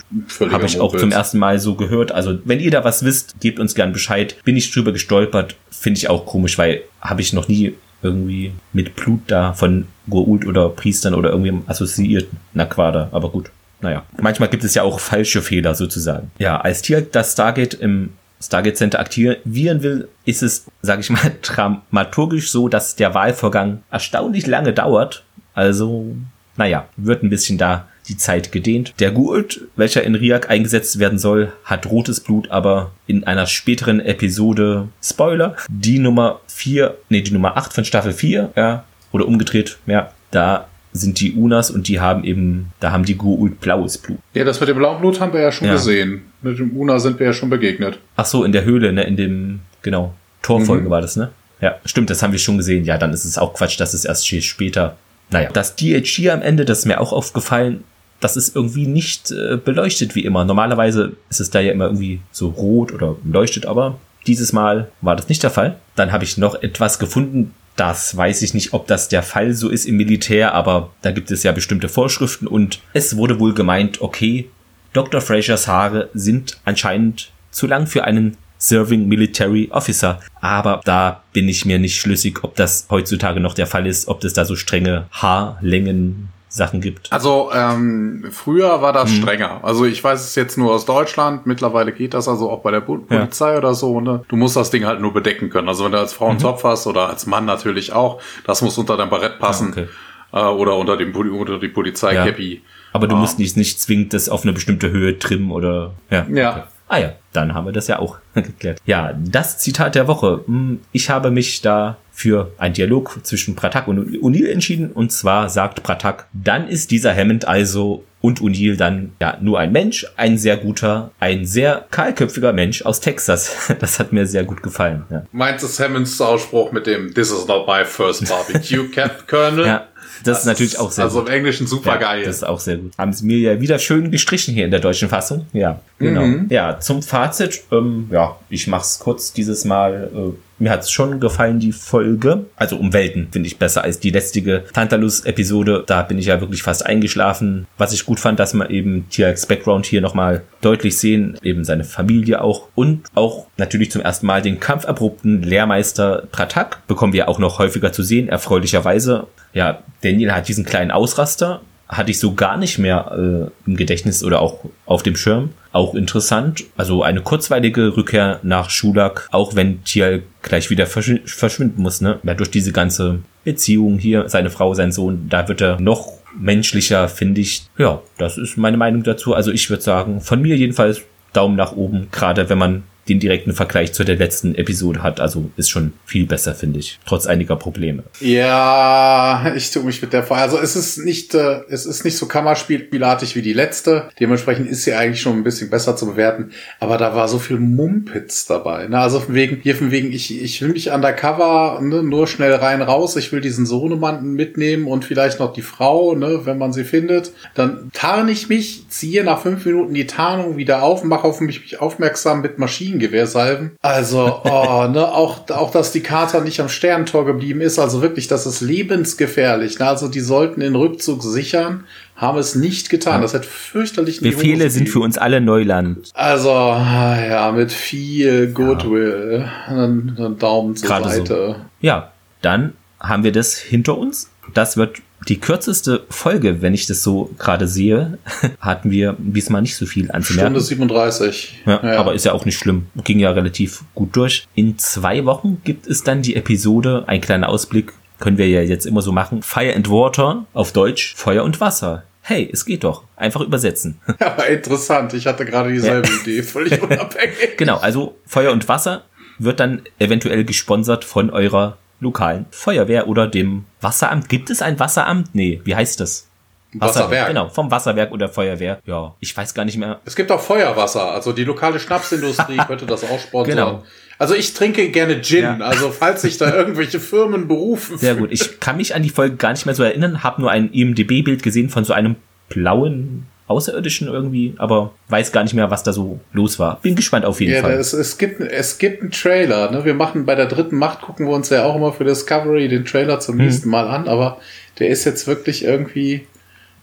[0.51, 2.11] Habe ich auch zum ersten Mal so gehört.
[2.11, 4.35] Also, wenn ihr da was wisst, gebt uns gern Bescheid.
[4.43, 8.95] Bin ich drüber gestolpert, finde ich auch komisch, weil habe ich noch nie irgendwie mit
[8.95, 13.09] Blut da von Goa'uld oder Priestern oder irgendwie assoziiert Naquada.
[13.11, 13.49] Aber gut,
[13.81, 14.03] naja.
[14.21, 16.31] Manchmal gibt es ja auch falsche Fehler sozusagen.
[16.37, 18.11] Ja, als Tier das Stargate im
[18.41, 24.45] Stargate Center aktivieren will, ist es, sage ich mal, dramaturgisch so, dass der Wahlvorgang erstaunlich
[24.45, 25.23] lange dauert.
[25.53, 26.15] Also
[26.57, 28.93] naja, wird ein bisschen da die Zeit gedehnt.
[28.99, 33.99] Der Gould, welcher in Riak eingesetzt werden soll, hat rotes Blut, aber in einer späteren
[33.99, 39.77] Episode, Spoiler, die Nummer 4, nee, die Nummer 8 von Staffel 4, ja, oder umgedreht,
[39.87, 44.19] ja, da sind die Unas und die haben eben, da haben die Gould blaues Blut.
[44.33, 45.73] Ja, das mit dem blauen Blut haben wir ja schon ja.
[45.73, 46.21] gesehen.
[46.41, 47.99] Mit dem Una sind wir ja schon begegnet.
[48.15, 50.89] Ach so, in der Höhle, ne, in dem, genau, Torfolge mhm.
[50.89, 51.31] war das, ne?
[51.61, 52.85] Ja, stimmt, das haben wir schon gesehen.
[52.85, 54.97] Ja, dann ist es auch Quatsch, dass es erst später
[55.29, 57.83] naja, das DHG am Ende, das ist mir auch aufgefallen,
[58.19, 60.45] das ist irgendwie nicht äh, beleuchtet wie immer.
[60.45, 65.15] Normalerweise ist es da ja immer irgendwie so rot oder leuchtet, aber dieses Mal war
[65.15, 65.77] das nicht der Fall.
[65.95, 69.69] Dann habe ich noch etwas gefunden, das weiß ich nicht, ob das der Fall so
[69.69, 74.01] ist im Militär, aber da gibt es ja bestimmte Vorschriften und es wurde wohl gemeint,
[74.01, 74.49] okay,
[74.93, 75.19] Dr.
[75.19, 80.19] Frasers Haare sind anscheinend zu lang für einen Serving Military Officer.
[80.41, 84.23] Aber da bin ich mir nicht schlüssig, ob das heutzutage noch der Fall ist, ob
[84.23, 87.11] es da so strenge Haarlängen Sachen gibt.
[87.11, 89.21] Also ähm, früher war das hm.
[89.21, 89.59] strenger.
[89.63, 91.45] Also ich weiß es jetzt nur aus Deutschland.
[91.45, 93.57] Mittlerweile geht das also auch bei der Polizei ja.
[93.57, 93.99] oder so.
[93.99, 94.23] Ne?
[94.29, 95.67] Du musst das Ding halt nur bedecken können.
[95.67, 96.43] Also wenn du als Frau einen mhm.
[96.43, 99.73] Topf hast oder als Mann natürlich auch, das muss unter dein Barett passen.
[99.75, 100.49] Ja, okay.
[100.49, 102.53] äh, oder unter, dem, unter die Polizeikäppi.
[102.53, 102.59] Ja.
[102.93, 103.19] Aber du ah.
[103.19, 106.25] musst nicht, nicht zwingend das auf eine bestimmte Höhe trimmen oder ja.
[106.31, 106.51] Ja.
[106.51, 106.63] Okay.
[106.87, 108.79] Ah ja, dann haben wir das ja auch geklärt.
[108.85, 110.41] Ja, das Zitat der Woche.
[110.45, 114.91] Hm, ich habe mich da für einen Dialog zwischen Pratak und O'Neill entschieden.
[114.91, 119.71] Und zwar sagt Pratak, dann ist dieser Hammond also und O'Neill dann ja nur ein
[119.73, 123.69] Mensch, ein sehr guter, ein sehr kahlköpfiger Mensch aus Texas.
[123.79, 125.03] Das hat mir sehr gut gefallen.
[125.09, 125.23] Ja.
[125.31, 129.65] Meinst du Hammonds Ausspruch mit dem This is not my first barbecue, Cap Colonel?
[129.65, 129.87] ja.
[130.25, 131.27] Das, ist natürlich auch sehr also gut.
[131.27, 132.23] Also im Englischen super ja, geil.
[132.25, 132.91] Das ist auch sehr gut.
[132.97, 135.45] Haben sie mir ja wieder schön gestrichen hier in der deutschen Fassung.
[135.53, 136.25] Ja, genau.
[136.25, 136.47] Mhm.
[136.49, 137.63] Ja, zum Fazit.
[137.71, 140.09] Ähm, ja, ich mach's kurz dieses Mal.
[140.13, 142.45] Äh, mir hat's schon gefallen, die Folge.
[142.55, 145.83] Also um Welten finde ich besser als die letztige Tantalus-Episode.
[145.85, 147.67] Da bin ich ja wirklich fast eingeschlafen.
[147.77, 151.37] Was ich gut fand, dass man eben TRX Background hier nochmal deutlich sehen.
[151.43, 152.69] Eben seine Familie auch.
[152.75, 157.91] Und auch natürlich zum ersten Mal den kampferprobten Lehrmeister Pratak bekommen wir auch noch häufiger
[157.91, 159.27] zu sehen, erfreulicherweise.
[159.53, 164.23] Ja, Daniel hat diesen kleinen Ausraster hatte ich so gar nicht mehr äh, im Gedächtnis
[164.23, 165.49] oder auch auf dem Schirm.
[165.71, 166.63] Auch interessant.
[166.77, 172.19] Also eine kurzweilige Rückkehr nach Schulak, auch wenn Tial gleich wieder verschw verschwinden muss, ne?
[172.23, 177.07] Ja, durch diese ganze Beziehung hier, seine Frau, sein Sohn, da wird er noch menschlicher,
[177.07, 177.67] finde ich.
[177.77, 179.33] Ja, das ist meine Meinung dazu.
[179.33, 181.01] Also ich würde sagen, von mir jedenfalls
[181.33, 185.19] Daumen nach oben, gerade wenn man den direkten Vergleich zu der letzten Episode hat.
[185.19, 186.99] Also ist schon viel besser, finde ich.
[187.05, 188.03] Trotz einiger Probleme.
[188.19, 190.41] Ja, ich tue mich mit der Frage.
[190.41, 194.09] Also es ist nicht, äh, es ist nicht so kammerspielartig wie die letzte.
[194.19, 196.51] Dementsprechend ist sie eigentlich schon ein bisschen besser zu bewerten.
[196.79, 198.87] Aber da war so viel Mumpitz dabei.
[198.87, 198.97] Ne?
[198.97, 202.81] Also von wegen, hier von wegen, ich, ich will mich undercover ne, nur schnell rein
[202.81, 203.15] raus.
[203.15, 207.33] Ich will diesen Sohnemann mitnehmen und vielleicht noch die Frau, ne, wenn man sie findet.
[207.53, 211.79] Dann tarne ich mich, ziehe nach fünf Minuten die Tarnung wieder auf, mache auf mich
[211.79, 213.71] aufmerksam mit Maschinen Maschinengewehrsalven.
[213.81, 218.27] Also, oh, ne, auch, auch, dass die Kater nicht am Sterntor geblieben ist, also wirklich,
[218.27, 219.79] das ist lebensgefährlich.
[219.79, 219.87] Ne?
[219.87, 221.83] Also, die sollten den Rückzug sichern,
[222.15, 223.21] haben es nicht getan.
[223.21, 226.09] Das hat fürchterlich Befehle sind für uns alle Neuland.
[226.13, 229.45] Also, ja, mit viel Goodwill.
[229.67, 229.73] Ja.
[229.73, 231.25] Einen, Daumen zur Gerade Seite.
[231.27, 231.55] So.
[231.81, 232.11] Ja,
[232.41, 234.29] dann haben wir das hinter uns.
[234.53, 238.17] Das wird die kürzeste Folge, wenn ich das so gerade sehe,
[238.59, 240.53] hatten wir diesmal nicht so viel anzumerken.
[240.53, 241.61] Stunde 37.
[241.65, 242.87] Ja, ja, aber ist ja auch nicht schlimm.
[243.03, 244.47] Ging ja relativ gut durch.
[244.55, 248.85] In zwei Wochen gibt es dann die Episode, ein kleiner Ausblick, können wir ja jetzt
[248.85, 249.41] immer so machen.
[249.41, 252.03] Fire and Water auf Deutsch, Feuer und Wasser.
[252.21, 253.03] Hey, es geht doch.
[253.15, 253.99] Einfach übersetzen.
[254.19, 255.13] Aber interessant.
[255.13, 256.21] Ich hatte gerade dieselbe ja.
[256.21, 257.57] Idee, völlig unabhängig.
[257.57, 259.03] genau, also Feuer und Wasser
[259.37, 264.29] wird dann eventuell gesponsert von eurer lokalen Feuerwehr oder dem Wasseramt.
[264.29, 265.33] Gibt es ein Wasseramt?
[265.33, 266.27] Nee, wie heißt das?
[266.73, 267.27] Wasserwerk.
[267.27, 268.79] Genau, vom Wasserwerk oder Feuerwehr.
[268.85, 270.01] Ja, ich weiß gar nicht mehr.
[270.05, 273.55] Es gibt auch Feuerwasser, also die lokale Schnapsindustrie könnte das auch sponsern.
[273.55, 273.83] Genau.
[274.17, 275.57] Also ich trinke gerne Gin, ja.
[275.59, 277.97] also falls sich da irgendwelche Firmen berufen.
[277.97, 278.31] Sehr gut.
[278.31, 281.43] Ich kann mich an die Folge gar nicht mehr so erinnern, habe nur ein IMDB-Bild
[281.43, 282.15] gesehen von so einem
[282.49, 286.79] blauen Außerirdischen irgendwie, aber weiß gar nicht mehr, was da so los war.
[286.81, 287.73] Bin gespannt auf jeden ja, Fall.
[287.73, 289.69] Es, es, gibt, es gibt einen Trailer.
[289.69, 289.85] Ne?
[289.85, 292.85] Wir machen bei der dritten Macht, gucken wir uns ja auch immer für Discovery den
[292.85, 293.45] Trailer zum hm.
[293.45, 294.39] nächsten Mal an, aber
[294.79, 296.25] der ist jetzt wirklich irgendwie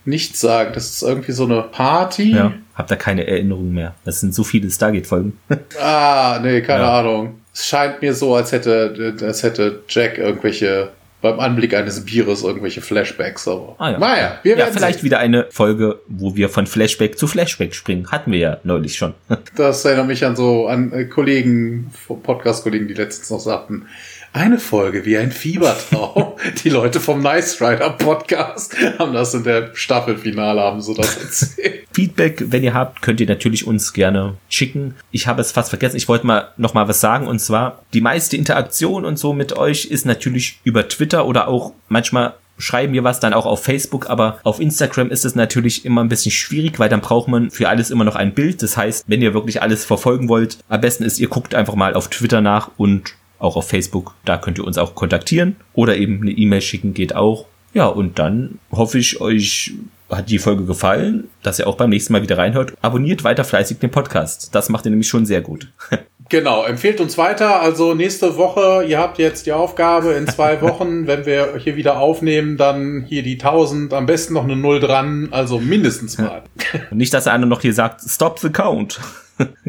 [0.05, 0.70] nichts sagen.
[0.72, 2.30] Das ist irgendwie so eine Party.
[2.30, 3.94] Ja, hab da keine Erinnerung mehr.
[4.05, 5.39] Das sind so viele Stargate-Folgen.
[5.80, 7.01] ah, nee, keine ja.
[7.01, 7.40] Ahnung.
[7.52, 10.90] Es scheint mir so, als hätte, als hätte Jack irgendwelche
[11.23, 13.99] beim Anblick eines Bieres irgendwelche Flashbacks, aber ah, ja.
[13.99, 15.05] naja, wir werden ja, vielleicht sehen.
[15.07, 18.11] wieder eine Folge, wo wir von Flashback zu Flashback springen.
[18.11, 19.15] Hatten wir ja neulich schon.
[19.57, 23.86] das erinnert mich an so an äh, Kollegen, Podcast-Kollegen, die letztens noch sagten,
[24.32, 26.32] eine Folge wie ein Fiebertraum.
[26.64, 31.86] Die Leute vom Nice Rider Podcast haben das in der Staffelfinale, haben so das erzählt.
[31.92, 34.94] Feedback, wenn ihr habt, könnt ihr natürlich uns gerne schicken.
[35.10, 35.96] Ich habe es fast vergessen.
[35.96, 39.56] Ich wollte mal noch mal was sagen und zwar die meiste Interaktion und so mit
[39.56, 44.09] euch ist natürlich über Twitter oder auch manchmal schreiben wir was dann auch auf Facebook,
[44.09, 47.68] aber auf Instagram ist es natürlich immer ein bisschen schwierig, weil dann braucht man für
[47.68, 48.62] alles immer noch ein Bild.
[48.62, 51.94] Das heißt, wenn ihr wirklich alles verfolgen wollt, am besten ist, ihr guckt einfach mal
[51.94, 54.14] auf Twitter nach und auch auf Facebook.
[54.24, 57.47] Da könnt ihr uns auch kontaktieren oder eben eine E-Mail schicken, geht auch.
[57.74, 59.73] Ja, und dann hoffe ich, euch
[60.10, 62.74] hat die Folge gefallen, dass ihr auch beim nächsten Mal wieder reinhört.
[62.82, 64.55] Abonniert weiter fleißig den Podcast.
[64.55, 65.69] Das macht ihr nämlich schon sehr gut.
[66.28, 67.60] Genau, empfehlt uns weiter.
[67.60, 71.98] Also nächste Woche, ihr habt jetzt die Aufgabe in zwei Wochen, wenn wir hier wieder
[71.98, 76.43] aufnehmen, dann hier die 1000, am besten noch eine Null dran, also mindestens mal.
[76.90, 78.98] Und nicht, dass einer noch hier sagt, stop the count.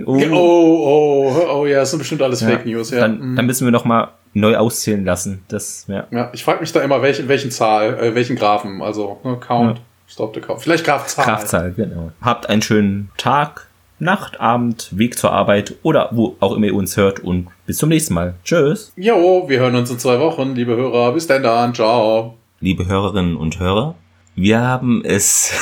[0.05, 0.21] Oh.
[0.31, 3.01] oh, oh, oh, ja, das sind bestimmt alles ja, Fake News, ja.
[3.01, 3.35] Dann, mhm.
[3.35, 5.43] dann müssen wir noch mal neu auszählen lassen.
[5.47, 6.07] Das, ja.
[6.11, 9.77] ja ich frage mich da immer, welchen, welchen Zahl, äh, welchen Graphen, also ne, Count,
[9.77, 9.83] ja.
[10.07, 10.61] Stop the Count.
[10.61, 11.25] Vielleicht Grafzahl.
[11.25, 12.11] Grafzahl, genau.
[12.21, 13.67] Habt einen schönen Tag,
[13.99, 17.89] Nacht, Abend, Weg zur Arbeit oder wo auch immer ihr uns hört und bis zum
[17.89, 18.35] nächsten Mal.
[18.43, 18.91] Tschüss.
[18.95, 21.13] Jo, wir hören uns in zwei Wochen, liebe Hörer.
[21.13, 21.73] Bis dann dann.
[21.73, 22.37] Ciao.
[22.59, 23.95] Liebe Hörerinnen und Hörer,
[24.35, 25.53] wir haben es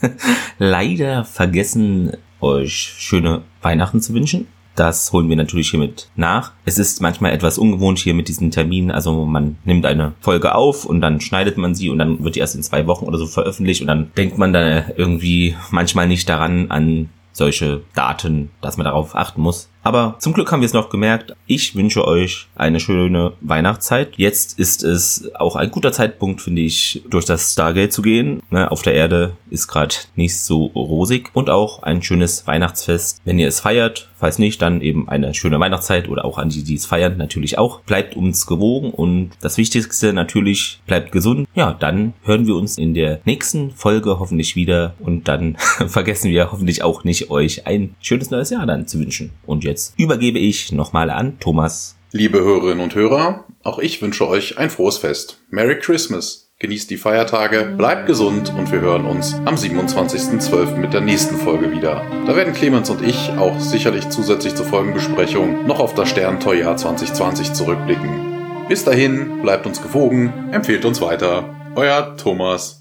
[0.58, 4.46] leider vergessen, euch schöne Weihnachten zu wünschen.
[4.78, 6.52] Das holen wir natürlich hiermit nach.
[6.64, 8.92] Es ist manchmal etwas ungewohnt hier mit diesen Terminen.
[8.92, 12.40] Also man nimmt eine Folge auf und dann schneidet man sie und dann wird die
[12.40, 16.28] erst in zwei Wochen oder so veröffentlicht und dann denkt man dann irgendwie manchmal nicht
[16.28, 19.68] daran an solche Daten, dass man darauf achten muss.
[19.88, 21.34] Aber zum Glück haben wir es noch gemerkt.
[21.46, 24.18] Ich wünsche euch eine schöne Weihnachtszeit.
[24.18, 28.42] Jetzt ist es auch ein guter Zeitpunkt, finde ich, durch das Stargate zu gehen.
[28.50, 31.30] Ne, auf der Erde ist gerade nicht so rosig.
[31.32, 33.22] Und auch ein schönes Weihnachtsfest.
[33.24, 36.64] Wenn ihr es feiert, falls nicht, dann eben eine schöne Weihnachtszeit oder auch an die,
[36.64, 37.80] die es feiern, natürlich auch.
[37.80, 41.48] Bleibt uns gewogen und das Wichtigste natürlich, bleibt gesund.
[41.54, 45.56] Ja, dann hören wir uns in der nächsten Folge hoffentlich wieder und dann
[45.86, 49.30] vergessen wir hoffentlich auch nicht, euch ein schönes neues Jahr dann zu wünschen.
[49.46, 51.96] Und jetzt jetzt übergebe ich nochmal an Thomas.
[52.10, 55.40] Liebe Hörerinnen und Hörer, auch ich wünsche euch ein frohes Fest.
[55.50, 56.46] Merry Christmas.
[56.58, 60.74] Genießt die Feiertage, bleibt gesund und wir hören uns am 27.12.
[60.74, 62.04] mit der nächsten Folge wieder.
[62.26, 67.52] Da werden Clemens und ich auch sicherlich zusätzlich zur Folgenbesprechung noch auf das Sterntorjahr 2020
[67.52, 68.66] zurückblicken.
[68.68, 71.54] Bis dahin, bleibt uns gewogen, empfehlt uns weiter.
[71.76, 72.77] Euer Thomas.